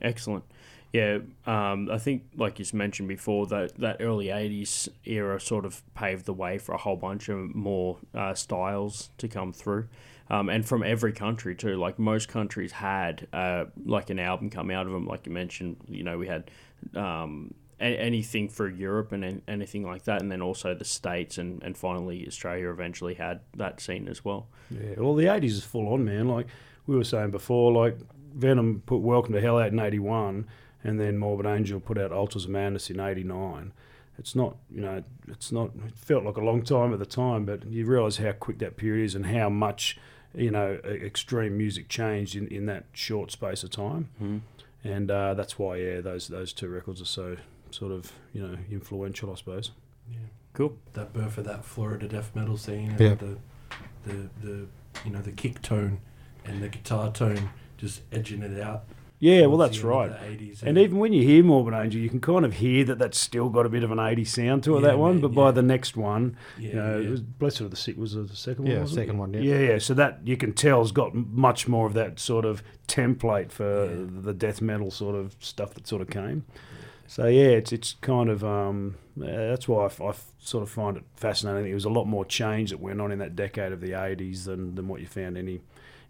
Excellent. 0.00 0.44
Yeah, 0.92 1.18
um, 1.46 1.88
I 1.90 1.98
think, 1.98 2.24
like 2.36 2.58
you 2.58 2.64
mentioned 2.72 3.08
before, 3.08 3.46
that 3.46 3.76
that 3.76 3.98
early 4.00 4.26
'80s 4.26 4.88
era 5.04 5.40
sort 5.40 5.64
of 5.64 5.82
paved 5.94 6.26
the 6.26 6.32
way 6.34 6.58
for 6.58 6.72
a 6.74 6.78
whole 6.78 6.96
bunch 6.96 7.28
of 7.28 7.54
more 7.54 7.98
uh, 8.14 8.34
styles 8.34 9.10
to 9.18 9.28
come 9.28 9.52
through, 9.52 9.86
um, 10.30 10.48
and 10.48 10.66
from 10.66 10.82
every 10.82 11.12
country 11.12 11.54
too. 11.54 11.76
Like 11.76 11.98
most 12.00 12.28
countries 12.28 12.72
had 12.72 13.28
uh, 13.32 13.66
like 13.84 14.10
an 14.10 14.18
album 14.18 14.50
come 14.50 14.70
out 14.70 14.86
of 14.86 14.92
them. 14.92 15.06
Like 15.06 15.26
you 15.26 15.32
mentioned, 15.32 15.76
you 15.88 16.02
know, 16.02 16.18
we 16.18 16.26
had 16.26 16.50
um, 16.96 17.54
a- 17.80 17.84
anything 18.00 18.48
for 18.48 18.68
Europe 18.68 19.12
and 19.12 19.24
an- 19.24 19.42
anything 19.46 19.84
like 19.84 20.02
that, 20.04 20.20
and 20.20 20.30
then 20.32 20.42
also 20.42 20.74
the 20.74 20.84
states, 20.84 21.38
and, 21.38 21.62
and 21.62 21.76
finally 21.78 22.26
Australia 22.26 22.68
eventually 22.68 23.14
had 23.14 23.42
that 23.56 23.80
scene 23.80 24.08
as 24.08 24.24
well. 24.24 24.48
Yeah, 24.72 24.94
well, 24.98 25.14
the 25.14 25.26
'80s 25.26 25.44
is 25.50 25.62
full 25.64 25.86
on, 25.92 26.04
man. 26.04 26.26
Like 26.26 26.48
we 26.88 26.96
were 26.96 27.04
saying 27.04 27.30
before, 27.30 27.70
like 27.70 27.96
Venom 28.34 28.82
put 28.86 29.02
Welcome 29.02 29.34
to 29.34 29.40
Hell 29.40 29.60
out 29.60 29.70
in 29.72 29.78
'81, 29.78 30.46
and 30.84 31.00
then 31.00 31.18
Morbid 31.18 31.46
Angel 31.46 31.80
put 31.80 31.98
out 31.98 32.12
Altars 32.12 32.44
of 32.44 32.50
Madness 32.50 32.90
in 32.90 33.00
'89. 33.00 33.72
It's 34.18 34.34
not, 34.34 34.56
you 34.70 34.80
know, 34.82 35.02
it's 35.28 35.50
not. 35.50 35.70
It 35.86 35.96
felt 35.96 36.24
like 36.24 36.36
a 36.36 36.42
long 36.44 36.62
time 36.62 36.92
at 36.92 36.98
the 36.98 37.06
time, 37.06 37.44
but 37.46 37.66
you 37.66 37.86
realise 37.86 38.18
how 38.18 38.32
quick 38.32 38.58
that 38.58 38.76
period 38.76 39.04
is 39.06 39.14
and 39.14 39.26
how 39.26 39.48
much, 39.48 39.98
you 40.34 40.50
know, 40.50 40.78
extreme 40.84 41.56
music 41.56 41.88
changed 41.88 42.36
in, 42.36 42.46
in 42.48 42.66
that 42.66 42.84
short 42.92 43.30
space 43.30 43.62
of 43.62 43.70
time. 43.70 44.08
Mhm. 44.22 44.40
And 44.84 45.10
uh, 45.10 45.34
that's 45.34 45.58
why, 45.58 45.76
yeah, 45.76 46.00
those 46.00 46.28
those 46.28 46.52
two 46.52 46.68
records 46.68 47.00
are 47.00 47.06
so 47.06 47.36
sort 47.70 47.92
of, 47.92 48.12
you 48.34 48.42
know, 48.46 48.56
influential, 48.70 49.30
I 49.32 49.36
suppose. 49.36 49.70
Yeah, 50.10 50.16
Cool. 50.52 50.76
That 50.94 51.12
birth 51.12 51.38
of 51.38 51.44
that 51.44 51.64
Florida 51.64 52.08
death 52.08 52.34
metal 52.34 52.56
scene 52.58 52.90
and 52.90 53.00
Yeah. 53.00 53.14
the, 53.14 53.38
the 54.04 54.28
the 54.42 54.66
you 55.04 55.10
know 55.12 55.22
the 55.22 55.32
kick 55.32 55.62
tone 55.62 55.98
and 56.44 56.62
the 56.62 56.68
guitar 56.68 57.10
tone 57.12 57.50
just 57.78 58.02
edging 58.12 58.42
it 58.42 58.60
out. 58.60 58.84
Yeah, 59.22 59.44
well, 59.46 59.58
that's 59.58 59.80
right. 59.80 60.10
80s, 60.10 60.62
And 60.62 60.78
even 60.78 60.98
when 60.98 61.12
you 61.12 61.22
hear 61.22 61.44
Morbid 61.44 61.74
Angel, 61.74 62.00
you 62.00 62.08
can 62.08 62.20
kind 62.22 62.44
of 62.44 62.54
hear 62.54 62.84
that 62.86 62.98
that's 62.98 63.18
still 63.18 63.50
got 63.50 63.66
a 63.66 63.68
bit 63.68 63.84
of 63.84 63.90
an 63.90 63.98
80s 63.98 64.28
sound 64.28 64.64
to 64.64 64.76
it, 64.78 64.80
Yeah, 64.80 64.88
that 64.88 64.98
one. 64.98 65.16
man, 65.16 65.20
But 65.20 65.34
by 65.34 65.50
the 65.50 65.60
next 65.62 65.94
one, 65.94 66.36
yeah, 66.58 66.68
you 66.68 66.74
know, 66.74 66.98
yeah. 66.98 67.06
it 67.06 67.10
was 67.10 67.20
Blessed 67.20 67.60
Are 67.60 67.68
the 67.68 67.76
Sick 67.76 67.98
was 67.98 68.14
the 68.14 68.26
second 68.34 68.66
Yeah, 68.66 68.72
one. 68.74 68.80
wasn't 68.82 68.98
it? 68.98 69.02
second 69.02 69.18
one, 69.18 69.34
yeah. 69.34 69.40
Yeah, 69.42 69.58
yeah. 69.72 69.78
So 69.78 69.92
that 69.94 70.20
you 70.24 70.38
can 70.38 70.54
tell 70.54 70.80
has 70.80 70.90
got 70.90 71.14
much 71.14 71.68
more 71.68 71.86
of 71.86 71.92
that 71.92 72.18
sort 72.18 72.46
of 72.46 72.62
template 72.88 73.52
for 73.52 73.84
Yeah. 73.84 74.06
the 74.22 74.32
death 74.32 74.62
metal 74.62 74.90
sort 74.90 75.14
of 75.16 75.36
stuff 75.38 75.74
that 75.74 75.86
sort 75.86 76.00
of 76.00 76.08
came. 76.08 76.44
So 77.06 77.26
yeah, 77.26 77.48
it's 77.48 77.72
it's 77.72 77.96
kind 78.00 78.30
of 78.30 78.44
um, 78.44 78.94
uh, 79.20 79.26
that's 79.26 79.66
why 79.66 79.82
I, 79.82 79.86
f- 79.86 80.00
I 80.00 80.08
f- 80.10 80.32
sort 80.38 80.62
of 80.62 80.70
find 80.70 80.96
it 80.96 81.02
fascinating. 81.16 81.64
There 81.64 81.74
was 81.74 81.84
a 81.84 81.90
lot 81.90 82.04
more 82.06 82.24
change 82.24 82.70
that 82.70 82.78
went 82.78 83.00
on 83.00 83.10
in 83.10 83.18
that 83.18 83.34
decade 83.34 83.72
of 83.72 83.80
the 83.80 83.90
'80s 83.90 84.44
than, 84.44 84.76
than 84.76 84.86
what 84.86 85.00
you 85.00 85.08
found 85.08 85.36
any 85.36 85.60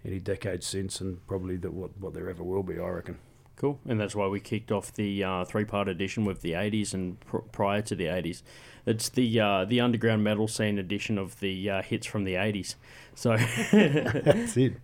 any 0.04 0.18
decade 0.18 0.62
since, 0.62 1.00
and 1.00 1.26
probably 1.26 1.56
that 1.56 1.72
what 1.72 1.90
what 1.98 2.14
there 2.14 2.28
ever 2.28 2.42
will 2.42 2.62
be. 2.62 2.78
I 2.78 2.88
reckon. 2.88 3.18
Cool, 3.56 3.78
and 3.86 4.00
that's 4.00 4.14
why 4.16 4.26
we 4.26 4.40
kicked 4.40 4.72
off 4.72 4.90
the 4.94 5.22
uh, 5.22 5.44
three-part 5.44 5.86
edition 5.86 6.24
with 6.24 6.40
the 6.40 6.52
'80s 6.52 6.94
and 6.94 7.20
pr- 7.20 7.38
prior 7.38 7.82
to 7.82 7.94
the 7.94 8.04
'80s. 8.06 8.42
It's 8.86 9.10
the 9.10 9.38
uh, 9.38 9.64
the 9.66 9.80
underground 9.80 10.24
metal 10.24 10.48
scene 10.48 10.78
edition 10.78 11.18
of 11.18 11.38
the 11.40 11.68
uh, 11.68 11.82
hits 11.82 12.06
from 12.06 12.24
the 12.24 12.34
'80s. 12.34 12.76
So 13.14 13.36
That's 13.72 14.56
it. 14.56 14.76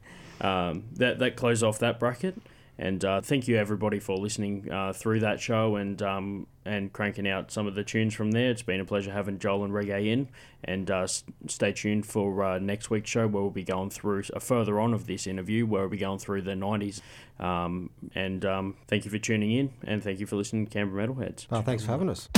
um, 0.42 0.84
that 0.94 1.18
that 1.20 1.36
closed 1.36 1.62
off 1.62 1.78
that 1.78 1.98
bracket. 1.98 2.36
And 2.78 3.04
uh, 3.04 3.20
thank 3.22 3.48
you 3.48 3.56
everybody 3.56 3.98
for 3.98 4.16
listening 4.16 4.70
uh, 4.70 4.92
through 4.92 5.20
that 5.20 5.40
show 5.40 5.76
and 5.76 6.00
um, 6.02 6.46
and 6.64 6.92
cranking 6.92 7.28
out 7.28 7.50
some 7.50 7.66
of 7.66 7.74
the 7.74 7.84
tunes 7.84 8.12
from 8.12 8.32
there. 8.32 8.50
It's 8.50 8.62
been 8.62 8.80
a 8.80 8.84
pleasure 8.84 9.12
having 9.12 9.38
Joel 9.38 9.64
and 9.64 9.72
Reggae 9.72 10.08
in. 10.08 10.28
And 10.64 10.90
uh, 10.90 11.06
stay 11.06 11.72
tuned 11.72 12.06
for 12.06 12.42
uh, 12.42 12.58
next 12.58 12.90
week's 12.90 13.08
show 13.08 13.26
where 13.28 13.42
we'll 13.42 13.50
be 13.50 13.64
going 13.64 13.90
through 13.90 14.24
a 14.34 14.40
further 14.40 14.80
on 14.80 14.92
of 14.92 15.06
this 15.06 15.26
interview 15.26 15.64
where 15.64 15.82
we'll 15.82 15.90
be 15.90 15.96
going 15.96 16.18
through 16.18 16.42
the 16.42 16.52
90s. 16.52 17.00
Um, 17.38 17.90
and 18.14 18.44
um, 18.44 18.76
thank 18.88 19.04
you 19.04 19.10
for 19.10 19.18
tuning 19.18 19.52
in 19.52 19.72
and 19.84 20.02
thank 20.02 20.18
you 20.18 20.26
for 20.26 20.36
listening 20.36 20.66
to 20.66 20.72
Canberra 20.72 21.06
Metalheads. 21.06 21.46
Oh, 21.50 21.62
thanks 21.62 21.84
for 21.84 21.92
having 21.92 22.10
us. 22.10 22.28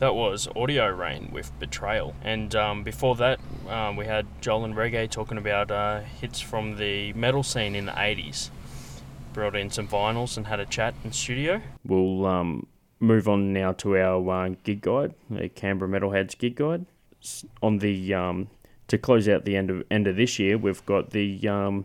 That 0.00 0.14
was 0.14 0.48
Audio 0.56 0.88
Reign 0.88 1.28
with 1.30 1.52
Betrayal. 1.58 2.14
And 2.22 2.54
um, 2.54 2.84
before 2.84 3.16
that, 3.16 3.38
um, 3.68 3.96
we 3.96 4.06
had 4.06 4.26
Joel 4.40 4.64
and 4.64 4.74
Reggae 4.74 5.10
talking 5.10 5.36
about 5.36 5.70
uh, 5.70 6.00
hits 6.00 6.40
from 6.40 6.76
the 6.76 7.12
metal 7.12 7.42
scene 7.42 7.74
in 7.74 7.84
the 7.84 7.92
80s. 7.92 8.48
Brought 9.34 9.54
in 9.54 9.68
some 9.68 9.86
vinyls 9.86 10.38
and 10.38 10.46
had 10.46 10.58
a 10.58 10.64
chat 10.64 10.94
in 11.04 11.12
studio. 11.12 11.60
We'll 11.84 12.24
um, 12.24 12.66
move 12.98 13.28
on 13.28 13.52
now 13.52 13.72
to 13.72 13.98
our 13.98 14.46
uh, 14.46 14.54
gig 14.64 14.80
guide, 14.80 15.12
the 15.28 15.50
Canberra 15.50 15.90
Metalheads 15.90 16.38
gig 16.38 16.56
guide. 16.56 16.86
On 17.62 17.76
the 17.76 18.14
um, 18.14 18.48
to 18.88 18.96
close 18.96 19.28
out 19.28 19.44
the 19.44 19.54
end 19.54 19.68
of 19.68 19.84
end 19.90 20.06
of 20.06 20.16
this 20.16 20.38
year, 20.38 20.56
we've 20.56 20.84
got 20.86 21.10
the 21.10 21.46
um, 21.46 21.84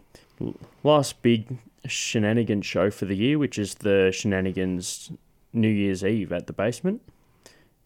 last 0.84 1.22
big 1.22 1.58
shenanigans 1.86 2.66
show 2.66 2.90
for 2.90 3.04
the 3.04 3.18
year, 3.18 3.38
which 3.38 3.60
is 3.60 3.76
the 3.76 4.14
shenanigans 4.14 5.12
New 5.52 5.68
Year's 5.68 6.06
Eve 6.06 6.32
at 6.32 6.48
the 6.48 6.54
basement. 6.54 7.02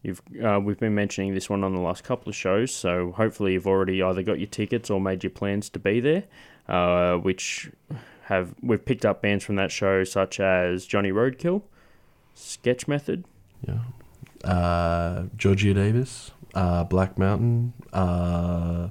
You've 0.02 0.22
uh, 0.42 0.58
we've 0.62 0.78
been 0.78 0.94
mentioning 0.94 1.34
this 1.34 1.50
one 1.50 1.62
on 1.62 1.74
the 1.74 1.80
last 1.80 2.04
couple 2.04 2.30
of 2.30 2.36
shows, 2.36 2.74
so 2.74 3.12
hopefully 3.12 3.52
you've 3.52 3.66
already 3.66 4.02
either 4.02 4.22
got 4.22 4.38
your 4.38 4.48
tickets 4.48 4.88
or 4.88 5.00
made 5.00 5.22
your 5.22 5.30
plans 5.30 5.68
to 5.70 5.78
be 5.78 6.00
there. 6.00 6.24
Uh, 6.68 7.16
which 7.16 7.70
have 8.24 8.54
we've 8.62 8.84
picked 8.84 9.04
up 9.04 9.20
bands 9.20 9.44
from 9.44 9.56
that 9.56 9.72
show 9.72 10.04
such 10.04 10.38
as 10.38 10.86
Johnny 10.86 11.10
Roadkill, 11.10 11.62
Sketch 12.34 12.86
Method, 12.86 13.24
Yeah. 13.66 13.80
Uh, 14.48 15.24
Georgia 15.36 15.74
Davis, 15.74 16.30
uh, 16.54 16.84
Black 16.84 17.18
Mountain, 17.18 17.74
uh, 17.92 18.88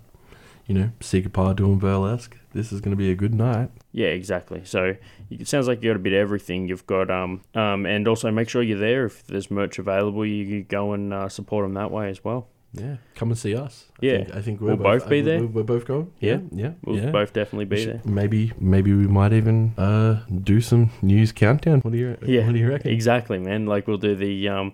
you 0.67 0.75
know, 0.75 0.91
Pie 0.99 1.53
doing 1.53 1.79
burlesque. 1.79 2.37
This 2.53 2.71
is 2.71 2.81
going 2.81 2.91
to 2.91 2.97
be 2.97 3.09
a 3.09 3.15
good 3.15 3.33
night. 3.33 3.71
Yeah, 3.91 4.09
exactly. 4.09 4.61
So 4.65 4.95
it 5.29 5.47
sounds 5.47 5.67
like 5.67 5.83
you 5.83 5.89
got 5.91 5.95
a 5.95 5.99
bit 5.99 6.13
of 6.13 6.19
everything. 6.19 6.67
You've 6.67 6.85
got 6.87 7.09
um 7.11 7.41
um, 7.55 7.85
and 7.85 8.07
also 8.07 8.31
make 8.31 8.49
sure 8.49 8.61
you're 8.63 8.79
there 8.79 9.05
if 9.05 9.25
there's 9.27 9.49
merch 9.51 9.79
available. 9.79 10.25
You, 10.25 10.63
go 10.63 10.93
and 10.93 11.13
uh, 11.13 11.29
support 11.29 11.65
them 11.65 11.73
that 11.75 11.91
way 11.91 12.09
as 12.09 12.23
well. 12.23 12.47
Yeah, 12.71 12.97
come 13.15 13.29
and 13.31 13.37
see 13.37 13.55
us. 13.55 13.85
I 14.01 14.05
Yeah. 14.05 14.17
think, 14.17 14.35
I 14.35 14.41
think 14.43 14.61
We'll 14.61 14.75
both 14.77 15.09
be 15.09 15.21
uh, 15.21 15.25
there. 15.25 15.39
We're, 15.39 15.47
we're 15.47 15.63
both 15.63 15.85
going. 15.85 16.11
Yeah. 16.19 16.37
yeah, 16.51 16.73
We'll 16.83 16.97
yeah. 16.97 17.09
both 17.09 17.33
definitely 17.33 17.65
be 17.65 17.77
should- 17.77 17.93
there. 17.93 18.01
Maybe, 18.05 18.51
maybe 18.59 18.93
we 18.93 19.07
might 19.07 19.33
even 19.33 19.73
uh, 19.75 20.21
do 20.43 20.61
some 20.61 20.91
news 21.01 21.31
countdown. 21.31 21.79
What 21.81 21.93
do 21.93 21.97
you? 21.97 22.15
Yeah, 22.23 22.45
What 22.45 22.53
do 22.53 22.59
you 22.59 22.69
reckon? 22.69 22.91
Exactly, 22.91 23.39
man. 23.39 23.65
Like 23.65 23.87
we'll 23.87 23.97
do 23.97 24.13
the 24.15 24.49
um, 24.49 24.73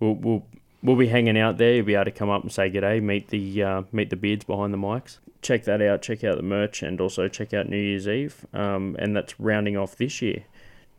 we'll 0.00 0.14
we'll 0.16 0.46
we'll 0.82 0.96
be 0.96 1.08
hanging 1.08 1.38
out 1.38 1.58
there. 1.58 1.74
You'll 1.74 1.86
be 1.86 1.94
able 1.94 2.04
to 2.06 2.10
come 2.10 2.30
up 2.30 2.42
and 2.42 2.52
say 2.52 2.70
g'day, 2.70 3.02
meet 3.02 3.28
the 3.28 3.62
uh, 3.62 3.82
meet 3.92 4.10
the 4.10 4.16
beards 4.16 4.44
behind 4.44 4.72
the 4.72 4.78
mics. 4.78 5.18
Check 5.40 5.64
that 5.64 5.82
out. 5.82 6.02
Check 6.02 6.22
out 6.24 6.36
the 6.36 6.42
merch, 6.42 6.82
and 6.82 7.00
also 7.00 7.28
check 7.28 7.52
out 7.52 7.68
New 7.68 7.76
Year's 7.76 8.06
Eve. 8.06 8.46
Um, 8.52 8.96
and 8.98 9.16
that's 9.16 9.38
rounding 9.40 9.76
off 9.76 9.96
this 9.96 10.22
year. 10.22 10.44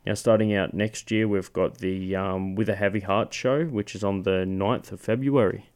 Now, 0.06 0.16
starting 0.16 0.54
out 0.54 0.74
next 0.74 1.12
year, 1.12 1.30
we've 1.30 1.54
got 1.54 1.78
the 1.78 2.14
um, 2.16 2.56
With 2.56 2.68
a 2.68 2.76
Heavy 2.76 3.00
Heart 3.00 3.34
show, 3.34 3.64
which 3.64 3.96
is 3.96 4.04
on 4.04 4.24
the 4.24 4.44
9th 4.46 4.92
of 4.92 5.00
February 5.00 5.70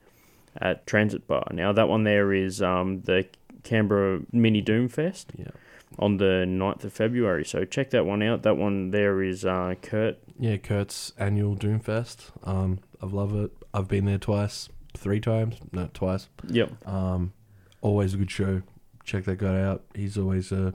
at 0.60 0.86
Transit 0.86 1.26
Bar. 1.28 1.48
Now, 1.54 1.72
that 1.72 1.88
one 1.88 2.04
there 2.04 2.34
is 2.34 2.62
um, 2.62 3.04
the 3.04 3.26
Canberra 3.64 4.20
Mini 4.34 4.60
Doom 4.60 4.90
Fest 4.90 5.32
Yeah, 5.38 5.52
on 5.98 6.18
the 6.18 6.44
9th 6.46 6.84
of 6.84 6.92
February. 6.92 7.46
So 7.46 7.64
check 7.64 7.92
that 7.92 8.06
one 8.06 8.22
out. 8.22 8.44
That 8.44 8.58
one 8.58 8.92
there 8.92 9.24
is 9.24 9.46
uh, 9.46 9.76
Kurt. 9.82 10.18
yeah. 10.38 10.58
Kurt's 10.58 11.14
annual 11.18 11.56
Doomfest. 11.56 12.32
Um, 12.46 12.80
I 13.02 13.06
love 13.06 13.34
it. 13.34 13.52
I've 13.78 13.88
been 13.88 14.06
there 14.06 14.18
twice, 14.18 14.70
three 14.96 15.20
times, 15.20 15.56
no, 15.72 15.90
twice. 15.94 16.30
Yep. 16.48 16.88
Um, 16.88 17.34
always 17.82 18.14
a 18.14 18.18
good 18.18 18.32
show. 18.32 18.62
Check 19.04 19.26
that 19.26 19.38
guy 19.38 19.62
out. 19.62 19.84
He's 19.94 20.18
always 20.18 20.52
a, 20.52 20.74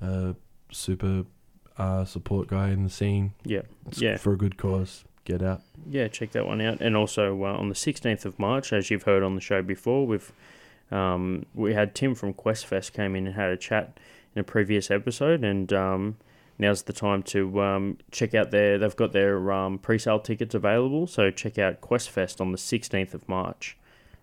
a 0.00 0.34
super 0.72 1.24
uh, 1.78 2.04
support 2.04 2.48
guy 2.48 2.70
in 2.70 2.82
the 2.84 2.90
scene. 2.90 3.34
Yep. 3.44 3.66
It's 3.88 4.00
Yeah. 4.00 4.16
for 4.16 4.32
a 4.32 4.36
good 4.36 4.56
cause. 4.56 5.04
Get 5.24 5.42
out. 5.42 5.62
Yeah, 5.88 6.08
check 6.08 6.32
that 6.32 6.46
one 6.46 6.60
out. 6.60 6.80
And 6.82 6.94
also 6.96 7.42
uh, 7.44 7.56
on 7.56 7.68
the 7.70 7.74
16th 7.74 8.24
of 8.26 8.38
March, 8.38 8.72
as 8.72 8.90
you've 8.90 9.04
heard 9.04 9.22
on 9.22 9.34
the 9.36 9.40
show 9.40 9.62
before, 9.62 10.06
we've 10.06 10.32
um, 10.90 11.46
we 11.54 11.72
had 11.72 11.94
Tim 11.94 12.14
from 12.14 12.34
QuestFest 12.34 12.92
came 12.92 13.16
in 13.16 13.26
and 13.26 13.34
had 13.34 13.50
a 13.50 13.56
chat 13.56 13.98
in 14.34 14.40
a 14.40 14.44
previous 14.44 14.90
episode, 14.90 15.42
and 15.42 15.72
um, 15.72 16.16
now's 16.58 16.82
the 16.82 16.92
time 16.92 17.22
to 17.24 17.60
um, 17.62 17.98
check 18.10 18.34
out 18.34 18.50
their. 18.50 18.78
They've 18.78 18.96
got 18.96 19.12
their 19.12 19.52
um, 19.52 19.78
pre-sale 19.78 20.20
tickets 20.20 20.54
available, 20.54 21.06
so 21.06 21.30
check 21.30 21.58
out 21.58 21.80
QuestFest 21.80 22.40
on 22.40 22.52
the 22.52 22.58
16th 22.58 23.14
of 23.14 23.28
March 23.28 23.76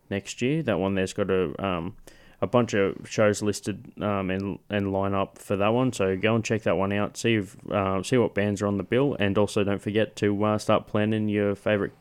next 0.10 0.42
year. 0.42 0.62
That 0.64 0.80
one 0.80 0.96
there's 0.96 1.14
got 1.14 1.30
a 1.30 1.54
um, 1.64 1.96
a 2.42 2.48
bunch 2.48 2.74
of 2.74 3.08
shows 3.10 3.42
listed 3.42 3.92
um, 4.02 4.30
and 4.32 4.60
and 4.70 4.92
line 4.92 5.14
up 5.14 5.38
for 5.38 5.56
that 5.58 5.70
one. 5.70 5.94
So 5.94 6.16
go 6.18 6.36
and 6.36 6.44
check 6.44 6.64
that 6.64 6.78
one 6.78 6.92
out. 6.92 7.18
See 7.18 7.36
if 7.36 7.56
uh, 7.70 8.02
see 8.04 8.18
what 8.18 8.34
bands 8.34 8.62
are 8.62 8.68
on 8.68 8.78
the 8.78 8.84
bill, 8.84 9.16
and 9.20 9.38
also 9.38 9.64
don't 9.64 9.82
forget 9.82 10.16
to 10.18 10.44
uh, 10.44 10.58
start 10.58 10.88
planning 10.88 11.28
your 11.30 11.56
favorite 11.56 11.94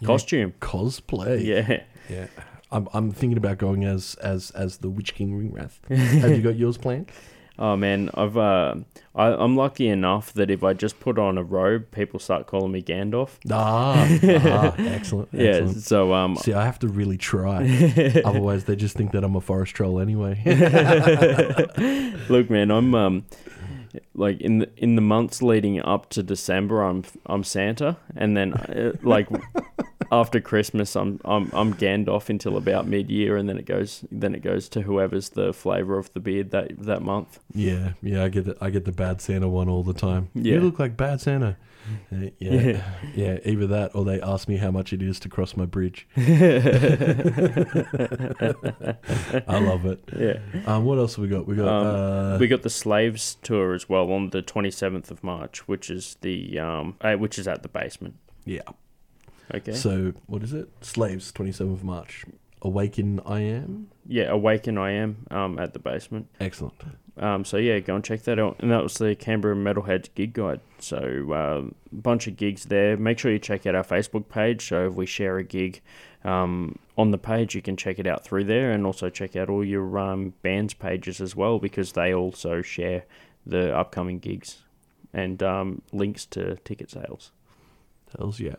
Yeah. 0.00 0.06
costume. 0.06 0.52
Cosplay. 0.60 1.44
Yeah. 1.44 1.82
Yeah. 2.08 2.26
I'm, 2.70 2.88
I'm 2.92 3.12
thinking 3.12 3.38
about 3.38 3.58
going 3.58 3.84
as 3.84 4.16
as 4.16 4.50
as 4.50 4.78
the 4.78 4.90
Witch 4.90 5.14
King 5.14 5.32
Ringwraith. 5.52 5.78
Have 6.20 6.30
you 6.36 6.42
got 6.42 6.56
yours 6.56 6.76
planned? 6.76 7.10
Oh 7.58 7.74
man, 7.76 8.10
I've 8.14 8.36
uh, 8.36 8.74
I, 9.14 9.28
I'm 9.28 9.56
lucky 9.56 9.88
enough 9.88 10.32
that 10.34 10.50
if 10.50 10.62
I 10.62 10.74
just 10.74 11.00
put 11.00 11.18
on 11.18 11.38
a 11.38 11.42
robe, 11.42 11.90
people 11.90 12.20
start 12.20 12.46
calling 12.46 12.70
me 12.70 12.82
Gandalf. 12.82 13.30
Ah, 13.50 14.06
ah 14.30 14.74
excellent. 14.78 15.30
Yeah. 15.32 15.50
excellent. 15.50 15.82
So 15.82 16.12
um, 16.12 16.36
See, 16.36 16.52
I 16.52 16.64
have 16.64 16.78
to 16.80 16.88
really 16.88 17.16
try. 17.16 18.20
Otherwise, 18.24 18.64
they 18.64 18.76
just 18.76 18.96
think 18.96 19.12
that 19.12 19.24
I'm 19.24 19.36
a 19.36 19.40
forest 19.40 19.74
troll 19.74 20.00
anyway. 20.00 20.42
look, 22.28 22.50
man, 22.50 22.70
I'm 22.70 22.94
um, 22.94 23.24
like 24.14 24.40
in 24.40 24.58
the 24.58 24.70
in 24.76 24.96
the 24.96 25.02
months 25.02 25.40
leading 25.42 25.80
up 25.80 26.10
to 26.10 26.22
December, 26.22 26.82
I'm 26.82 27.04
I'm 27.24 27.42
Santa, 27.42 27.96
and 28.14 28.36
then 28.36 28.52
uh, 28.52 28.92
like 29.02 29.28
after 30.10 30.40
Christmas, 30.40 30.96
I'm 30.96 31.20
I'm 31.24 31.50
I'm 31.52 31.74
Gandalf 31.74 32.28
until 32.28 32.56
about 32.56 32.86
mid 32.86 33.10
year, 33.10 33.36
and 33.36 33.48
then 33.48 33.58
it 33.58 33.66
goes 33.66 34.04
then 34.10 34.34
it 34.34 34.42
goes 34.42 34.68
to 34.70 34.82
whoever's 34.82 35.30
the 35.30 35.52
flavor 35.52 35.98
of 35.98 36.12
the 36.12 36.20
beard 36.20 36.50
that 36.50 36.78
that 36.84 37.02
month. 37.02 37.38
yeah, 37.54 37.92
yeah. 38.02 38.24
I 38.24 38.28
get 38.28 38.44
the, 38.44 38.56
I 38.60 38.70
get 38.70 38.84
the 38.84 38.92
bad 38.92 39.20
Santa 39.20 39.48
one 39.48 39.68
all 39.68 39.82
the 39.82 39.94
time. 39.94 40.28
Yeah. 40.34 40.54
You 40.54 40.60
look 40.60 40.78
like 40.78 40.96
bad 40.96 41.20
Santa. 41.20 41.56
Uh, 42.12 42.30
yeah, 42.40 42.82
yeah. 43.14 43.38
Either 43.44 43.66
that, 43.68 43.94
or 43.94 44.04
they 44.04 44.20
ask 44.20 44.48
me 44.48 44.56
how 44.56 44.72
much 44.72 44.92
it 44.92 45.00
is 45.02 45.20
to 45.20 45.28
cross 45.28 45.56
my 45.56 45.64
bridge. 45.66 46.08
I 46.16 46.26
love 49.60 49.86
it. 49.86 50.00
Yeah. 50.18 50.38
Um, 50.66 50.84
what 50.84 50.98
else 50.98 51.14
have 51.14 51.22
we 51.22 51.28
got? 51.28 51.46
We 51.46 51.54
got. 51.54 51.68
Um, 51.68 51.86
uh, 51.86 52.38
we 52.38 52.48
got 52.48 52.62
the 52.62 52.70
Slaves 52.70 53.36
tour 53.42 53.72
as 53.72 53.88
well 53.88 54.10
on 54.10 54.30
the 54.30 54.42
27th 54.42 55.10
of 55.12 55.22
March, 55.22 55.68
which 55.68 55.88
is 55.88 56.16
the 56.22 56.58
um, 56.58 56.96
uh, 57.00 57.14
which 57.14 57.38
is 57.38 57.46
at 57.46 57.62
the 57.62 57.68
basement. 57.68 58.16
yeah. 58.44 58.62
Okay. 59.54 59.72
So 59.72 60.12
what 60.26 60.42
is 60.42 60.52
it? 60.52 60.68
Slaves, 60.80 61.32
twenty 61.32 61.52
seventh 61.52 61.78
of 61.78 61.84
March. 61.84 62.24
Awaken, 62.62 63.20
I 63.26 63.40
am. 63.40 63.88
yeah, 64.06 64.24
Awaken 64.24 64.78
I 64.78 64.92
am 64.92 65.26
um, 65.30 65.58
at 65.58 65.72
the 65.72 65.78
basement. 65.78 66.28
Excellent. 66.40 66.74
Um, 67.18 67.44
so 67.44 67.58
yeah, 67.58 67.78
go 67.78 67.94
and 67.94 68.04
check 68.04 68.22
that 68.22 68.38
out. 68.38 68.56
And 68.58 68.70
that 68.70 68.82
was 68.82 68.94
the 68.94 69.14
Canberra 69.14 69.54
Metalheads 69.54 70.08
gig 70.14 70.32
guide. 70.32 70.60
So 70.78 71.32
a 71.32 71.94
bunch 71.94 72.26
of 72.26 72.36
gigs 72.36 72.64
there. 72.64 72.96
Make 72.96 73.18
sure 73.18 73.30
you 73.30 73.38
check 73.38 73.66
out 73.66 73.74
our 73.74 73.84
Facebook 73.84 74.28
page. 74.28 74.66
So 74.68 74.88
if 74.88 74.94
we 74.94 75.06
share 75.06 75.38
a 75.38 75.44
gig 75.44 75.80
um, 76.24 76.78
on 76.98 77.10
the 77.10 77.18
page, 77.18 77.54
you 77.54 77.62
can 77.62 77.76
check 77.76 77.98
it 77.98 78.06
out 78.06 78.24
through 78.24 78.44
there, 78.44 78.72
and 78.72 78.84
also 78.84 79.10
check 79.10 79.36
out 79.36 79.48
all 79.48 79.64
your 79.64 79.98
um, 79.98 80.34
bands 80.42 80.74
pages 80.74 81.20
as 81.20 81.36
well 81.36 81.58
because 81.58 81.92
they 81.92 82.12
also 82.12 82.62
share 82.62 83.04
the 83.46 83.74
upcoming 83.76 84.18
gigs 84.18 84.64
and 85.12 85.42
um, 85.42 85.82
links 85.92 86.26
to 86.26 86.56
ticket 86.56 86.90
sales. 86.90 87.30
Hells 88.18 88.40
yeah. 88.40 88.56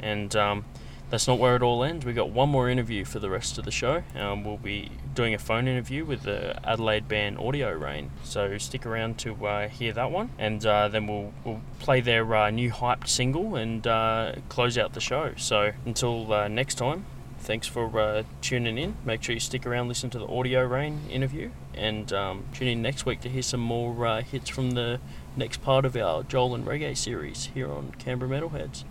And 0.00 0.34
um, 0.36 0.64
that's 1.10 1.28
not 1.28 1.38
where 1.38 1.54
it 1.54 1.62
all 1.62 1.84
ends. 1.84 2.04
We've 2.04 2.16
got 2.16 2.30
one 2.30 2.48
more 2.48 2.68
interview 2.68 3.04
for 3.04 3.18
the 3.18 3.30
rest 3.30 3.58
of 3.58 3.64
the 3.64 3.70
show. 3.70 4.02
Um, 4.16 4.44
we'll 4.44 4.56
be 4.56 4.90
doing 5.14 5.34
a 5.34 5.38
phone 5.38 5.68
interview 5.68 6.04
with 6.04 6.22
the 6.22 6.58
Adelaide 6.68 7.06
band 7.08 7.38
Audio 7.38 7.72
Reign. 7.72 8.10
So 8.24 8.58
stick 8.58 8.84
around 8.84 9.18
to 9.18 9.46
uh, 9.46 9.68
hear 9.68 9.92
that 9.92 10.10
one, 10.10 10.30
and 10.38 10.64
uh, 10.66 10.88
then 10.88 11.06
we'll 11.06 11.32
we'll 11.44 11.60
play 11.78 12.00
their 12.00 12.34
uh, 12.34 12.50
new 12.50 12.70
hyped 12.70 13.08
single 13.08 13.54
and 13.54 13.86
uh, 13.86 14.32
close 14.48 14.76
out 14.76 14.94
the 14.94 15.00
show. 15.00 15.32
So 15.36 15.72
until 15.84 16.32
uh, 16.32 16.48
next 16.48 16.74
time. 16.76 17.06
Thanks 17.38 17.68
for 17.68 18.00
uh, 18.00 18.24
tuning 18.40 18.76
in. 18.76 18.96
Make 19.04 19.22
sure 19.22 19.32
you 19.32 19.40
stick 19.40 19.66
around, 19.66 19.86
listen 19.86 20.10
to 20.10 20.18
the 20.18 20.26
Audio 20.26 20.64
Reign 20.64 21.02
interview, 21.08 21.50
and 21.74 22.12
um, 22.12 22.44
tune 22.52 22.66
in 22.66 22.82
next 22.82 23.06
week 23.06 23.20
to 23.20 23.28
hear 23.28 23.42
some 23.42 23.60
more 23.60 24.20
hits 24.22 24.48
from 24.50 24.72
the 24.72 24.98
next 25.36 25.62
part 25.62 25.84
of 25.84 25.94
our 25.96 26.24
Joel 26.24 26.56
and 26.56 26.66
Reggae 26.66 26.96
series 26.96 27.50
here 27.54 27.70
on 27.70 27.92
Canberra 27.98 28.30
Metalheads. 28.30 28.82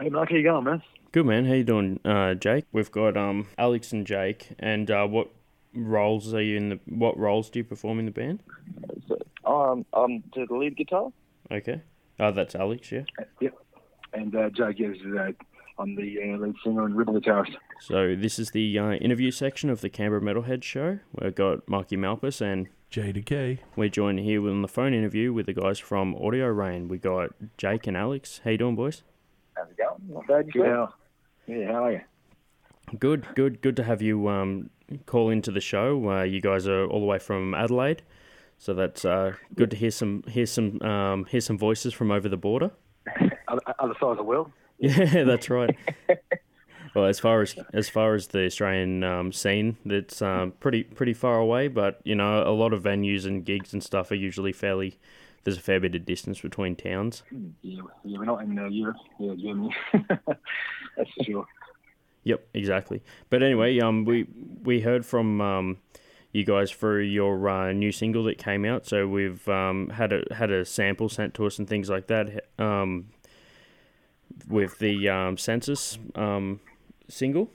Hey, 0.00 0.08
Mark, 0.08 0.30
how 0.30 0.36
you 0.36 0.42
going, 0.42 0.64
man? 0.64 0.82
Good 1.12 1.26
man, 1.26 1.44
how 1.44 1.52
you 1.52 1.62
doing, 1.62 2.00
uh, 2.06 2.32
Jake? 2.32 2.64
We've 2.72 2.90
got 2.90 3.18
um 3.18 3.48
Alex 3.58 3.92
and 3.92 4.06
Jake, 4.06 4.48
and 4.58 4.90
uh, 4.90 5.06
what 5.06 5.28
roles 5.74 6.32
are 6.32 6.40
you 6.40 6.56
in 6.56 6.70
the? 6.70 6.80
What 6.86 7.18
roles 7.18 7.50
do 7.50 7.58
you 7.58 7.64
perform 7.64 7.98
in 7.98 8.06
the 8.06 8.10
band? 8.10 8.42
Um, 9.44 9.84
I'm 9.92 10.22
to 10.32 10.46
the 10.46 10.54
lead 10.54 10.78
guitar, 10.78 11.10
Okay, 11.50 11.82
oh 12.18 12.32
that's 12.32 12.54
Alex, 12.54 12.90
yeah. 12.90 13.02
Yep. 13.42 13.58
And 14.14 14.34
uh, 14.34 14.48
Jake 14.48 14.80
is 14.80 14.96
uh, 15.18 15.32
I'm 15.78 15.94
the 15.96 16.16
uh, 16.22 16.38
lead 16.38 16.54
singer 16.64 16.86
and 16.86 16.96
rhythm 16.96 17.20
guitarist. 17.20 17.56
So 17.80 18.16
this 18.16 18.38
is 18.38 18.52
the 18.52 18.78
uh, 18.78 18.92
interview 18.92 19.30
section 19.30 19.68
of 19.68 19.82
the 19.82 19.90
Canberra 19.90 20.22
Metalhead 20.22 20.62
show. 20.62 21.00
We've 21.20 21.34
got 21.34 21.68
Marky 21.68 21.98
Malphas, 21.98 22.40
and 22.40 22.68
JDecay. 22.90 23.58
we're 23.76 23.90
joined 23.90 24.20
here 24.20 24.48
on 24.48 24.62
the 24.62 24.68
phone 24.68 24.94
interview 24.94 25.34
with 25.34 25.44
the 25.44 25.52
guys 25.52 25.78
from 25.78 26.14
Audio 26.14 26.46
Reign. 26.46 26.88
We 26.88 26.96
got 26.96 27.32
Jake 27.58 27.86
and 27.86 27.98
Alex. 27.98 28.40
How 28.44 28.52
you 28.52 28.58
doing, 28.58 28.76
boys? 28.76 29.02
How's 29.60 29.70
it 29.70 29.76
going? 29.76 30.00
Not 30.08 30.26
bad, 30.26 30.52
Good. 30.52 30.66
How, 30.66 30.94
yeah, 31.46 31.72
how 31.72 31.84
are 31.84 31.92
you? 31.92 32.00
Good, 32.98 33.26
good, 33.34 33.60
good 33.60 33.76
to 33.76 33.84
have 33.84 34.00
you 34.00 34.28
um, 34.28 34.70
call 35.04 35.28
into 35.28 35.50
the 35.50 35.60
show. 35.60 36.10
Uh, 36.10 36.22
you 36.22 36.40
guys 36.40 36.66
are 36.66 36.86
all 36.86 37.00
the 37.00 37.06
way 37.06 37.18
from 37.18 37.54
Adelaide, 37.54 38.02
so 38.58 38.72
that's 38.72 39.04
uh, 39.04 39.34
good 39.54 39.70
to 39.70 39.76
hear 39.76 39.90
some 39.90 40.24
hear 40.26 40.46
some 40.46 40.80
um, 40.80 41.26
hear 41.26 41.42
some 41.42 41.58
voices 41.58 41.92
from 41.92 42.10
over 42.10 42.28
the 42.28 42.38
border. 42.38 42.70
Other, 43.48 43.60
other 43.80 43.94
side 43.94 44.10
of 44.10 44.16
the 44.16 44.22
world. 44.22 44.50
Yeah, 44.78 45.24
that's 45.24 45.50
right. 45.50 45.76
Well, 46.94 47.04
as 47.04 47.20
far 47.20 47.40
as 47.42 47.54
as 47.72 47.88
far 47.88 48.14
as 48.14 48.28
the 48.28 48.46
Australian 48.46 49.04
um, 49.04 49.32
scene, 49.32 49.76
it's 49.84 50.20
um, 50.22 50.52
pretty 50.58 50.82
pretty 50.82 51.12
far 51.12 51.38
away. 51.38 51.68
But 51.68 52.00
you 52.02 52.16
know, 52.16 52.42
a 52.42 52.50
lot 52.50 52.72
of 52.72 52.82
venues 52.82 53.26
and 53.26 53.44
gigs 53.44 53.72
and 53.72 53.80
stuff 53.80 54.10
are 54.10 54.16
usually 54.16 54.52
fairly. 54.52 54.98
There's 55.44 55.56
a 55.56 55.62
fair 55.62 55.80
bit 55.80 55.94
of 55.94 56.04
distance 56.04 56.40
between 56.40 56.76
towns. 56.76 57.22
Yeah, 57.62 57.82
yeah, 58.04 58.18
we're 58.18 58.24
not 58.24 58.42
in 58.42 58.58
uh, 58.58 58.66
Europe, 58.66 58.96
yeah, 59.18 59.34
Germany. 59.34 59.74
That's 59.92 61.10
for 61.16 61.24
sure. 61.24 61.46
Yep, 62.24 62.48
exactly. 62.52 63.02
But 63.30 63.42
anyway, 63.42 63.78
um, 63.80 64.04
we 64.04 64.26
we 64.62 64.80
heard 64.80 65.06
from 65.06 65.40
um, 65.40 65.78
you 66.32 66.44
guys 66.44 66.70
for 66.70 67.00
your 67.00 67.48
uh, 67.48 67.72
new 67.72 67.92
single 67.92 68.24
that 68.24 68.36
came 68.38 68.64
out. 68.64 68.86
So 68.86 69.08
we've 69.08 69.48
um, 69.48 69.88
had 69.90 70.12
a 70.12 70.22
had 70.34 70.50
a 70.50 70.64
sample 70.64 71.08
sent 71.08 71.34
to 71.34 71.46
us 71.46 71.58
and 71.58 71.66
things 71.66 71.88
like 71.88 72.06
that. 72.08 72.44
Um, 72.58 73.06
with 74.48 74.78
the 74.78 75.08
um, 75.08 75.36
Senses 75.36 75.98
um, 76.14 76.60
single. 77.08 77.50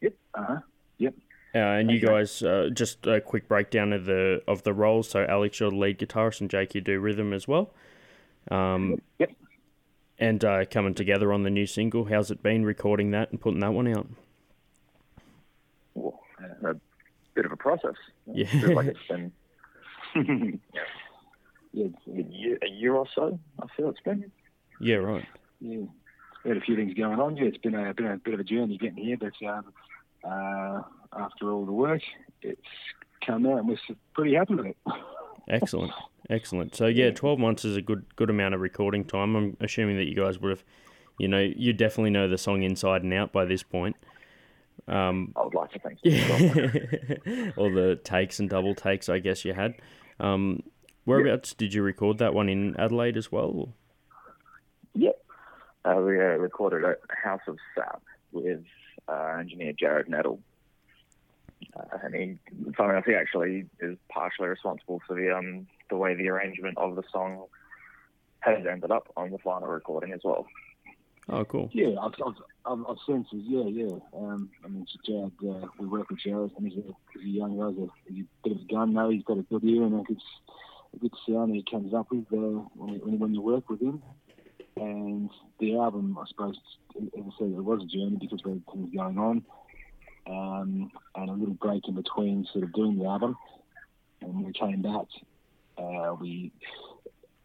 Yep. 0.00 0.14
Uh 0.34 0.44
huh. 0.44 0.58
Yep. 0.98 1.14
Uh, 1.54 1.58
and 1.58 1.90
you 1.90 1.98
guys, 1.98 2.42
uh, 2.42 2.70
just 2.72 3.06
a 3.06 3.20
quick 3.20 3.48
breakdown 3.48 3.92
of 3.92 4.04
the 4.04 4.40
of 4.46 4.62
the 4.62 4.72
roles. 4.72 5.08
So 5.10 5.24
Alex, 5.28 5.58
you're 5.58 5.70
the 5.70 5.76
lead 5.76 5.98
guitarist, 5.98 6.40
and 6.40 6.48
Jake, 6.50 6.74
you 6.74 6.80
do 6.80 7.00
rhythm 7.00 7.32
as 7.32 7.48
well. 7.48 7.72
Um, 8.50 9.00
Yep. 9.18 9.32
and 10.18 10.44
uh, 10.44 10.64
coming 10.66 10.94
together 10.94 11.32
on 11.32 11.42
the 11.42 11.50
new 11.50 11.66
single. 11.66 12.04
How's 12.04 12.30
it 12.30 12.42
been 12.42 12.64
recording 12.64 13.10
that 13.10 13.30
and 13.32 13.40
putting 13.40 13.60
that 13.60 13.72
one 13.72 13.88
out? 13.88 14.06
Well, 15.94 16.20
a 16.64 16.74
bit 17.34 17.44
of 17.46 17.52
a 17.52 17.56
process. 17.56 17.94
Yeah. 18.32 18.46
Like 18.66 18.86
it's 18.86 18.98
been 19.08 19.32
yeah, 21.72 21.84
it's 21.86 21.96
a 22.06 22.22
year, 22.32 22.58
a 22.62 22.68
year 22.68 22.94
or 22.94 23.06
so. 23.14 23.38
I 23.60 23.66
feel 23.76 23.88
it's 23.90 24.00
been. 24.00 24.30
Yeah, 24.80 24.96
right. 24.96 25.26
Yeah. 25.60 25.80
We 26.44 26.48
had 26.48 26.56
a 26.56 26.60
few 26.60 26.76
things 26.76 26.94
going 26.94 27.18
on. 27.20 27.36
Yeah, 27.36 27.44
it's 27.46 27.58
been 27.58 27.74
a, 27.74 27.92
been 27.92 28.06
a 28.06 28.16
bit 28.18 28.34
of 28.34 28.40
a 28.40 28.44
journey 28.44 28.78
getting 28.78 28.96
here, 29.04 29.16
but 29.18 29.32
um, 29.46 29.72
uh, 30.24 30.82
after 31.18 31.50
all 31.50 31.64
the 31.64 31.72
work, 31.72 32.02
it's 32.42 32.60
come 33.24 33.46
out 33.46 33.58
and 33.58 33.68
we're 33.68 33.78
pretty 34.14 34.34
happy 34.34 34.54
with 34.54 34.66
it. 34.66 34.76
Excellent, 35.48 35.92
excellent. 36.28 36.74
So 36.74 36.86
yeah, 36.86 37.10
twelve 37.10 37.38
months 37.38 37.64
is 37.64 37.76
a 37.76 37.82
good 37.82 38.04
good 38.16 38.30
amount 38.30 38.54
of 38.54 38.60
recording 38.60 39.04
time. 39.04 39.34
I'm 39.34 39.56
assuming 39.60 39.96
that 39.96 40.06
you 40.06 40.14
guys 40.14 40.38
would 40.38 40.50
have, 40.50 40.64
you 41.18 41.28
know, 41.28 41.40
you 41.40 41.72
definitely 41.72 42.10
know 42.10 42.28
the 42.28 42.38
song 42.38 42.62
inside 42.62 43.02
and 43.02 43.12
out 43.12 43.32
by 43.32 43.44
this 43.44 43.62
point. 43.62 43.96
Um, 44.88 45.32
I 45.36 45.44
would 45.44 45.54
like 45.54 45.70
to 45.72 45.78
think. 45.78 45.98
so. 46.04 47.60
all 47.60 47.70
the 47.74 47.98
takes 48.02 48.38
and 48.38 48.48
double 48.48 48.74
takes, 48.74 49.08
I 49.08 49.18
guess 49.18 49.44
you 49.44 49.54
had. 49.54 49.74
Um, 50.18 50.62
whereabouts 51.04 51.54
did 51.54 51.74
you 51.74 51.82
record 51.82 52.18
that 52.18 52.34
one 52.34 52.48
in 52.48 52.76
Adelaide 52.78 53.16
as 53.16 53.30
well? 53.30 53.74
Yep. 54.94 55.16
Uh, 55.84 55.94
we 55.96 56.18
uh, 56.18 56.36
recorded 56.36 56.84
at 56.84 56.98
House 57.22 57.40
of 57.46 57.56
Sap 57.74 58.02
with 58.32 58.62
uh, 59.08 59.36
engineer 59.38 59.72
Jared 59.72 60.08
Nettle. 60.08 60.40
Uh, 61.76 61.98
and 62.02 62.14
he, 62.14 62.38
funny 62.76 62.90
enough, 62.90 63.04
he 63.04 63.14
actually 63.14 63.66
is 63.80 63.96
partially 64.08 64.48
responsible 64.48 65.00
for 65.06 65.14
the 65.14 65.34
um 65.34 65.66
the 65.88 65.96
way 65.96 66.14
the 66.14 66.28
arrangement 66.28 66.76
of 66.78 66.96
the 66.96 67.02
song 67.12 67.46
has 68.40 68.64
ended 68.70 68.90
up 68.90 69.08
on 69.16 69.30
the 69.30 69.38
final 69.38 69.68
recording 69.68 70.12
as 70.12 70.20
well. 70.24 70.46
Oh, 71.28 71.44
cool. 71.44 71.70
Yeah, 71.72 71.90
I've, 72.00 72.14
I've, 72.26 72.34
I've, 72.64 72.84
I've 72.88 72.96
seen 73.06 73.24
some, 73.30 73.44
yeah, 73.46 73.64
yeah. 73.64 73.94
Um, 74.16 74.50
I 74.64 74.68
mean, 74.68 74.86
Jared, 75.06 75.30
uh, 75.46 75.68
we 75.78 75.86
work 75.86 76.10
with 76.10 76.18
Jared, 76.18 76.50
and 76.56 76.66
he's 76.66 76.78
a, 76.78 76.82
he's 77.12 77.24
a 77.24 77.28
young 77.28 77.58
guy, 77.58 77.70
he's 77.70 77.88
a, 77.88 78.12
he's 78.12 78.24
a 78.24 78.48
bit 78.48 78.56
of 78.56 78.62
a 78.62 78.72
gun, 78.72 78.94
now. 78.94 79.10
He's 79.10 79.22
got 79.22 79.38
a 79.38 79.42
good 79.42 79.62
ear 79.62 79.84
and 79.84 80.00
a 80.00 80.02
good, 80.02 80.20
a 80.94 80.98
good 80.98 81.12
sound 81.28 81.52
that 81.52 81.56
he 81.56 81.64
comes 81.70 81.94
up 81.94 82.10
with 82.10 82.24
uh, 82.32 82.64
when, 82.74 82.94
when, 83.00 83.18
when 83.18 83.34
you 83.34 83.42
work 83.42 83.68
with 83.68 83.80
him. 83.80 84.02
And 84.76 85.30
the 85.60 85.76
album, 85.76 86.18
I 86.18 86.24
suppose, 86.26 86.56
as 86.96 87.02
I 87.14 87.30
said, 87.38 87.48
it 87.48 87.64
was 87.64 87.82
a 87.82 87.86
journey 87.86 88.16
because 88.18 88.42
we 88.44 88.52
had 88.52 88.66
things 88.72 88.94
going 88.96 89.18
on, 89.18 89.44
um, 90.26 90.90
and 91.16 91.30
a 91.30 91.32
little 91.32 91.54
break 91.54 91.86
in 91.88 91.94
between 91.94 92.46
sort 92.52 92.64
of 92.64 92.72
doing 92.72 92.98
the 92.98 93.06
album. 93.06 93.36
And 94.20 94.34
when 94.34 94.44
we 94.44 94.52
came 94.52 94.82
back, 94.82 95.06
uh, 95.78 96.14
we 96.20 96.52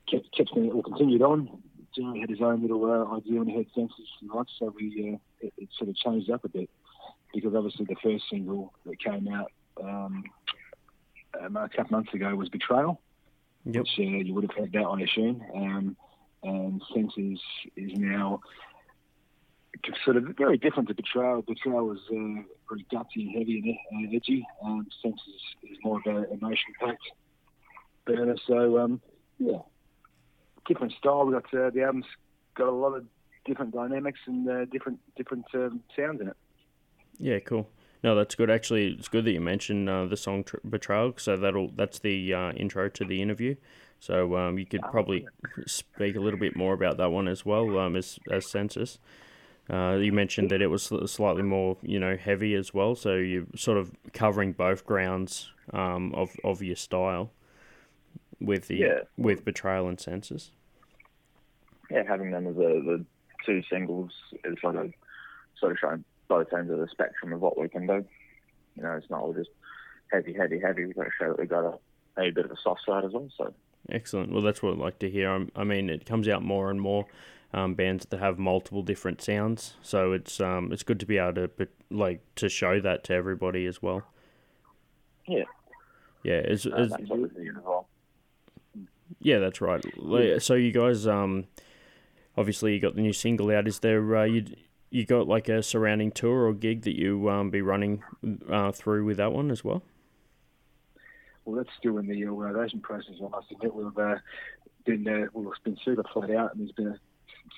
kept, 0.09 0.36
kept 0.36 0.51
or 0.55 0.84
continued 0.84 1.21
on. 1.21 1.61
Jerry 1.95 2.19
had 2.19 2.30
his 2.30 2.41
own 2.41 2.61
little 2.61 2.84
uh, 2.86 3.15
idea 3.15 3.39
and 3.39 3.49
he 3.49 3.55
had 3.57 3.67
senses 3.73 4.07
and 4.21 4.30
likes, 4.30 4.51
so 4.59 4.73
we 4.76 5.13
uh, 5.13 5.45
it, 5.45 5.53
it 5.57 5.69
sort 5.78 5.89
of 5.89 5.95
changed 5.95 6.30
up 6.30 6.43
a 6.43 6.49
bit 6.49 6.69
because 7.34 7.55
obviously 7.55 7.86
the 7.86 7.95
first 8.03 8.26
single 8.30 8.73
that 8.86 8.99
came 8.99 9.28
out 9.30 9.51
um, 9.82 10.23
um, 11.41 11.57
a 11.57 11.69
couple 11.69 11.97
months 11.97 12.13
ago 12.13 12.36
was 12.36 12.49
Betrayal, 12.49 12.99
Yep. 13.65 13.76
which 13.82 13.89
uh, 13.99 14.01
you 14.01 14.34
would 14.34 14.43
have 14.43 14.55
heard 14.55 14.71
that 14.73 14.84
on 14.84 14.99
Ashoon, 14.99 15.41
um, 15.55 15.97
and 16.43 16.82
Senses 16.93 17.39
is 17.76 17.91
now 17.97 18.41
sort 20.03 20.17
of 20.17 20.23
very 20.38 20.57
different 20.57 20.88
to 20.89 20.95
Betrayal. 20.95 21.41
Betrayal 21.41 21.88
was 21.88 21.99
uh, 22.09 22.43
very 22.69 22.86
gutsy 22.91 23.27
and 23.27 23.31
heavy 23.38 23.79
and 23.91 24.07
uh, 24.07 24.15
edgy, 24.15 24.45
and 24.63 24.86
Senses 25.01 25.41
is 25.63 25.77
more 25.83 25.99
of 25.99 26.05
an 26.05 26.25
emotion-packed 26.31 27.03
burner. 28.05 28.36
So 28.47 28.79
um, 28.79 29.01
yeah, 29.39 29.59
different 30.67 30.93
style. 30.93 31.25
We 31.25 31.33
got 31.33 31.53
uh, 31.53 31.69
the 31.69 31.83
album's 31.83 32.05
got 32.55 32.67
a 32.67 32.71
lot 32.71 32.95
of 32.95 33.05
different 33.45 33.73
dynamics 33.73 34.19
and 34.25 34.49
uh, 34.49 34.65
different 34.65 34.99
different 35.15 35.45
um, 35.53 35.81
sounds 35.95 36.21
in 36.21 36.27
it. 36.29 36.38
Yeah, 37.17 37.39
cool. 37.39 37.69
No, 38.03 38.15
that's 38.15 38.36
good. 38.36 38.49
Actually, 38.49 38.93
it's 38.93 39.07
good 39.07 39.25
that 39.25 39.31
you 39.31 39.41
mentioned 39.41 39.89
uh, 39.89 40.05
the 40.05 40.17
song 40.17 40.43
tr- 40.43 40.57
"Betrayal," 40.67 41.13
so 41.17 41.38
that'll 41.38 41.69
that's 41.69 41.99
the 41.99 42.33
uh, 42.33 42.51
intro 42.51 42.89
to 42.89 43.05
the 43.05 43.21
interview. 43.21 43.55
So 43.99 44.38
um, 44.38 44.59
you 44.59 44.65
could 44.65 44.81
probably 44.81 45.27
speak 45.65 46.15
a 46.15 46.19
little 46.19 46.39
bit 46.39 46.55
more 46.55 46.73
about 46.73 46.97
that 46.97 47.11
one 47.11 47.27
as 47.27 47.45
well 47.45 47.79
um, 47.79 47.95
as 47.95 48.19
as 48.29 48.45
Senses. 48.45 48.99
Uh, 49.70 49.95
you 49.95 50.11
mentioned 50.11 50.51
that 50.51 50.61
it 50.61 50.68
was 50.68 50.91
slightly 51.07 51.41
more, 51.41 51.78
you 51.82 51.99
know, 51.99 52.16
heavy 52.16 52.53
as 52.53 52.74
well. 52.74 52.93
So 52.95 53.16
you're 53.16 53.45
sort 53.55 53.78
of 53.78 53.91
covering 54.13 54.51
both 54.53 54.86
grounds 54.86 55.51
um, 55.74 56.13
of 56.13 56.36
of 56.43 56.61
your 56.61 56.76
style 56.76 57.32
with 58.39 58.68
the 58.68 58.76
Yeah. 58.76 58.99
with 59.18 59.43
betrayal 59.43 59.88
and 59.88 59.99
Senses. 59.99 60.51
yeah, 61.89 62.03
having 62.07 62.32
them 62.32 62.47
as 62.47 62.55
the, 62.55 62.61
the 62.61 63.05
two 63.45 63.61
singles 63.70 64.11
is 64.43 64.55
sort 64.61 64.76
of 64.76 64.93
sort 65.59 65.72
of 65.72 65.78
showing 65.80 66.03
both 66.28 66.51
ends 66.53 66.72
of 66.72 66.80
the 66.80 66.88
spectrum 66.88 67.34
of 67.34 67.41
what 67.41 67.57
we 67.59 67.68
can 67.70 67.88
do. 67.88 68.05
You 68.76 68.84
know, 68.84 68.91
it's 68.93 69.09
not 69.09 69.22
all 69.22 69.34
just 69.34 69.49
heavy, 70.11 70.34
heavy, 70.34 70.59
heavy. 70.59 70.86
We've 70.86 70.95
got 70.95 71.03
to 71.05 71.09
show 71.20 71.28
that 71.30 71.39
we've 71.39 71.49
got 71.49 71.63
a, 71.63 71.78
maybe 72.18 72.30
a 72.30 72.34
bit 72.34 72.45
of 72.45 72.51
a 72.51 72.57
soft 72.61 72.82
side 72.86 73.03
as 73.05 73.13
well. 73.13 73.30
So 73.38 73.53
Excellent. 73.89 74.32
Well, 74.32 74.41
that's 74.41 74.61
what 74.63 74.74
I'd 74.74 74.80
like 74.80 74.99
to 74.99 75.09
hear. 75.09 75.45
I 75.55 75.63
mean, 75.63 75.89
it 75.89 76.05
comes 76.05 76.28
out 76.28 76.43
more 76.43 76.72
and 76.72 76.82
more 76.82 77.05
um, 77.55 77.73
bands 77.73 78.05
that 78.09 78.19
have 78.19 78.37
multiple 78.37 78.83
different 78.83 79.21
sounds, 79.21 79.75
so 79.81 80.11
it's 80.11 80.41
um, 80.41 80.73
it's 80.73 80.83
good 80.83 80.99
to 80.99 81.05
be 81.05 81.17
able 81.17 81.33
to 81.35 81.47
but, 81.47 81.69
like 81.89 82.21
to 82.35 82.49
show 82.49 82.81
that 82.81 83.05
to 83.05 83.13
everybody 83.13 83.65
as 83.65 83.81
well. 83.81 84.03
yeah, 85.25 85.43
Yeah, 86.23 86.39
is, 86.39 86.65
is, 86.65 86.89
that's 86.89 87.03
what 87.07 87.19
we 87.19 87.29
do 87.29 87.53
as 87.57 87.63
yeah, 89.21 89.39
that's 89.39 89.61
right. 89.61 89.83
Like, 89.97 90.41
So 90.41 90.55
you 90.55 90.71
guys, 90.71 91.07
um, 91.07 91.45
obviously 92.37 92.73
you 92.73 92.79
got 92.81 92.95
the 92.95 93.01
new 93.01 93.13
single 93.13 93.49
out. 93.51 93.67
Is 93.67 93.79
there 93.79 94.17
uh, 94.17 94.25
you 94.25 94.45
you 94.89 95.05
got 95.05 95.27
like 95.27 95.47
a 95.47 95.63
surrounding 95.63 96.11
tour 96.11 96.47
or 96.47 96.53
gig 96.53 96.81
that 96.81 96.97
you 96.97 97.29
um, 97.29 97.51
be 97.51 97.61
running 97.61 98.03
uh, 98.49 98.73
through 98.73 99.05
with 99.05 99.17
that 99.17 99.31
one 99.31 99.49
as 99.49 99.63
well? 99.63 99.81
Well, 101.45 101.55
that's 101.57 101.69
still 101.77 101.99
in 101.99 102.07
the 102.07 102.25
organisation 102.27 102.81
process. 102.81 103.15
I 103.23 103.29
must 103.29 103.51
admit, 103.51 103.73
we've 103.73 103.97
uh, 103.97 104.15
been 104.85 105.07
uh, 105.07 105.27
we've 105.33 105.47
been 105.63 105.77
super 105.85 106.03
flat 106.11 106.31
out, 106.31 106.53
and 106.53 106.61
there's 106.61 106.71
been 106.73 106.87
a, 106.87 106.99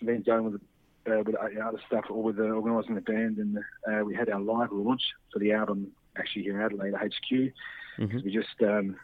things 0.03 0.25
going 0.25 0.45
with 0.51 0.61
uh, 1.09 1.23
with 1.25 1.35
uh, 1.35 1.65
other 1.67 1.79
stuff, 1.88 2.05
or 2.09 2.21
with 2.21 2.39
uh, 2.39 2.43
organising 2.43 2.95
the 2.95 3.01
band, 3.01 3.38
and 3.38 3.57
uh, 3.89 4.03
we 4.03 4.13
had 4.15 4.29
our 4.29 4.39
live 4.41 4.71
launch 4.71 5.01
for 5.31 5.39
the 5.39 5.51
album 5.53 5.88
actually 6.17 6.43
here 6.43 6.59
in 6.59 6.65
Adelaide 6.65 6.93
HQ. 6.95 7.53
because 7.97 8.23
We 8.23 8.31
just 8.31 8.61
um, 8.61 8.97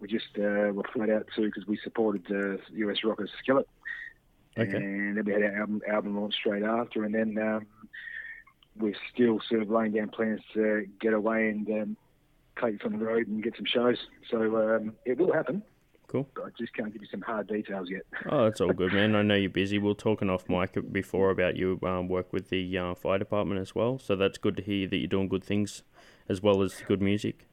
we 0.00 0.08
just 0.08 0.28
uh, 0.38 0.72
were 0.72 0.84
flat 0.92 1.10
out 1.10 1.26
too 1.34 1.46
because 1.46 1.66
we 1.66 1.78
supported 1.82 2.24
uh, 2.30 2.58
US 2.74 2.98
rockers 3.04 3.30
Skillet, 3.42 3.68
Okay. 4.58 4.70
and 4.76 5.16
then 5.16 5.24
we 5.24 5.32
had 5.32 5.42
our 5.42 5.56
album 5.56 5.80
album 5.88 6.20
launch 6.20 6.34
straight 6.34 6.62
after, 6.62 7.04
and 7.04 7.14
then 7.14 7.36
um, 7.38 7.66
we're 8.78 8.94
still 9.12 9.40
sort 9.48 9.62
of 9.62 9.70
laying 9.70 9.92
down 9.92 10.08
plans 10.10 10.40
to 10.54 10.86
get 11.00 11.12
away 11.14 11.48
and 11.48 11.68
um, 11.70 11.96
take 12.62 12.74
it 12.74 12.82
from 12.82 12.98
the 12.98 13.04
road 13.04 13.26
and 13.26 13.42
get 13.42 13.56
some 13.56 13.64
shows. 13.66 13.96
So 14.30 14.76
um, 14.76 14.92
it 15.04 15.18
will 15.18 15.32
happen. 15.32 15.62
Cool. 16.24 16.46
I 16.46 16.48
just 16.58 16.74
can't 16.74 16.92
give 16.92 17.02
you 17.02 17.08
some 17.10 17.22
hard 17.22 17.46
details 17.48 17.88
yet. 17.90 18.02
Oh, 18.30 18.44
that's 18.44 18.60
all 18.60 18.72
good, 18.72 18.92
man. 18.92 19.14
I 19.14 19.22
know 19.22 19.34
you're 19.34 19.50
busy. 19.50 19.78
We 19.78 19.90
are 19.90 19.94
talking 19.94 20.30
off 20.30 20.48
mic 20.48 20.76
before 20.92 21.30
about 21.30 21.56
you 21.56 21.78
um, 21.82 22.08
work 22.08 22.32
with 22.32 22.48
the 22.48 22.78
uh, 22.78 22.94
fire 22.94 23.18
department 23.18 23.60
as 23.60 23.74
well. 23.74 23.98
So 23.98 24.16
that's 24.16 24.38
good 24.38 24.56
to 24.56 24.62
hear 24.62 24.88
that 24.88 24.96
you're 24.96 25.08
doing 25.08 25.28
good 25.28 25.44
things 25.44 25.82
as 26.28 26.42
well 26.42 26.62
as 26.62 26.82
good 26.86 27.02
music. 27.02 27.46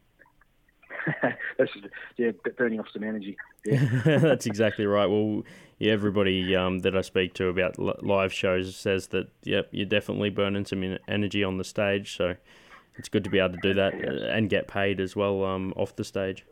That's 1.57 1.71
yeah, 2.17 2.31
burning 2.57 2.79
off 2.79 2.87
some 2.93 3.03
energy. 3.03 3.35
Yeah. 3.65 3.83
that's 4.05 4.45
exactly 4.45 4.85
right. 4.85 5.05
Well, 5.05 5.43
yeah, 5.77 5.91
everybody 5.91 6.55
um, 6.55 6.79
that 6.79 6.95
I 6.95 7.01
speak 7.01 7.33
to 7.35 7.47
about 7.47 7.77
live 7.77 8.31
shows 8.31 8.75
says 8.75 9.07
that, 9.07 9.27
yep, 9.43 9.67
you're 9.71 9.85
definitely 9.85 10.29
burning 10.29 10.65
some 10.65 10.97
energy 11.07 11.43
on 11.43 11.57
the 11.57 11.63
stage. 11.63 12.15
So 12.15 12.35
it's 12.95 13.09
good 13.09 13.23
to 13.23 13.29
be 13.29 13.39
able 13.39 13.55
to 13.55 13.61
do 13.61 13.73
that 13.73 13.93
uh, 13.95 14.27
and 14.27 14.49
get 14.49 14.67
paid 14.67 14.99
as 14.99 15.15
well 15.15 15.43
um, 15.43 15.73
off 15.75 15.95
the 15.95 16.03
stage. 16.03 16.45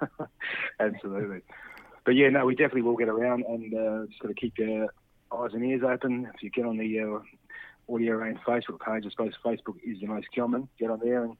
Absolutely. 0.80 1.40
But 2.04 2.14
yeah, 2.14 2.28
no, 2.30 2.46
we 2.46 2.54
definitely 2.54 2.82
will 2.82 2.96
get 2.96 3.08
around 3.08 3.44
and 3.46 3.74
uh, 3.74 4.06
just 4.06 4.20
got 4.20 4.28
to 4.28 4.34
keep 4.34 4.58
your 4.58 4.88
eyes 5.32 5.50
and 5.52 5.64
ears 5.64 5.82
open. 5.86 6.28
If 6.34 6.42
you 6.42 6.50
get 6.50 6.64
on 6.64 6.78
the 6.78 7.00
uh, 7.00 7.92
Audio 7.92 8.14
Reign 8.14 8.38
Facebook 8.46 8.80
page. 8.80 9.04
I 9.06 9.10
suppose 9.10 9.32
Facebook 9.44 9.76
is 9.82 10.00
the 10.00 10.06
most 10.06 10.26
common. 10.34 10.68
Get 10.78 10.90
on 10.90 11.00
there 11.02 11.24
and 11.24 11.36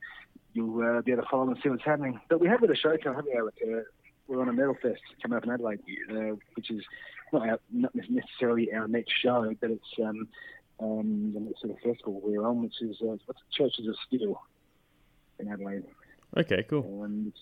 you'll 0.55 0.83
uh, 0.83 1.03
be 1.03 1.13
able 1.13 1.23
to 1.23 1.29
follow 1.29 1.49
and 1.49 1.59
see 1.63 1.69
what's 1.69 1.85
happening. 1.85 2.21
But 2.29 2.41
we 2.41 2.49
have 2.49 2.61
got 2.61 2.71
a 2.71 2.77
show 2.77 2.97
coming, 3.03 3.17
haven't 3.17 3.33
we, 3.33 3.39
Alec? 3.39 3.55
Uh, 3.63 3.83
we're 4.27 4.41
on 4.41 4.49
a 4.49 4.53
metal 4.53 4.77
fest 4.81 5.01
coming 5.23 5.37
up 5.37 5.45
in 5.45 5.51
Adelaide, 5.51 5.81
uh, 6.11 6.37
which 6.55 6.71
is 6.71 6.83
not, 7.33 7.49
our, 7.49 7.61
not 7.71 7.93
necessarily 7.95 8.73
our 8.73 8.89
next 8.89 9.13
show, 9.23 9.55
but 9.61 9.71
it's 9.71 9.87
um, 10.03 10.29
um, 10.81 11.33
the 11.35 11.41
next 11.41 11.61
sort 11.61 11.73
of 11.73 11.79
festival 11.81 12.21
we're 12.23 12.47
on, 12.47 12.63
which 12.63 12.81
is 12.81 12.97
uh, 13.03 13.17
what's 13.27 13.41
it? 13.41 13.53
Churches 13.53 13.87
of 13.89 13.97
Steel 14.07 14.41
in 15.39 15.49
Adelaide, 15.49 15.85
Okay, 16.37 16.65
cool. 16.69 17.03
um, 17.05 17.33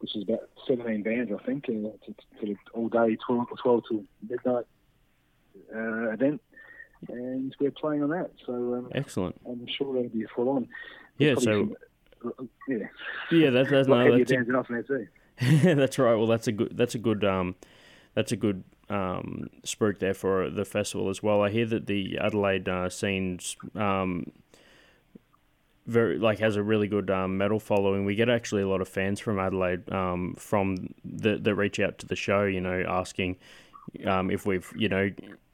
which 0.00 0.16
is 0.16 0.24
about 0.24 0.48
17 0.66 1.02
bands, 1.02 1.30
I 1.32 1.44
think. 1.44 1.66
Uh, 1.68 1.88
it's 2.06 2.24
sort 2.38 2.50
of 2.50 2.56
all 2.74 2.88
day, 2.88 3.16
12, 3.26 3.46
12 3.62 3.82
to 3.90 4.04
midnight 4.28 4.64
uh, 5.74 6.10
event, 6.10 6.40
and 7.08 7.54
we're 7.60 7.70
playing 7.70 8.02
on 8.02 8.10
that. 8.10 8.30
So 8.46 8.52
um, 8.52 8.88
Excellent. 8.94 9.40
I'm 9.46 9.66
sure 9.78 9.94
that'll 9.94 10.08
be 10.08 10.26
full 10.34 10.48
on. 10.50 10.68
Yeah, 11.18 11.34
so 11.34 11.74
some- 12.22 12.48
yeah, 12.68 12.76
yeah, 13.30 13.50
that, 13.50 13.68
that's 13.70 13.86
a 13.86 13.90
no, 13.90 14.18
that's 14.18 14.30
bands 14.30 14.48
in 14.48 14.64
there 14.68 14.82
too. 14.82 15.74
that's 15.74 15.98
right. 15.98 16.14
Well, 16.14 16.26
that's 16.26 16.48
a 16.48 16.52
good. 16.52 16.76
That's 16.76 16.94
a 16.94 16.98
good. 16.98 17.24
Um, 17.24 17.54
that's 18.14 18.32
a 18.32 18.36
good 18.36 18.64
um, 18.90 19.48
spruik 19.64 20.00
there 20.00 20.14
for 20.14 20.50
the 20.50 20.64
festival 20.64 21.08
as 21.08 21.22
well. 21.22 21.42
I 21.42 21.50
hear 21.50 21.64
that 21.66 21.86
the 21.86 22.18
Adelaide 22.18 22.68
uh, 22.68 22.90
scene's 22.90 23.56
um, 23.74 24.32
very 25.86 26.18
like 26.18 26.38
has 26.38 26.56
a 26.56 26.62
really 26.62 26.88
good 26.88 27.10
um, 27.10 27.38
metal 27.38 27.60
following. 27.60 28.04
We 28.04 28.14
get 28.14 28.28
actually 28.28 28.62
a 28.62 28.68
lot 28.68 28.80
of 28.80 28.88
fans 28.88 29.20
from 29.20 29.38
Adelaide 29.38 29.90
um, 29.92 30.34
from 30.38 30.94
the, 31.04 31.36
that 31.36 31.54
reach 31.54 31.80
out 31.80 31.98
to 31.98 32.06
the 32.06 32.16
show. 32.16 32.44
You 32.44 32.60
know, 32.60 32.84
asking 32.86 33.36
um, 34.06 34.30
if 34.30 34.46
we've 34.46 34.70
you 34.76 34.88
know 34.88 35.10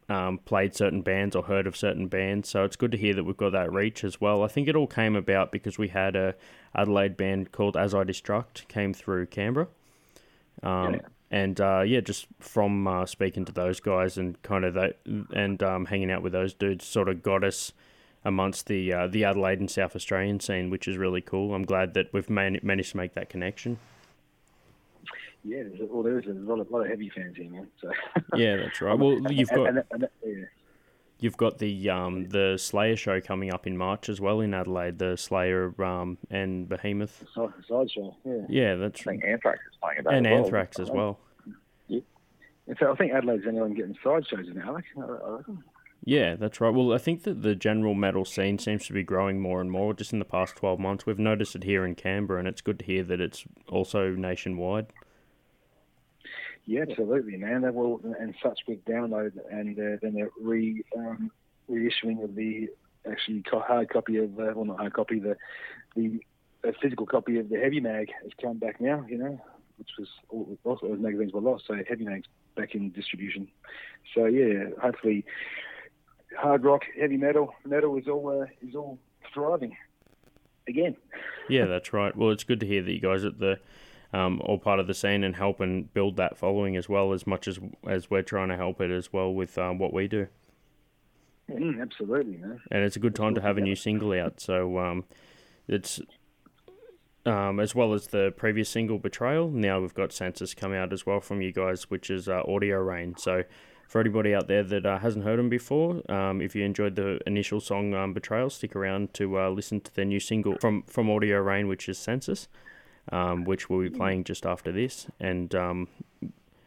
um, 0.08 0.38
played 0.38 0.74
certain 0.74 1.02
bands 1.02 1.34
or 1.34 1.42
heard 1.42 1.66
of 1.66 1.76
certain 1.76 2.08
bands. 2.08 2.48
So 2.48 2.64
it's 2.64 2.76
good 2.76 2.92
to 2.92 2.98
hear 2.98 3.14
that 3.14 3.24
we've 3.24 3.36
got 3.36 3.52
that 3.52 3.72
reach 3.72 4.04
as 4.04 4.20
well. 4.20 4.42
I 4.42 4.48
think 4.48 4.68
it 4.68 4.76
all 4.76 4.86
came 4.86 5.16
about 5.16 5.52
because 5.52 5.78
we 5.78 5.88
had 5.88 6.16
a 6.16 6.34
Adelaide 6.74 7.16
band 7.16 7.52
called 7.52 7.76
As 7.76 7.94
I 7.94 8.04
Destruct 8.04 8.68
came 8.68 8.92
through 8.92 9.26
Canberra. 9.26 9.68
Um, 10.62 10.94
Yeah. 10.94 11.00
And 11.28 11.60
uh, 11.60 11.82
yeah, 11.84 12.00
just 12.00 12.28
from 12.38 12.86
uh, 12.86 13.04
speaking 13.04 13.44
to 13.46 13.52
those 13.52 13.80
guys 13.80 14.16
and 14.16 14.40
kind 14.42 14.64
of 14.64 14.74
that, 14.74 14.98
and 15.04 15.60
um, 15.60 15.86
hanging 15.86 16.08
out 16.08 16.22
with 16.22 16.32
those 16.32 16.54
dudes, 16.54 16.84
sort 16.84 17.08
of 17.08 17.20
got 17.20 17.42
us 17.42 17.72
amongst 18.26 18.66
the 18.66 18.92
uh, 18.92 19.06
the 19.06 19.24
Adelaide 19.24 19.60
and 19.60 19.70
South 19.70 19.94
Australian 19.94 20.40
scene, 20.40 20.68
which 20.68 20.88
is 20.88 20.96
really 20.96 21.20
cool. 21.20 21.54
I'm 21.54 21.64
glad 21.64 21.94
that 21.94 22.12
we've 22.12 22.28
man- 22.28 22.60
managed 22.62 22.90
to 22.90 22.96
make 22.96 23.14
that 23.14 23.30
connection. 23.30 23.78
Yeah, 25.44 25.62
there's, 25.62 25.78
well, 25.88 26.02
there 26.02 26.18
is 26.18 26.26
a 26.26 26.30
lot 26.30 26.58
of, 26.58 26.68
lot 26.72 26.80
of 26.80 26.88
heavy 26.88 27.08
fans 27.08 27.36
here, 27.36 27.48
man. 27.48 27.68
So 27.80 27.92
Yeah, 28.36 28.56
that's 28.56 28.80
right. 28.80 28.98
Well, 28.98 29.20
you've 29.30 29.48
got 29.48 29.68
and, 29.68 29.84
and, 29.92 30.02
and, 30.02 30.08
yeah. 30.24 30.44
You've 31.18 31.36
got 31.36 31.58
the 31.58 31.88
um, 31.88 32.28
the 32.28 32.58
Slayer 32.58 32.96
show 32.96 33.20
coming 33.20 33.50
up 33.50 33.66
in 33.66 33.78
March 33.78 34.08
as 34.10 34.20
well 34.20 34.40
in 34.40 34.52
Adelaide. 34.52 34.98
The 34.98 35.16
Slayer 35.16 35.72
um, 35.82 36.18
and 36.30 36.68
Behemoth. 36.68 37.24
side, 37.34 37.90
show. 37.90 38.16
Yeah. 38.24 38.34
Yeah, 38.48 38.74
that's 38.74 39.00
I 39.00 39.12
think 39.12 39.24
Anthrax 39.24 39.60
is 39.60 39.78
playing 39.80 40.00
about 40.00 40.14
and 40.14 40.26
as 40.26 40.30
well. 40.30 40.44
Anthrax 40.44 40.78
as 40.80 40.90
well. 40.90 41.20
In 42.68 42.74
fact, 42.74 42.90
I 42.90 42.94
think 42.96 43.12
Adelaide's 43.12 43.44
the 43.44 43.50
only 43.50 43.60
one 43.60 43.74
getting 43.74 43.96
side 44.02 44.26
shows 44.28 44.46
now, 44.52 44.72
I 44.72 44.74
reckon. 44.74 45.62
Yeah, 46.08 46.36
that's 46.36 46.60
right. 46.60 46.72
Well, 46.72 46.92
I 46.92 46.98
think 46.98 47.24
that 47.24 47.42
the 47.42 47.56
general 47.56 47.92
metal 47.92 48.24
scene 48.24 48.60
seems 48.60 48.86
to 48.86 48.92
be 48.92 49.02
growing 49.02 49.40
more 49.40 49.60
and 49.60 49.72
more. 49.72 49.92
Just 49.92 50.12
in 50.12 50.20
the 50.20 50.24
past 50.24 50.54
twelve 50.54 50.78
months, 50.78 51.04
we've 51.04 51.18
noticed 51.18 51.56
it 51.56 51.64
here 51.64 51.84
in 51.84 51.96
Canberra, 51.96 52.38
and 52.38 52.46
it's 52.46 52.60
good 52.60 52.78
to 52.78 52.84
hear 52.84 53.02
that 53.02 53.20
it's 53.20 53.44
also 53.68 54.10
nationwide. 54.10 54.86
Yeah, 56.64 56.84
absolutely, 56.88 57.36
man. 57.36 57.62
They 57.62 57.70
will, 57.70 58.00
and 58.20 58.36
such 58.40 58.60
with 58.68 58.84
download, 58.84 59.32
and 59.50 59.76
uh, 59.76 59.98
then 60.00 60.14
they're 60.14 60.30
re 60.40 60.84
um, 60.96 61.32
reissuing 61.68 62.22
of 62.22 62.36
the 62.36 62.68
actually 63.10 63.42
hard 63.50 63.90
copy 63.90 64.18
of 64.18 64.38
uh, 64.38 64.52
well, 64.54 64.64
not 64.64 64.78
hard 64.78 64.92
copy, 64.92 65.18
the 65.18 65.36
the 65.96 66.20
physical 66.80 67.06
copy 67.06 67.40
of 67.40 67.48
the 67.48 67.58
Heavy 67.58 67.80
Mag 67.80 68.12
has 68.22 68.30
come 68.40 68.58
back 68.58 68.80
now. 68.80 69.04
You 69.08 69.18
know, 69.18 69.40
which 69.76 69.90
was 69.98 70.08
also 70.62 70.86
those 70.86 71.00
magazines 71.00 71.32
were 71.32 71.40
lost, 71.40 71.64
so 71.66 71.74
Heavy 71.88 72.04
Mag's 72.04 72.28
back 72.54 72.76
in 72.76 72.92
distribution. 72.92 73.48
So 74.14 74.26
yeah, 74.26 74.66
hopefully, 74.80 75.24
hard 76.36 76.64
rock, 76.64 76.84
heavy 76.98 77.16
metal, 77.16 77.54
metal 77.64 77.96
is 77.96 78.08
all 78.08 78.42
uh, 78.42 78.46
is 78.66 78.74
all 78.74 78.98
thriving 79.32 79.76
again. 80.68 80.96
Yeah, 81.48 81.66
that's 81.66 81.92
right. 81.92 82.16
Well, 82.16 82.30
it's 82.30 82.44
good 82.44 82.60
to 82.60 82.66
hear 82.66 82.82
that 82.82 82.92
you 82.92 83.00
guys 83.00 83.24
at 83.24 83.38
the 83.38 83.58
um, 84.12 84.40
all 84.44 84.58
part 84.58 84.80
of 84.80 84.86
the 84.86 84.94
scene 84.94 85.24
and 85.24 85.36
help 85.36 85.60
and 85.60 85.92
build 85.92 86.16
that 86.16 86.36
following 86.36 86.76
as 86.76 86.88
well 86.88 87.12
as 87.12 87.26
much 87.26 87.48
as 87.48 87.58
as 87.86 88.10
we're 88.10 88.22
trying 88.22 88.48
to 88.48 88.56
help 88.56 88.80
it 88.80 88.90
as 88.90 89.12
well 89.12 89.32
with 89.32 89.58
um, 89.58 89.78
what 89.78 89.92
we 89.92 90.08
do. 90.08 90.28
Mm, 91.50 91.80
absolutely, 91.80 92.38
man. 92.38 92.60
and 92.72 92.82
it's 92.82 92.96
a 92.96 93.00
good 93.00 93.14
time 93.14 93.34
to 93.36 93.40
have 93.40 93.56
a 93.56 93.60
new 93.60 93.76
single 93.76 94.12
out. 94.12 94.40
So 94.40 94.78
um, 94.78 95.04
it's 95.68 96.00
um, 97.24 97.60
as 97.60 97.74
well 97.74 97.92
as 97.92 98.08
the 98.08 98.32
previous 98.36 98.68
single 98.68 98.98
"Betrayal." 98.98 99.50
Now 99.50 99.80
we've 99.80 99.94
got 99.94 100.12
"Senses" 100.12 100.54
come 100.54 100.72
out 100.72 100.92
as 100.92 101.06
well 101.06 101.20
from 101.20 101.40
you 101.42 101.52
guys, 101.52 101.90
which 101.90 102.10
is 102.10 102.28
uh, 102.28 102.42
Audio 102.48 102.78
Reign. 102.78 103.16
So 103.16 103.44
for 103.86 104.00
anybody 104.00 104.34
out 104.34 104.48
there 104.48 104.62
that 104.62 104.84
uh, 104.84 104.98
hasn't 104.98 105.24
heard 105.24 105.38
them 105.38 105.48
before, 105.48 106.02
um, 106.10 106.40
if 106.40 106.54
you 106.54 106.64
enjoyed 106.64 106.96
the 106.96 107.20
initial 107.26 107.60
song 107.60 107.94
um, 107.94 108.12
"Betrayal," 108.12 108.50
stick 108.50 108.74
around 108.74 109.14
to 109.14 109.38
uh, 109.38 109.50
listen 109.50 109.80
to 109.80 109.94
their 109.94 110.04
new 110.04 110.20
single 110.20 110.56
from 110.60 110.82
from 110.82 111.10
Audio 111.10 111.38
Reign, 111.40 111.68
which 111.68 111.88
is 111.88 111.98
"Senses," 111.98 112.48
um, 113.12 113.44
which 113.44 113.70
we'll 113.70 113.80
be 113.80 113.90
playing 113.90 114.24
just 114.24 114.44
after 114.44 114.72
this, 114.72 115.06
and 115.20 115.54
um, 115.54 115.88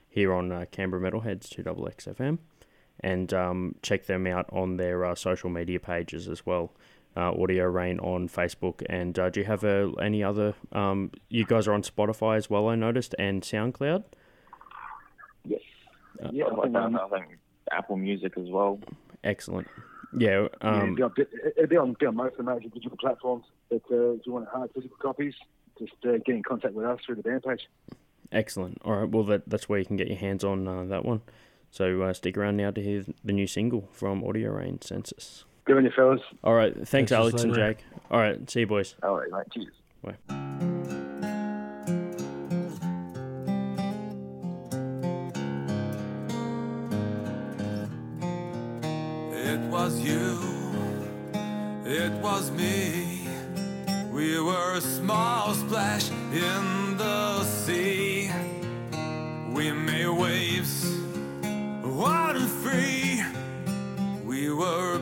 here 0.10 0.34
on 0.34 0.52
uh, 0.52 0.66
Canberra 0.72 1.02
Metalheads 1.02 1.50
two 1.50 1.64
double 1.64 1.88
X 1.88 2.06
FM 2.06 2.40
and 3.02 3.34
um, 3.34 3.76
check 3.82 4.06
them 4.06 4.28
out 4.28 4.46
on 4.52 4.78
their 4.78 5.06
uh, 5.06 5.16
social 5.16 5.50
media 5.50 5.80
pages 5.80 6.28
as 6.28 6.46
well. 6.46 6.72
Uh, 7.16 7.32
Audio 7.32 7.66
Reign 7.66 8.00
on 8.00 8.30
Facebook. 8.30 8.84
And 8.88 9.18
uh, 9.18 9.30
do 9.30 9.40
you 9.40 9.46
have 9.46 9.64
any 9.64 10.24
other? 10.24 10.54
Um, 10.72 11.12
you 11.28 11.46
guys 11.46 11.68
are 11.68 11.74
on 11.74 11.82
Spotify 11.82 12.38
as 12.38 12.50
well, 12.50 12.68
I 12.68 12.76
noticed, 12.76 13.16
and 13.18 13.42
SoundCloud. 13.42 14.04
Yes. 15.46 15.62
Uh, 16.24 16.30
yeah, 16.32 16.46
I 16.46 16.62
think, 16.64 16.76
um, 16.76 16.96
I 16.96 17.08
think 17.10 17.38
Apple 17.72 17.98
Music 17.98 18.34
as 18.38 18.50
well. 18.50 18.80
Excellent. 19.24 19.68
Yeah. 20.18 20.48
Yeah, 20.64 20.70
Um, 20.70 20.94
it'll, 20.94 20.96
be 20.96 21.04
on, 21.04 21.14
it'll 21.56 21.68
be 21.68 21.78
on, 21.78 21.96
be 22.00 22.08
most 22.12 22.32
of 22.40 22.46
the 22.46 22.56
major 22.56 22.70
digital 22.70 22.98
platforms. 22.98 23.46
But 23.70 23.84
uh, 23.92 24.12
if 24.12 24.26
you 24.26 24.34
want 24.34 24.48
hard 24.48 24.72
physical 24.74 24.98
copies, 24.98 25.36
just 25.78 25.94
uh, 26.06 26.14
get 26.26 26.36
in 26.36 26.44
contact 26.44 26.74
with 26.74 26.86
us 26.86 27.00
through 27.06 27.16
the 27.16 27.24
band 27.24 27.44
page. 27.44 27.68
Excellent. 28.32 28.80
All 28.84 28.96
right. 28.96 29.10
Well, 29.10 29.24
that 29.26 29.48
that's 29.48 29.68
where 29.70 29.80
you 29.80 29.86
can 29.86 29.98
get 29.98 30.08
your 30.08 30.18
hands 30.18 30.44
on 30.44 30.68
uh, 30.68 30.84
that 30.86 31.06
one. 31.06 31.22
So 31.72 32.02
uh, 32.02 32.14
stick 32.14 32.38
around 32.38 32.58
now 32.58 32.72
to 32.72 32.82
hear 32.82 33.06
the 33.24 33.34
new 33.34 33.48
single 33.48 33.88
from 33.92 34.24
Audio 34.24 34.52
Reign, 34.52 34.82
Senses. 34.82 35.46
Good 35.66 35.78
on 35.78 35.86
you, 35.86 35.92
fellas. 35.96 36.22
All 36.44 36.56
right. 36.56 36.74
Thanks, 36.74 36.90
Thanks, 36.90 37.12
Alex 37.12 37.44
and 37.44 37.54
Slater. 37.54 37.74
Jake. 37.74 37.86
All 38.10 38.20
right. 38.20 38.50
See 38.50 38.62
you, 38.62 38.68
boys. 38.68 38.96
All 39.04 39.20
right, 39.20 39.30
mate. 39.32 39.46
Cheers. 39.54 39.74
It 40.04 40.69
was 52.22 52.52
me. 52.52 53.28
We 54.12 54.40
were 54.42 54.76
a 54.76 54.82
small 54.82 55.54
splash 55.54 56.10
in 56.34 56.98
the 56.98 57.44
sea. 57.44 58.30
We 59.54 59.72
made 59.72 60.10
waves, 60.10 60.86
wild 61.84 62.36
and 62.36 62.50
free. 62.50 63.24
We 64.26 64.52
were 64.52 65.00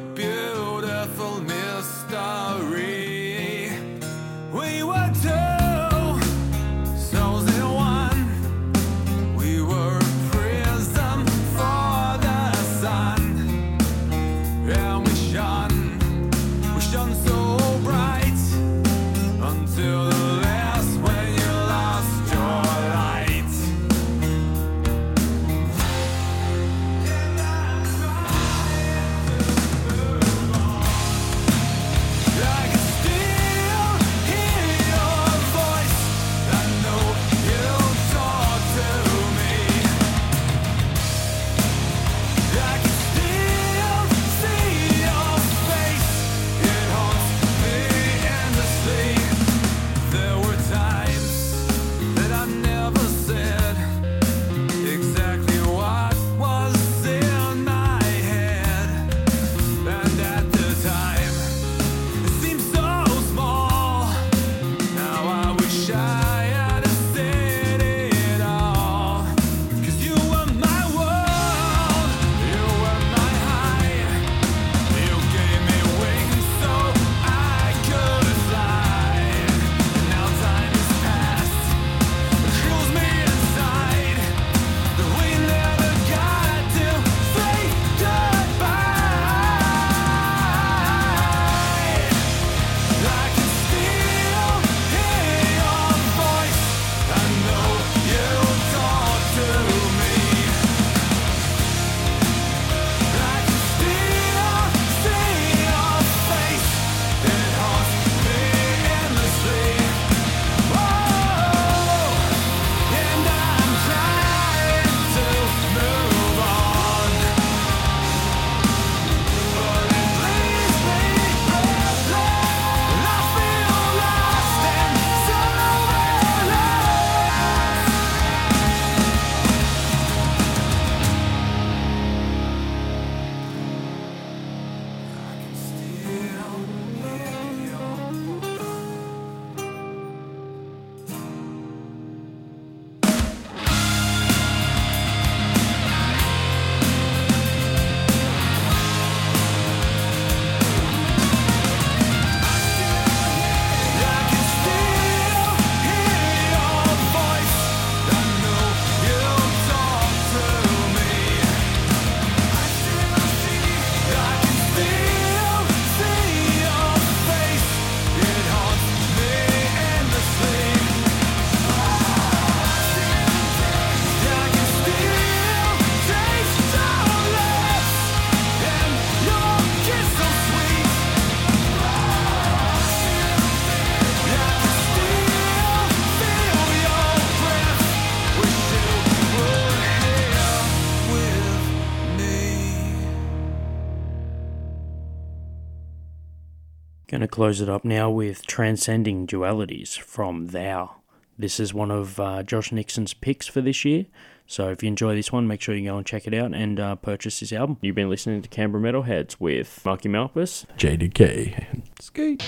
close 197.38 197.62
it 197.62 197.70
up 197.70 197.86
now 197.86 198.10
with 198.10 198.48
Transcending 198.48 199.28
Dualities 199.28 199.96
from 199.96 200.48
Thou. 200.48 200.96
This 201.38 201.60
is 201.60 201.72
one 201.72 201.92
of 201.92 202.20
uh, 202.20 202.42
Josh 202.42 202.72
Nixon's 202.72 203.14
picks 203.14 203.46
for 203.46 203.62
this 203.62 203.86
year. 203.86 204.08
So 204.48 204.70
if 204.70 204.82
you 204.82 204.88
enjoy 204.88 205.14
this 205.14 205.32
one, 205.32 205.48
make 205.48 205.62
sure 205.62 205.76
you 205.76 205.88
go 205.88 205.98
and 205.98 206.04
check 206.04 206.26
it 206.26 206.34
out 206.34 206.56
and 206.56 206.80
uh, 206.80 206.96
purchase 206.96 207.40
this 207.40 207.54
album. 207.54 207.78
You've 207.80 207.94
been 207.94 208.10
listening 208.10 208.42
to 208.42 208.50
Canberra 208.50 208.82
Metalheads 208.82 209.36
with 209.40 209.84
Marky 209.86 210.10
Malphas. 210.10 210.66
JDecay. 210.80 211.84
Skate. 212.00 212.44